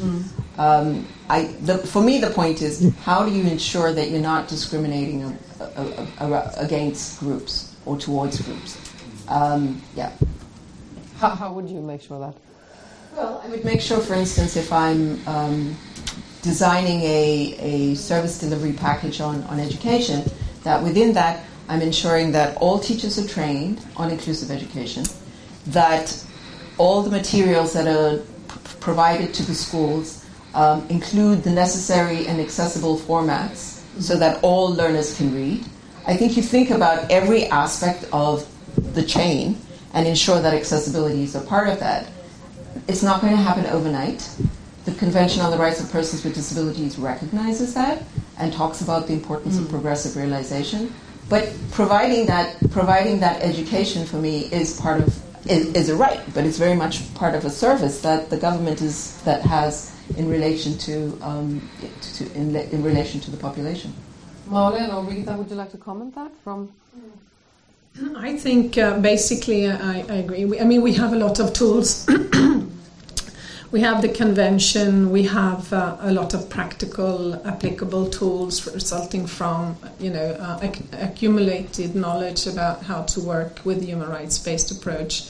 [0.57, 4.47] Um, I, the, for me, the point is how do you ensure that you're not
[4.47, 8.77] discriminating a, a, a, a, against groups or towards groups?
[9.27, 10.11] Um, yeah.
[11.17, 12.35] How, how would you make sure that?
[13.15, 15.77] Well, I would make sure, for instance, if I'm um,
[16.41, 20.23] designing a, a service delivery package on, on education,
[20.63, 25.05] that within that I'm ensuring that all teachers are trained on inclusive education,
[25.67, 26.25] that
[26.77, 28.21] all the materials that are
[28.79, 35.15] provided to the schools um, include the necessary and accessible formats so that all learners
[35.15, 35.65] can read.
[36.05, 39.57] I think you think about every aspect of the chain
[39.93, 42.09] and ensure that accessibility is a part of that.
[42.87, 44.29] It's not going to happen overnight.
[44.85, 48.03] The Convention on the Rights of Persons with Disabilities recognizes that
[48.37, 50.93] and talks about the importance of progressive realization.
[51.29, 56.21] But providing that providing that education for me is part of is, is a right,
[56.33, 60.29] but it's very much part of a service that the government is that has in
[60.29, 61.69] relation to, um,
[62.01, 63.93] to in, in relation to the population.
[64.47, 66.71] Malin or Rita, would you like to comment that from?
[68.15, 70.45] I think uh, basically I, I agree.
[70.45, 72.07] We, I mean, we have a lot of tools.
[73.71, 75.11] we have the convention.
[75.11, 80.85] We have uh, a lot of practical, applicable tools resulting from you know uh, ac-
[80.93, 85.29] accumulated knowledge about how to work with human rights-based approach.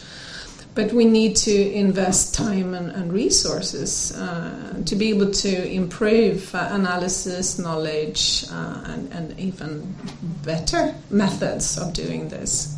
[0.75, 6.53] But we need to invest time and, and resources uh, to be able to improve
[6.55, 9.95] uh, analysis, knowledge, uh, and, and even
[10.43, 12.75] better methods of doing this.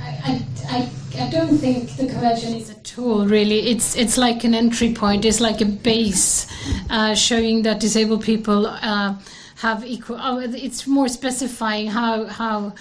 [0.00, 0.88] I, I,
[1.18, 5.24] I don't think the convention is a tool really it's it's like an entry point
[5.24, 6.46] it's like a base
[6.90, 9.14] uh, showing that disabled people uh,
[9.56, 12.72] have equal uh, it's more specifying how how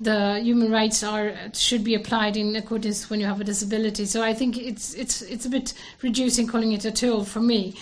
[0.00, 4.22] the human rights are should be applied in accordance when you have a disability so
[4.22, 7.76] I think it's it's it's a bit reducing calling it a tool for me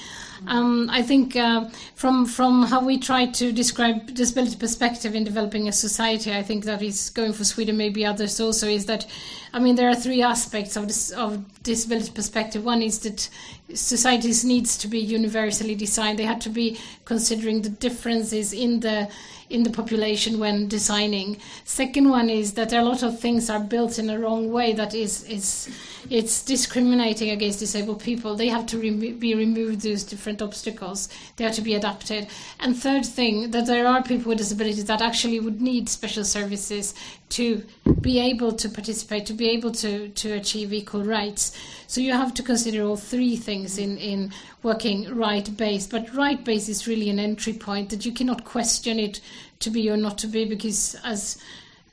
[0.47, 5.69] um, I think uh, from from how we try to describe disability perspective in developing
[5.69, 9.07] a society, I think that is going for Sweden, maybe others also, is that,
[9.53, 12.65] I mean, there are three aspects of this of disability perspective.
[12.65, 13.28] One is that
[13.74, 16.19] societies needs to be universally designed.
[16.19, 19.09] They have to be considering the differences in the
[19.50, 21.38] in the population when designing.
[21.64, 24.94] Second one is that a lot of things are built in a wrong way that
[24.94, 25.68] is is
[26.10, 28.35] it's discriminating against disabled people.
[28.35, 31.09] They have to be removed those different obstacles.
[31.36, 32.28] They have to be adapted.
[32.60, 36.94] And third thing that there are people with disabilities that actually would need special services
[37.30, 37.62] to
[38.01, 41.52] be able to participate, to be able to to achieve equal rights.
[41.86, 44.32] So you have to consider all three things in in
[44.62, 45.90] working right based.
[45.90, 49.20] But right based is really an entry point that you cannot question it
[49.60, 51.39] to be or not to be because as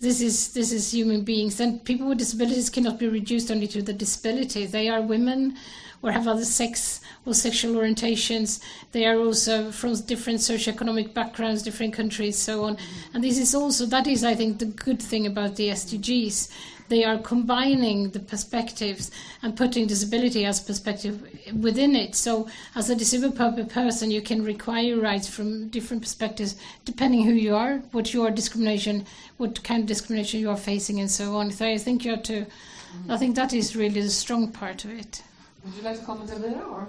[0.05, 3.81] this is this is human beings and people with disabilities cannot be reduced only to
[3.81, 4.67] the disability.
[4.67, 5.57] They are women
[6.03, 8.61] or have other sex or sexual orientations.
[8.91, 12.77] They are also from different socioeconomic backgrounds different countries so on.
[13.15, 16.51] And this is also that is i think the good thing about the sdgs
[16.87, 21.21] they are combining the perspectives and putting disability as perspective
[21.61, 22.15] within it.
[22.15, 23.35] So, as a disabled
[23.69, 26.55] person, you can require rights from different perspectives
[26.85, 29.05] depending who you are, what your discrimination,
[29.37, 31.51] what kind of discrimination you are facing, and so on.
[31.51, 32.41] So, I think you have to.
[32.41, 33.11] Mm-hmm.
[33.11, 35.21] I think that is really the strong part of it.
[35.65, 36.87] Would you like to comment, Elvira, or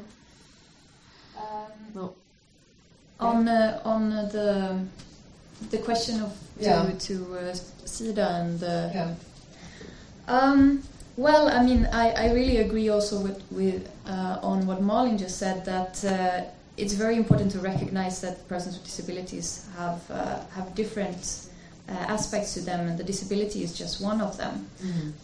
[1.39, 2.14] um, no?
[3.18, 4.78] On uh, on the
[5.70, 6.90] the question of to Yeah.
[6.98, 7.55] to uh,
[7.85, 9.14] SIDA and uh, Yeah.
[10.28, 10.82] Um,
[11.16, 15.39] well, I mean, I, I really agree also with, with uh, on what Malin just
[15.39, 16.44] said that uh,
[16.77, 21.47] it's very important to recognize that persons with disabilities have uh, have different
[21.89, 24.69] uh, aspects to them, and the disability is just one of them.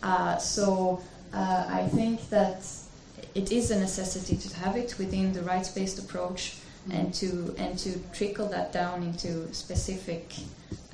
[0.03, 1.03] Uh, so
[1.35, 2.65] uh, I think that
[3.35, 6.57] it is a necessity to have it within the rights-based approach,
[6.91, 10.33] and to and to trickle that down into specific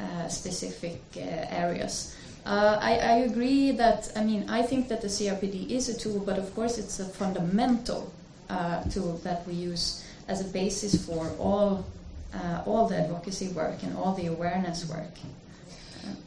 [0.00, 1.20] uh, specific uh,
[1.50, 2.16] areas.
[2.48, 6.20] Uh, I, I agree that, I mean, I think that the CRPD is a tool,
[6.20, 8.10] but of course it's a fundamental
[8.48, 11.84] uh, tool that we use as a basis for all,
[12.34, 15.12] uh, all the advocacy work and all the awareness work.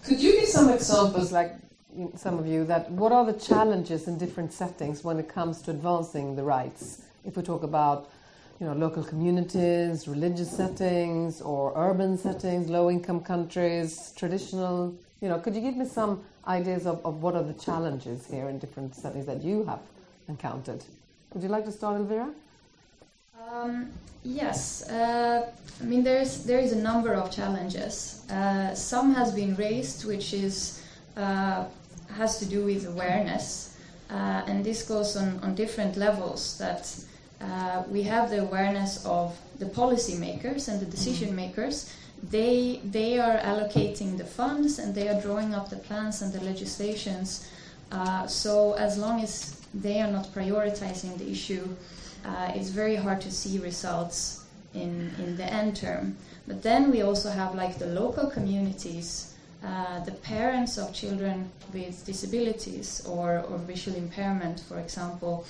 [0.06, 1.54] Could you give some examples, like
[2.16, 5.72] some of you, that what are the challenges in different settings when it comes to
[5.72, 7.02] advancing the rights?
[7.26, 8.12] If we talk about,
[8.60, 15.56] you know, local communities, religious settings, or urban settings, low-income countries, traditional, you know, could
[15.56, 19.28] you give me some ideas of, of what are the challenges here in different settings
[19.28, 19.80] that you have
[20.28, 20.84] encountered?
[21.34, 22.30] Would you like to start, Elvira?
[23.52, 23.92] Um,
[24.24, 28.26] yes, uh, I mean there's there is a number of challenges.
[28.30, 30.84] Uh, some has been raised, which is
[31.16, 31.66] uh,
[32.16, 33.78] has to do with awareness,
[34.10, 36.58] uh, and this goes on, on different levels.
[36.58, 36.96] That
[37.42, 41.94] uh, we have the awareness of the policymakers and the decision makers.
[42.24, 46.44] They they are allocating the funds and they are drawing up the plans and the
[46.44, 47.50] legislations.
[47.92, 51.68] Uh, so as long as they are not prioritizing the issue,
[52.26, 56.16] uh, it's very hard to see results in, in the end term.
[56.48, 59.34] But then we also have like the local communities,
[59.64, 65.46] uh, the parents of children with disabilities or, or visual impairment, for example,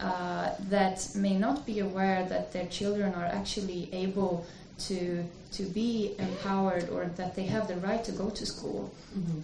[0.00, 4.44] uh, that may not be aware that their children are actually able
[4.88, 8.92] to to be empowered or that they have the right to go to school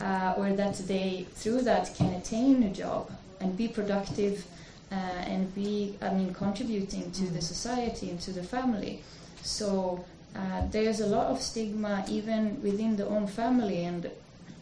[0.01, 3.11] uh, or that they through that can attain a job
[3.41, 4.47] and be productive
[4.91, 9.03] uh, and be I mean contributing to the society and to the family.
[9.43, 10.05] So
[10.35, 14.11] uh, there's a lot of stigma even within the own family and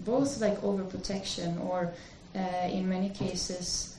[0.04, 1.92] both like overprotection or
[2.34, 3.96] uh, in many cases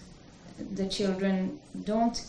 [0.75, 2.21] the children don't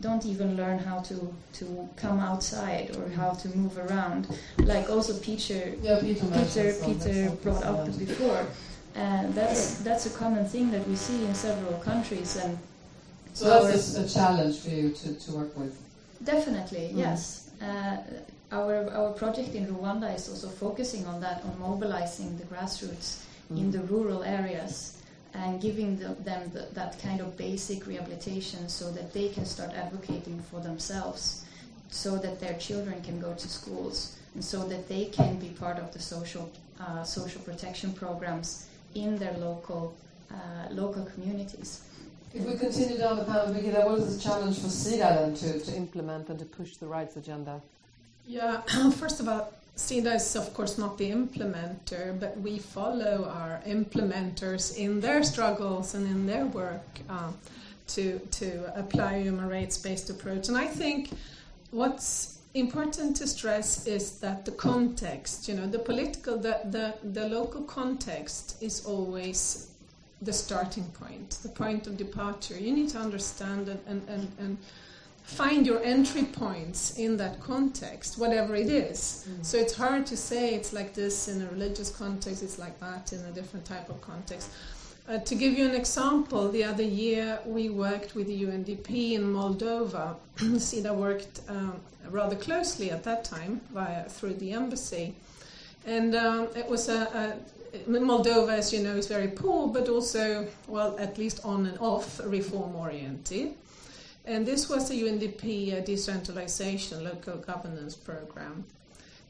[0.00, 4.26] don't even learn how to to come outside or how to move around
[4.58, 8.44] like also Peter Yeah, Peter Peter, Peter brought up before
[8.94, 12.36] And that's that's a common thing that we see in several countries.
[12.36, 12.56] And
[13.32, 15.76] so that's a, a challenge for you to, to work with.
[16.22, 16.98] Definitely, mm.
[16.98, 17.50] yes.
[17.60, 17.96] Uh,
[18.52, 23.58] our our project in Rwanda is also focusing on that, on mobilizing the grassroots mm.
[23.58, 25.02] in the rural areas
[25.34, 29.72] and giving the, them the, that kind of basic rehabilitation so that they can start
[29.72, 31.44] advocating for themselves,
[31.90, 35.78] so that their children can go to schools, and so that they can be part
[35.78, 36.50] of the social
[36.80, 39.94] uh, social protection programs in their local
[40.30, 40.34] uh,
[40.70, 41.82] local communities.
[42.34, 45.60] If we continue down the path, Birgitta, what is the challenge for SIDA then to,
[45.60, 47.60] to implement and to push the rights agenda?
[48.26, 48.60] Yeah,
[48.96, 54.76] first of all, SIDA is of course not the implementer, but we follow our implementers
[54.76, 57.32] in their struggles and in their work uh,
[57.88, 60.48] to to apply a human rights based approach.
[60.48, 61.10] And I think
[61.70, 67.28] what's important to stress is that the context, you know, the political, the the, the
[67.28, 69.70] local context is always
[70.22, 72.56] the starting point, the point of departure.
[72.56, 74.58] You need to understand and, and, and, and
[75.24, 79.26] find your entry points in that context, whatever it is.
[79.28, 79.44] Mm.
[79.44, 83.12] So it's hard to say it's like this in a religious context, it's like that
[83.12, 84.50] in a different type of context.
[85.08, 89.22] Uh, to give you an example, the other year we worked with the UNDP in
[89.22, 90.16] Moldova.
[90.36, 91.80] SIDA worked um,
[92.10, 95.14] rather closely at that time via, through the embassy.
[95.86, 97.36] And um, it was a,
[97.74, 101.78] a Moldova, as you know, is very poor, but also, well, at least on and
[101.78, 103.54] off, reform oriented.
[104.26, 108.64] And this was the UNDP uh, decentralization local governance program.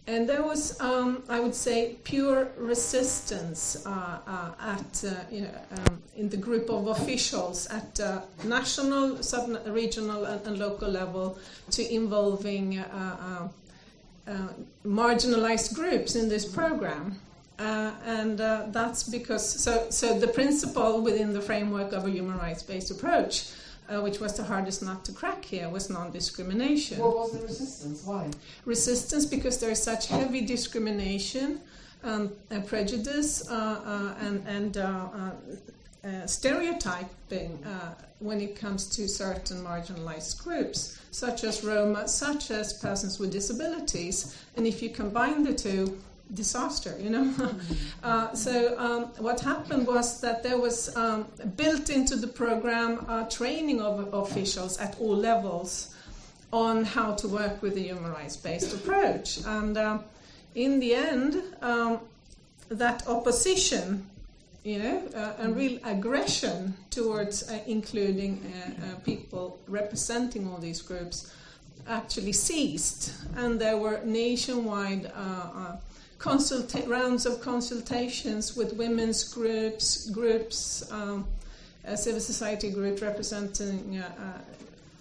[0.06, 5.58] And there was, um, I would say, pure resistance uh, uh, at uh, you know,
[5.78, 11.38] um, in the group of officials at uh, national, sub-regional, and, and, local level
[11.70, 13.48] to involving uh,
[14.84, 17.18] marginalized groups in this program.
[17.58, 18.38] and
[18.72, 23.44] that's because so so the principle within the framework of a human rights-based approach
[23.88, 26.98] uh, which was the hardest nut to crack here, was non-discrimination.
[26.98, 28.04] What was the resistance?
[28.04, 28.30] Why?
[28.64, 31.60] Resistance because there is such heavy discrimination
[32.04, 35.30] um, and prejudice uh, uh, and, and uh, uh,
[36.06, 37.64] uh, stereotyping
[38.20, 44.38] when it comes to certain marginalized groups, such as Roma, such as persons with disabilities.
[44.56, 45.98] And if you combine the two,
[46.34, 47.34] disaster, you know.
[48.02, 53.24] uh, so um, what happened was that there was um, built into the program uh,
[53.28, 55.94] training of officials at all levels
[56.52, 59.98] on how to work with a human rights-based approach, and uh,
[60.54, 61.98] in the end, um,
[62.68, 64.06] that opposition.
[64.62, 71.30] You know, uh, and real aggression towards uh, including uh, people representing all these groups
[71.86, 75.12] actually ceased, and there were nationwide
[76.18, 81.26] consulta- rounds of consultations with women's groups, groups, um,
[81.96, 84.38] civil society groups representing uh,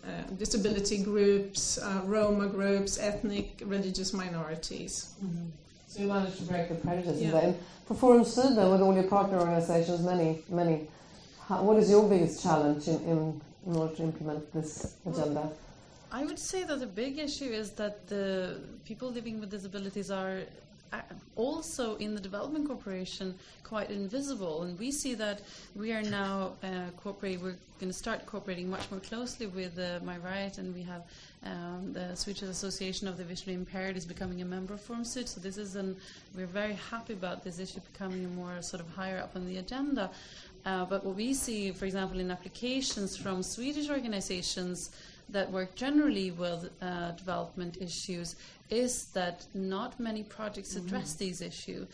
[0.05, 5.13] uh, disability groups, uh, Roma groups, ethnic, religious minorities.
[5.23, 5.45] Mm-hmm.
[5.87, 7.31] So you managed to break the prejudice yeah.
[7.31, 7.57] then.
[7.85, 10.87] For Forum Sweden, with all your partner organizations, many, many,
[11.47, 15.49] how, what is your biggest challenge in, in, in order to implement this agenda?
[16.11, 20.41] I would say that the big issue is that the people living with disabilities are
[21.35, 24.63] also in the development cooperation quite invisible.
[24.63, 25.41] And we see that
[25.75, 29.99] we are now uh, cooperating we're going to start cooperating much more closely with uh,
[30.01, 31.03] MyRight and we have
[31.43, 35.27] um, the Swedish Association of the Visually Impaired is becoming a member of Forum Syd
[35.27, 35.97] so this is an
[36.35, 40.09] we're very happy about this issue becoming more sort of higher up on the agenda.
[40.65, 44.91] Uh, but what we see for example in applications from Swedish organizations
[45.29, 48.35] that work generally with uh, development issues
[48.69, 51.17] is that not many projects address mm.
[51.19, 51.87] these issues.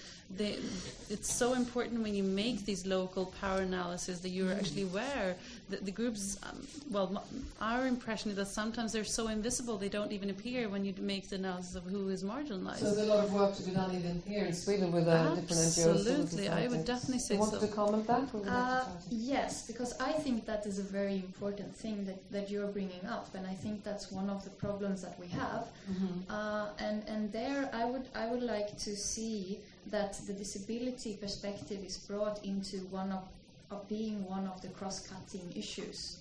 [1.10, 4.60] it's so important when you make these local power analyses that you're mm.
[4.60, 5.36] actually aware
[5.70, 7.24] that the groups, um, well,
[7.60, 11.28] our impression is that sometimes they're so invisible they don't even appear when you make
[11.30, 12.80] the analysis of who is marginalized.
[12.80, 15.36] So there's a lot of work to be done even here in Sweden with uh,
[15.36, 15.98] different NGOs.
[15.98, 17.60] Absolutely, I would definitely say you want so.
[17.60, 18.30] to comment that?
[18.48, 23.06] Uh, yes, because I think that is a very important thing that, that you're bringing
[23.08, 25.68] up, and I think that's one of the problems that we have.
[25.92, 26.32] Mm-hmm.
[26.60, 31.80] Uh, and and there, I would I would like to see that the disability perspective
[31.86, 33.24] is brought into one of,
[33.72, 36.20] of being one of the cross-cutting issues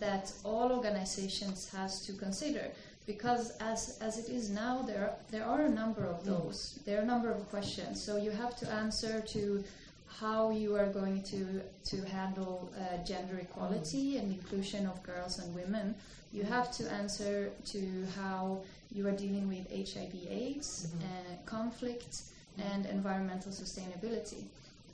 [0.00, 2.64] that all organizations has to consider.
[3.06, 6.32] Because as as it is now there there are a number of mm.
[6.32, 6.78] those.
[6.86, 8.02] There are a number of questions.
[8.02, 9.62] So you have to answer to
[10.20, 11.40] how you are going to
[11.90, 15.94] to handle uh, gender equality and inclusion of girls and women.
[16.32, 17.80] You have to answer to
[18.16, 18.62] how
[18.94, 21.04] you are dealing with HIV AIDS, mm-hmm.
[21.04, 22.22] uh, conflict,
[22.58, 24.44] and environmental sustainability.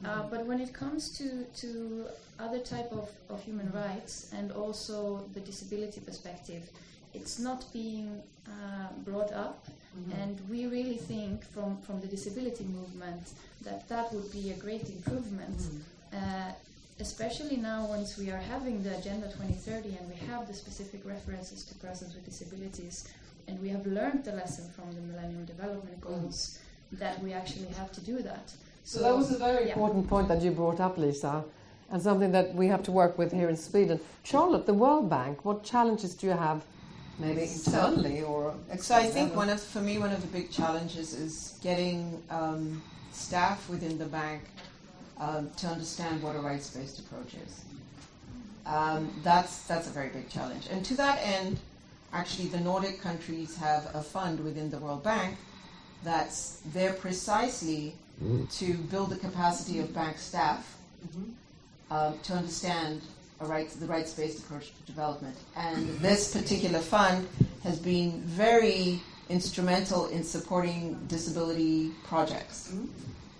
[0.05, 2.07] Uh, but when it comes to, to
[2.39, 6.71] other type of, of human rights and also the disability perspective,
[7.13, 9.67] it's not being uh, brought up.
[9.69, 10.21] Mm-hmm.
[10.23, 13.33] And we really think from, from the disability movement
[13.63, 15.59] that that would be a great improvement.
[15.59, 16.17] Mm-hmm.
[16.17, 16.53] Uh,
[17.01, 21.65] especially now once we are having the Agenda 2030 and we have the specific references
[21.65, 23.09] to persons with disabilities
[23.51, 26.59] and we have learned the lesson from the Millennium Development Goals
[26.95, 26.99] mm.
[26.99, 28.53] that we actually have to do that.
[28.85, 29.73] So, so that was a very yeah.
[29.73, 31.45] important point that you brought up, Lisa,
[31.91, 33.99] and something that we have to work with here in Sweden.
[34.23, 36.63] Charlotte, the World Bank, what challenges do you have
[37.19, 41.13] maybe internally or so i think one of for me one of the big challenges
[41.13, 42.81] is getting um,
[43.13, 44.41] staff within the bank
[45.19, 47.65] um, to understand what a rights-based approach is
[48.65, 51.59] um, that's that's a very big challenge and to that end
[52.13, 55.37] actually the nordic countries have a fund within the world bank
[56.03, 58.51] that's there precisely mm.
[58.59, 60.77] to build the capacity of bank staff
[61.07, 61.31] mm-hmm.
[61.93, 63.03] Um, to understand
[63.41, 65.37] rights, the rights-based approach to development.
[65.57, 67.27] And this particular fund
[67.65, 72.73] has been very instrumental in supporting disability projects.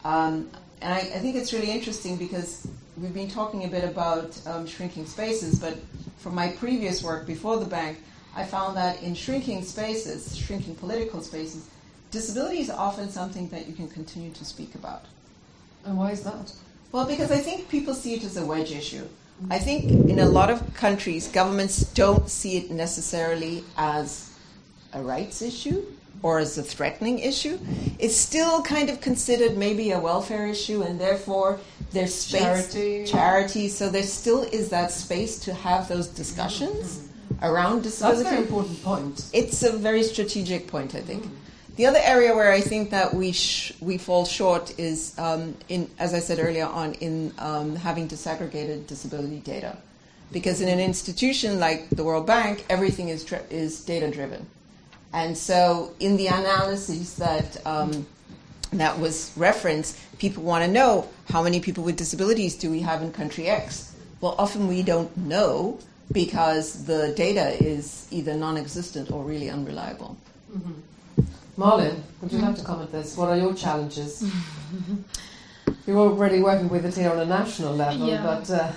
[0.05, 2.67] Um, and I, I, think it's really interesting because
[2.97, 5.77] we've been talking a bit about um, shrinking spaces, but
[6.17, 7.99] from my previous work before the bank,
[8.35, 11.69] I found that in shrinking spaces, shrinking political spaces,
[12.11, 15.05] disability is often something that you can continue to speak about.
[15.85, 16.53] And why is that?
[16.93, 19.07] Well, because I think people see it as a wedge issue.
[19.49, 24.35] I think in a lot of countries, governments don't see it necessarily as
[24.93, 25.83] a rights issue
[26.23, 27.59] or as a threatening issue.
[27.99, 31.59] It's still kind of considered maybe a welfare issue, and therefore
[31.93, 33.05] there's space, charity.
[33.07, 33.69] charity.
[33.69, 37.10] So there still is that space to have those discussions mm-hmm.
[37.43, 38.23] Around disability.
[38.23, 39.31] That's a very important point.
[39.33, 41.25] It's a very strategic point, I think.
[41.25, 41.35] Mm-hmm.
[41.77, 45.89] The other area where I think that we sh- we fall short is, um, in
[45.99, 49.79] as I said earlier on, in um, having disaggregated disability data,
[50.31, 54.47] because in an institution like the World Bank, everything is tri- is data driven,
[55.15, 58.07] and so in the analyses that um,
[58.75, 63.01] that was referenced, people want to know how many people with disabilities do we have
[63.01, 63.95] in country X.
[64.21, 65.79] Well, often we don't know
[66.13, 70.17] because the data is either non-existent or really unreliable.
[70.53, 70.73] Mm-hmm.
[71.57, 73.17] Malin, would you like to comment this?
[73.17, 74.25] What are your challenges?
[75.87, 78.23] You're already working with it here on a national level, yeah.
[78.23, 78.73] but uh,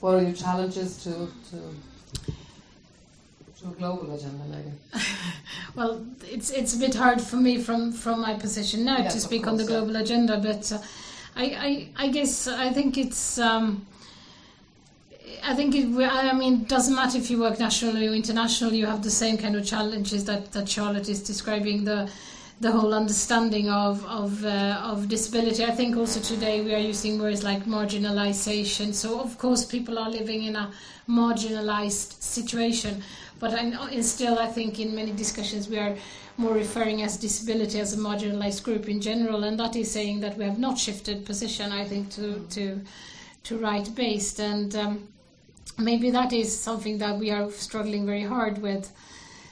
[0.00, 1.10] what are your challenges to,
[1.50, 2.32] to
[3.60, 4.70] to a global agenda, maybe?
[5.74, 9.20] well, it's it's a bit hard for me from from my position now yes, to
[9.20, 10.00] speak course, on the global yeah.
[10.00, 10.78] agenda, but uh,
[11.36, 11.44] I,
[11.96, 13.38] I I guess I think it's.
[13.38, 13.86] Um,
[15.42, 19.02] I think it, I mean, doesn't matter if you work nationally or internationally, you have
[19.02, 22.10] the same kind of challenges that, that Charlotte is describing the
[22.60, 25.64] the whole understanding of of, uh, of disability.
[25.64, 28.92] I think also today we are using words like marginalization.
[28.92, 30.70] So of course people are living in a
[31.08, 33.02] marginalized situation,
[33.38, 35.96] but I, still I think in many discussions we are
[36.36, 40.36] more referring as disability as a marginalized group in general, and that is saying that
[40.36, 41.70] we have not shifted position.
[41.70, 42.80] I think to to
[43.44, 44.74] to right based and.
[44.74, 45.08] Um,
[45.76, 48.92] maybe that is something that we are struggling very hard with.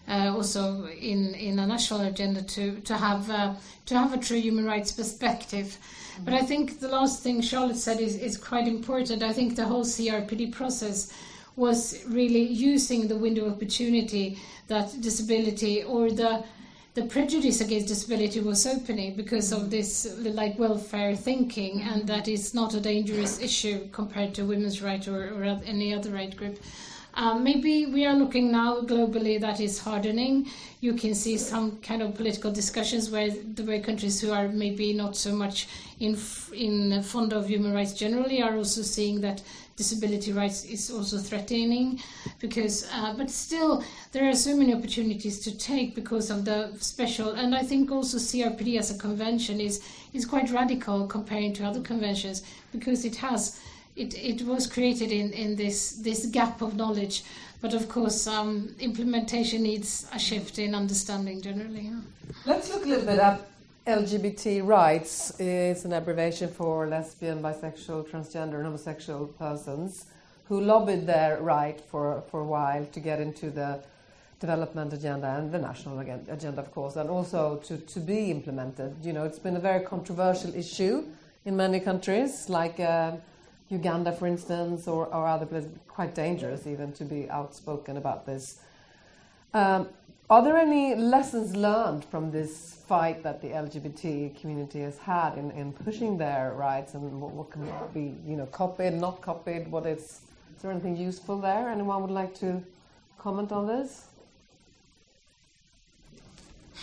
[0.09, 3.53] Uh, also in, in a national agenda to to have uh,
[3.87, 5.67] to have a true human rights perspective.
[5.67, 6.25] Mm-hmm.
[6.25, 9.25] But I think the last thing Charlotte said is, is quite important.
[9.25, 11.13] I think the whole CRPD process
[11.57, 14.39] was really using the window of opportunity
[14.69, 16.45] that disability or the
[16.97, 22.55] the prejudice against disability was opening because of this like welfare thinking and that is
[22.55, 26.59] not a dangerous issue compared to women's rights or, or any other right group.
[27.13, 30.49] Um, maybe we are looking now globally that is hardening.
[30.81, 34.95] You can see some kind of political discussions where the way countries who are maybe
[34.95, 35.69] not so much
[36.01, 36.17] in
[36.55, 39.43] in fond of human rights generally are also seeing that
[39.77, 42.01] disability rights is also threatening
[42.41, 47.31] because uh, but still there are so many opportunities to take because of the special
[47.33, 49.83] and I think also CRPD as a convention is
[50.15, 52.43] is quite radical comparing to other conventions
[52.73, 53.61] because it has
[53.97, 57.23] it, it was created in, in this this gap of knowledge
[57.61, 61.91] but of course um, implementation needs a shift in understanding generally.
[62.45, 63.41] Let's look a little bit at
[63.87, 70.07] LGBT rights is an abbreviation for lesbian, bisexual, transgender, and homosexual persons
[70.49, 73.79] who lobbied their right for, for a while to get into the
[74.41, 78.93] development agenda and the national agenda, of course, and also to, to be implemented.
[79.05, 81.05] You know, it's been a very controversial issue
[81.45, 83.13] in many countries, like uh,
[83.69, 88.59] Uganda, for instance, or, or other places, quite dangerous even to be outspoken about this.
[89.55, 89.89] Um,
[90.29, 95.51] are there any lessons learned from this fight that the LGBT community has had in,
[95.53, 99.69] in pushing their rights and what, what can be you know copied, not copied?
[99.69, 100.21] What is
[100.57, 101.69] is there anything useful there?
[101.69, 102.63] Anyone would like to
[103.19, 104.07] comment on this?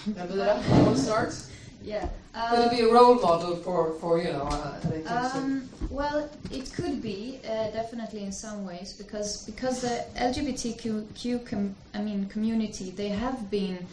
[0.06, 1.36] You want to start?
[1.84, 2.08] Yeah.
[2.50, 7.02] Could it be a role model for, for you know, uh, Um, well, it could
[7.02, 13.10] be uh, definitely in some ways because because the LGBTQ com- I mean community they
[13.10, 13.86] have been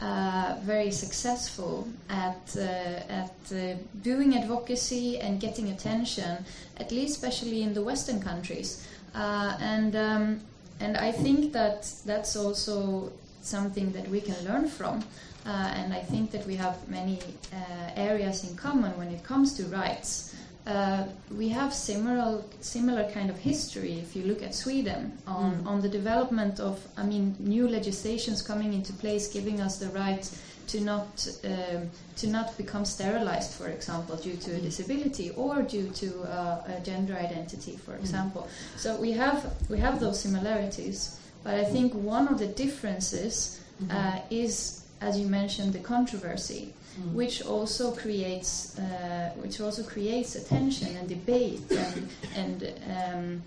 [0.00, 6.44] uh, very successful at uh, at uh, doing advocacy and getting attention,
[6.78, 10.40] at least especially in the Western countries, uh, and um,
[10.80, 13.12] and I think that that's also
[13.42, 15.04] something that we can learn from.
[15.46, 17.18] Uh, and I think that we have many
[17.52, 17.56] uh,
[17.96, 20.34] areas in common when it comes to rights.
[20.66, 21.04] Uh,
[21.36, 25.66] we have similar similar kind of history if you look at Sweden on, Mm.
[25.66, 30.24] on the development of I mean new legislations coming into place giving us the right
[30.68, 35.90] to not um, to not become sterilized for example due to a disability or due
[35.90, 38.48] to uh, a gender identity for example
[38.78, 43.60] so we have we have those similarities but I think one of the differences
[43.90, 47.12] uh, is as you mentioned the controversy Mm.
[47.14, 52.58] which also creates uh, which also creates attention and debate and and
[52.96, 53.42] um,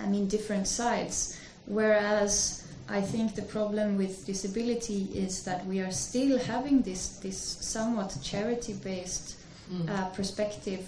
[0.00, 1.36] I mean different sides.
[1.66, 7.36] Whereas I think the problem with disability is that we are still having this this
[7.60, 9.36] somewhat charity based
[9.70, 9.88] Mm.
[9.88, 10.80] uh, perspective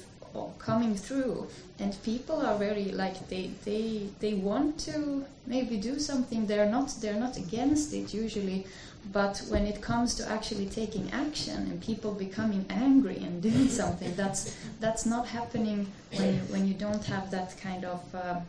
[0.58, 1.46] coming through
[1.78, 6.88] and people are very like they they they want to maybe do something they're not
[7.00, 8.66] they're not against it usually
[9.12, 14.14] but when it comes to actually taking action and people becoming angry and doing something
[14.16, 18.40] that's that's not happening when you, when you don't have that kind of uh,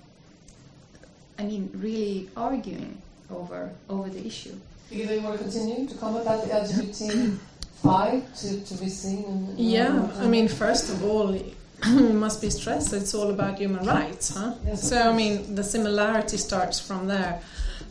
[1.40, 4.56] I mean really arguing over over the issue
[4.90, 7.38] Do you want to continue to comment about the LGBT
[7.84, 9.24] fight to, to be seen?
[9.26, 11.54] In, in Yeah, I mean, first of all, it
[11.88, 14.54] must be stressed that it's all about human rights, huh?
[14.66, 17.42] Yes, so, I mean, the similarity starts from there.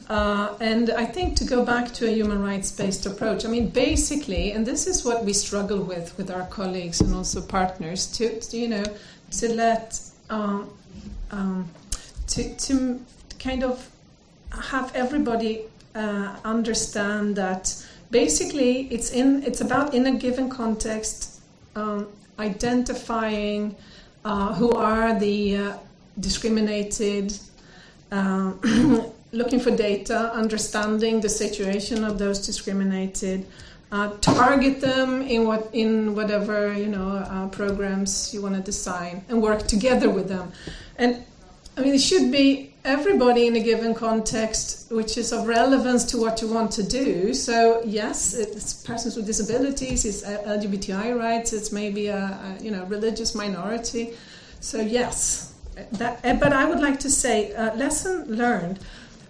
[0.08, 3.70] Uh, and I think to go back to a human rights based approach, I mean,
[3.70, 8.40] basically, and this is what we struggle with with our colleagues and also partners, to,
[8.40, 8.84] to you know,
[9.32, 10.00] to let,
[10.30, 10.70] um,
[11.32, 11.68] um,
[12.28, 13.00] to, to
[13.40, 13.90] kind of
[14.52, 15.62] have everybody
[15.96, 17.74] uh, understand that
[18.10, 21.40] basically it's in it's about in a given context
[21.74, 22.06] um,
[22.38, 23.74] identifying
[24.24, 25.76] uh, who are the uh,
[26.20, 27.36] discriminated
[28.12, 28.60] um,
[29.36, 33.46] looking for data understanding the situation of those discriminated
[33.92, 39.24] uh, target them in what in whatever you know uh, programs you want to design
[39.28, 40.52] and work together with them
[40.98, 41.22] and
[41.76, 46.18] I mean, it should be everybody in a given context which is of relevance to
[46.18, 47.34] what you want to do.
[47.34, 52.84] So, yes, it's persons with disabilities, it's LGBTI rights, it's maybe a, a you know
[52.84, 54.14] religious minority.
[54.60, 55.52] So, yes,
[55.92, 56.22] that.
[56.40, 58.78] But I would like to say, uh, lesson learned.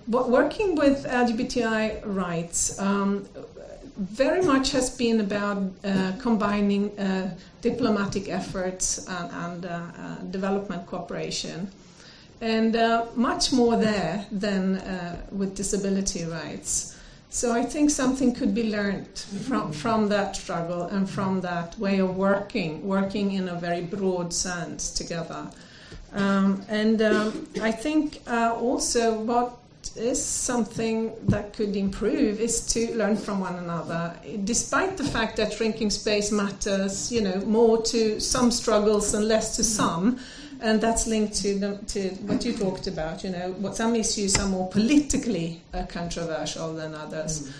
[0.09, 3.27] Working with LGBTI rights um,
[3.97, 10.87] very much has been about uh, combining uh, diplomatic efforts and, and uh, uh, development
[10.87, 11.69] cooperation
[12.41, 16.97] and uh, much more there than uh, with disability rights.
[17.31, 21.99] So I think something could be learned from, from that struggle and from that way
[21.99, 25.49] of working, working in a very broad sense together.
[26.13, 29.59] Um, and um, I think also what
[29.97, 34.17] is something that could improve is to learn from one another.
[34.45, 39.57] Despite the fact that shrinking space matters, you know, more to some struggles and less
[39.57, 40.19] to some,
[40.61, 43.23] and that's linked to the, to what you talked about.
[43.23, 47.53] You know, what some issues are more politically uh, controversial than others.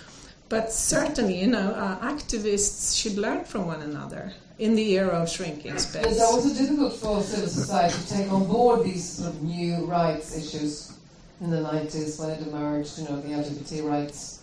[0.49, 5.29] But certainly, you know, uh, activists should learn from one another in the era of
[5.29, 6.17] shrinking space.
[6.17, 10.37] That also difficult for civil society to take on board these sort of new rights
[10.37, 10.96] issues
[11.41, 14.41] in the 90s when it emerged, you know, the LGBT rights?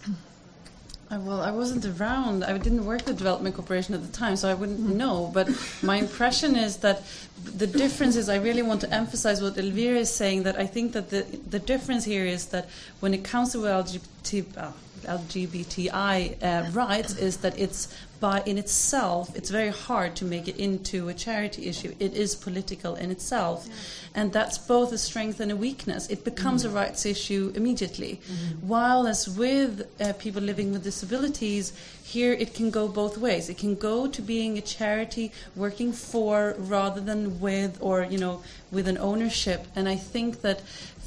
[1.19, 2.43] Well, I wasn't around.
[2.43, 5.29] I didn't work with Development Cooperation at the time, so I wouldn't know.
[5.31, 5.47] But
[5.83, 7.03] my impression is that
[7.43, 10.43] the difference is I really want to emphasize what Elvira is saying.
[10.43, 12.67] That I think that the the difference here is that
[12.99, 14.71] when it comes to LGBT, uh,
[15.03, 17.93] LGBTI uh, rights, is that it's
[18.23, 21.93] by in itself, it's very hard to make it into a charity issue.
[21.99, 23.67] It is political in itself,
[24.15, 26.07] and that's both a strength and a weakness.
[26.07, 28.21] It becomes a rights issue immediately,
[28.61, 33.49] while as with uh, people living with disabilities, here it can go both ways.
[33.49, 38.41] It can go to being a charity working for rather than with or you know
[38.71, 39.67] with an ownership.
[39.75, 40.61] And I think that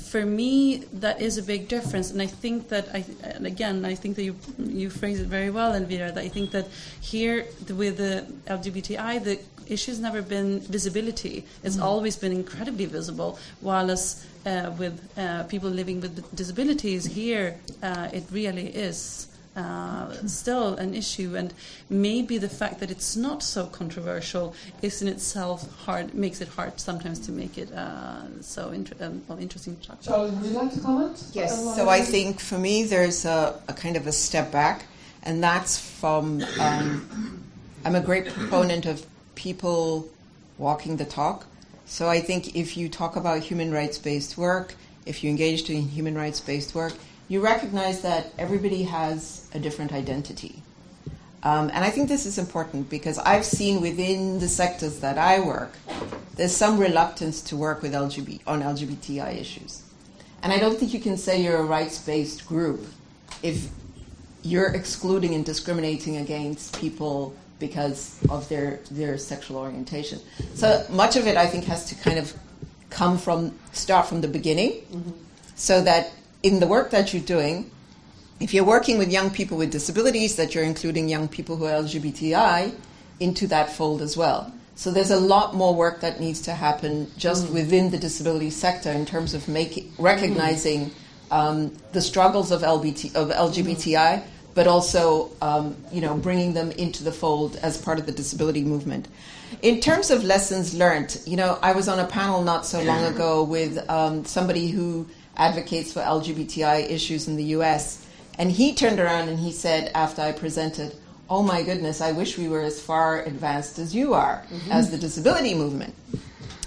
[0.06, 3.94] for me, that is a big difference, and I think that I, and again, I
[3.94, 4.34] think that you
[4.82, 6.12] you phrase it very well, Elvira.
[6.12, 6.66] That I think that
[7.00, 7.46] here
[7.82, 11.44] with the LGBTI, the issue's never been visibility.
[11.64, 11.82] It's Mhm.
[11.90, 13.30] always been incredibly visible.
[13.60, 14.04] While as
[14.46, 19.26] uh, with uh, people living with disabilities, here uh, it really is.
[19.56, 21.52] Uh, still an issue, and
[21.88, 26.78] maybe the fact that it's not so controversial is in itself hard makes it hard
[26.78, 30.04] sometimes to make it uh, so inter- um, well, interesting to talk about.
[30.04, 31.24] Charlotte, would you like to comment?
[31.32, 31.74] Yes.
[31.74, 34.84] So I I think for me, there's a, a kind of a step back,
[35.22, 36.44] and that's from.
[36.60, 37.42] Um,
[37.86, 40.06] I'm a great proponent of people
[40.58, 41.46] walking the talk.
[41.86, 44.74] So I think if you talk about human rights based work,
[45.06, 46.92] if you engage in human rights based work,
[47.28, 50.62] you recognize that everybody has a different identity.
[51.42, 55.40] Um, and I think this is important because I've seen within the sectors that I
[55.40, 55.72] work,
[56.36, 59.82] there's some reluctance to work with LGBT, on LGBTI issues.
[60.42, 62.84] And I don't think you can say you're a rights based group
[63.42, 63.68] if
[64.42, 70.20] you're excluding and discriminating against people because of their, their sexual orientation.
[70.54, 72.32] So much of it, I think, has to kind of
[72.90, 74.82] come from, start from the beginning,
[75.54, 76.12] so that
[76.46, 77.68] in the work that you're doing,
[78.38, 81.82] if you're working with young people with disabilities, that you're including young people who are
[81.82, 82.72] LGBTI
[83.18, 84.52] into that fold as well.
[84.76, 88.92] So there's a lot more work that needs to happen just within the disability sector
[88.92, 90.92] in terms of making recognizing
[91.32, 94.22] um, the struggles of, LBT, of LGBTI,
[94.54, 98.62] but also um, you know bringing them into the fold as part of the disability
[98.62, 99.08] movement.
[99.62, 103.02] In terms of lessons learned, you know, I was on a panel not so long
[103.04, 108.04] ago with um, somebody who advocates for LGBTI issues in the U.S.
[108.38, 110.94] And he turned around and he said, after I presented,
[111.28, 114.70] Oh my goodness, I wish we were as far advanced as you are Mhm.
[114.70, 115.92] as the disability movement.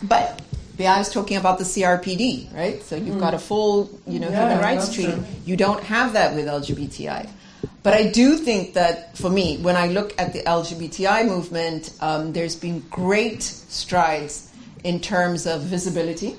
[0.04, 0.42] But
[0.78, 2.82] I was talking about the CRPD, right?
[2.84, 3.20] So you've Mm.
[3.22, 5.12] got a full, you know, Yeah, human rights treaty.
[5.14, 5.24] true.
[5.46, 7.28] You don't have that with LGBTI.
[7.84, 12.34] But I do think that for me, when I look at the LGBTI movement, um,
[12.34, 14.49] there's been great strides
[14.84, 16.36] in terms of visibility,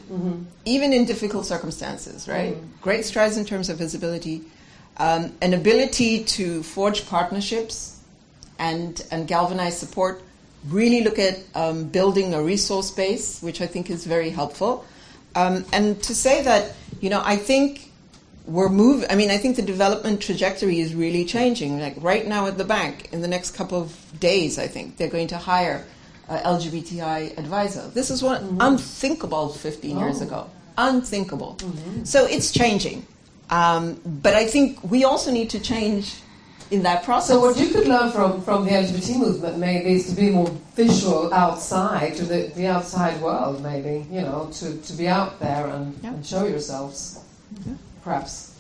[0.65, 2.55] even in difficult circumstances, right?
[2.81, 4.43] Great strides in terms of visibility,
[4.97, 8.01] um, an ability to forge partnerships
[8.59, 10.23] and, and galvanize support.
[10.69, 14.85] Really look at um, building a resource base, which I think is very helpful.
[15.35, 17.91] Um, and to say that, you know, I think
[18.47, 19.09] we're moving.
[19.11, 21.79] I mean, I think the development trajectory is really changing.
[21.79, 25.09] Like right now at the bank, in the next couple of days, I think they're
[25.09, 25.85] going to hire
[26.31, 27.89] Uh, a LGBTI advisor.
[27.93, 28.61] This is what mm-hmm.
[28.61, 30.27] unthinkable 15 years Oh.
[30.27, 30.51] ago.
[30.78, 31.57] Unthinkable.
[31.59, 32.05] Mm-hmm.
[32.05, 33.05] So it's changing.
[33.51, 36.15] Um, but I think we also need to change
[36.70, 37.31] in that process.
[37.35, 40.51] So what you could learn from, from the LGBT movement maybe is to be more
[40.77, 45.66] visual outside to the, the outside world maybe, you know, to, to be out there
[45.66, 47.19] and, and show yourselves.
[48.03, 48.51] Perhaps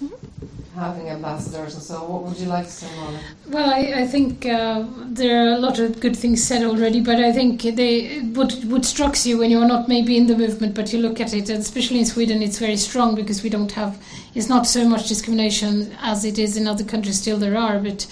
[0.74, 2.04] having ambassadors and so.
[2.04, 3.20] What would you like to say, Malin?
[3.48, 7.16] Well, I, I think uh, there are a lot of good things said already, but
[7.16, 10.92] I think they what what strikes you when you're not maybe in the movement, but
[10.92, 14.02] you look at it, and especially in Sweden, it's very strong because we don't have
[14.34, 17.20] it's not so much discrimination as it is in other countries.
[17.20, 18.06] Still, there are, but.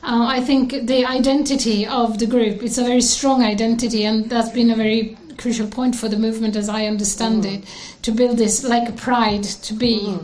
[0.00, 4.48] Uh, I think the identity of the group it's a very strong identity, and that's
[4.50, 7.64] been a very crucial point for the movement, as I understand it,
[8.02, 10.16] to build this like a pride to be.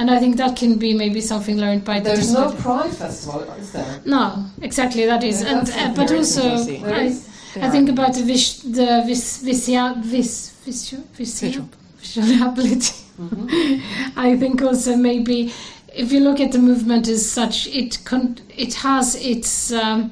[0.00, 3.42] And I think that can be maybe something learned by the There's no Pride Festival,
[3.60, 4.00] is there?
[4.06, 6.82] no, exactly that is, Yeah, and that's uh, but very also interesting.
[6.82, 7.92] There I, is- I there think are.
[7.92, 11.68] about the vis, the vis, visia, vis, visio, visio,
[11.98, 12.94] visibility.
[13.20, 14.18] Mm-hmm.
[14.26, 15.52] I think also maybe
[15.94, 20.10] if you look at the movement as such, it con- it has its um,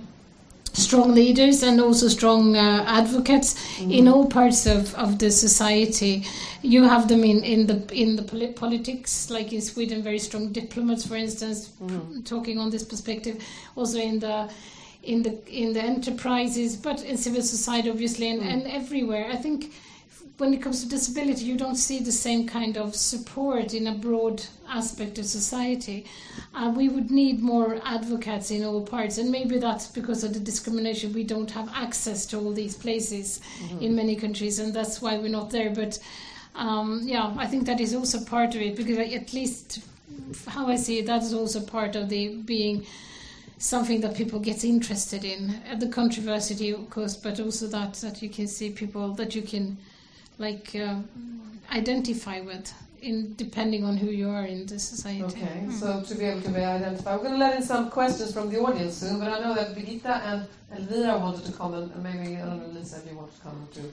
[0.72, 4.12] strong leaders and also strong uh, advocates in Mhm.
[4.12, 6.24] all parts of, of the society.
[6.62, 10.52] You have them in, in the in the poli- politics, like in Sweden, very strong
[10.52, 13.36] diplomats, for instance, p- talking on this perspective.
[13.76, 14.48] Also in the
[15.02, 19.26] in the in the enterprises, but in civil society, obviously, and, and everywhere.
[19.32, 19.70] I think
[20.38, 23.94] when it comes to disability, you don't see the same kind of support in a
[23.94, 26.04] broad aspect of society.
[26.54, 30.40] Uh, we would need more advocates in all parts, and maybe that's because of the
[30.40, 31.12] discrimination.
[31.12, 33.82] We don't have access to all these places Mhm.
[33.82, 35.70] in many countries, and that's why we're not there.
[35.70, 35.98] But
[36.54, 39.80] um, yeah, I think that is also part of it because at least
[40.46, 42.84] how I see it, that is also part of the being
[43.58, 45.54] something that people get interested in.
[45.70, 49.42] Uh, the controversy, of course, but also that that you can see people that you
[49.42, 49.76] can
[50.38, 50.96] like uh,
[51.70, 55.22] identify with in depending on who you are in the society.
[55.24, 55.72] Okay, Mm.
[55.72, 57.16] so to be able to be identified.
[57.16, 59.74] We're going to let in some questions from the audience soon, but I know that
[59.76, 63.34] Birgitta and Elvira wanted to comment, and maybe, I don't know, Lisa, if you want
[63.34, 63.92] to comment too.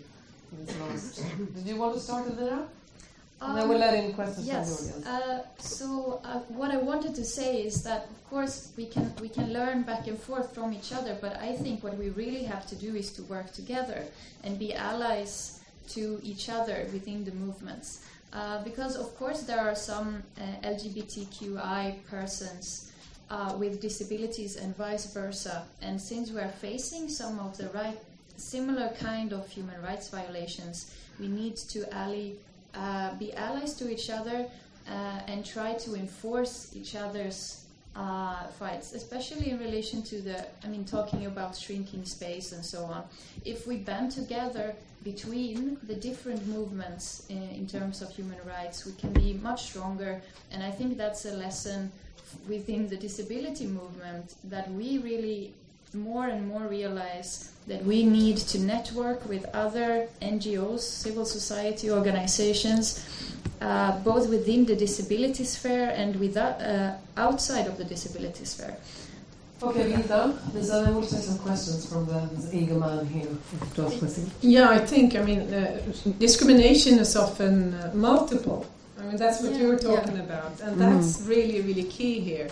[0.57, 0.65] in
[1.55, 2.67] Did you want to start, Elvira?
[3.41, 4.89] and then we'll let in questions yes.
[4.91, 5.29] from the audience.
[5.29, 9.29] Uh, so uh, what I wanted to say is that, of course, we can we
[9.29, 12.65] can learn back and forth from each other, but I think what we really have
[12.67, 14.03] to do is to work together
[14.43, 15.54] and be allies
[15.89, 18.05] to each other within the movements.
[18.33, 22.91] Uh, because of course there are some uh, LGBTQI persons
[23.29, 27.97] uh, with disabilities and vice versa, and since we are facing some of the right
[28.37, 32.31] similar kind of human rights violations, we need to ally,
[32.75, 34.45] uh, be allies to each other
[34.89, 40.67] uh, and try to enforce each other's uh, fights, especially in relation to the, I
[40.67, 43.03] mean, talking about shrinking space and so on.
[43.45, 44.75] If we band together
[45.05, 50.21] between the different movements in, in terms of human rights, we can be much stronger,
[50.51, 51.91] and I think that's a lesson
[52.49, 55.53] within the disability movement that we really
[55.93, 63.05] more and more realize that we need to network with other NGOs, civil society organizations,
[63.61, 68.75] uh, both within the disability sphere and without, uh, outside of the disability sphere.
[69.63, 73.27] Okay, Lisa, there's, then we'll take some questions from the this eager man here
[73.75, 74.29] to ask questions.
[74.41, 75.81] Yeah, I think, I mean, uh,
[76.19, 78.65] discrimination is often uh, multiple.
[78.99, 79.95] I mean, that's what Yeah, you were yeah.
[79.95, 82.49] talking about, and that's really, really key here,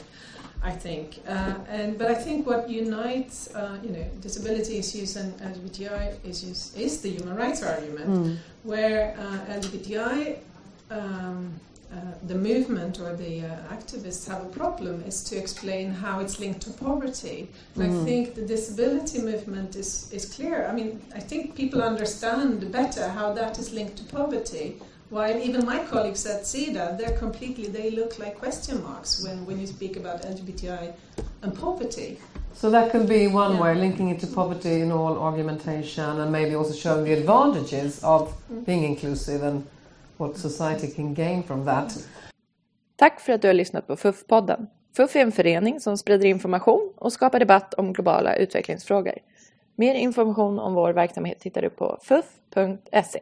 [0.63, 1.19] I think.
[1.27, 6.73] Uh, and but I think what unites, uh, you know, disability issues and LGBTI issues
[6.75, 10.37] is the human rights argument, where uh, LGBTI.
[10.89, 11.59] Um,
[11.93, 16.39] Uh, the movement or the uh, activists have a problem is to explain how it's
[16.39, 17.47] linked to poverty.
[17.75, 18.03] And I mm.
[18.03, 20.65] think the disability movement is, is clear.
[20.65, 24.77] I mean, I think people understand better how that is linked to poverty.
[25.11, 29.59] While even my colleagues at SIDA, they're completely, they look like question marks when, when
[29.59, 30.93] you speak about LGBTI
[31.43, 32.17] and poverty.
[32.55, 33.61] So that could be one Yeah.
[33.61, 38.33] way, linking it to poverty in all argumentation, and maybe also showing the advantages of
[38.51, 38.65] mm.
[38.65, 39.67] being inclusive and
[40.17, 42.07] what society can gain from that.
[42.95, 44.67] Tack för att du har lyssnat på FUF-podden.
[44.95, 49.13] FUF är en förening som sprider information och skapar debatt om globala utvecklingsfrågor.
[49.75, 53.19] Mer information om vår verksamhet hittar du på fuf.se.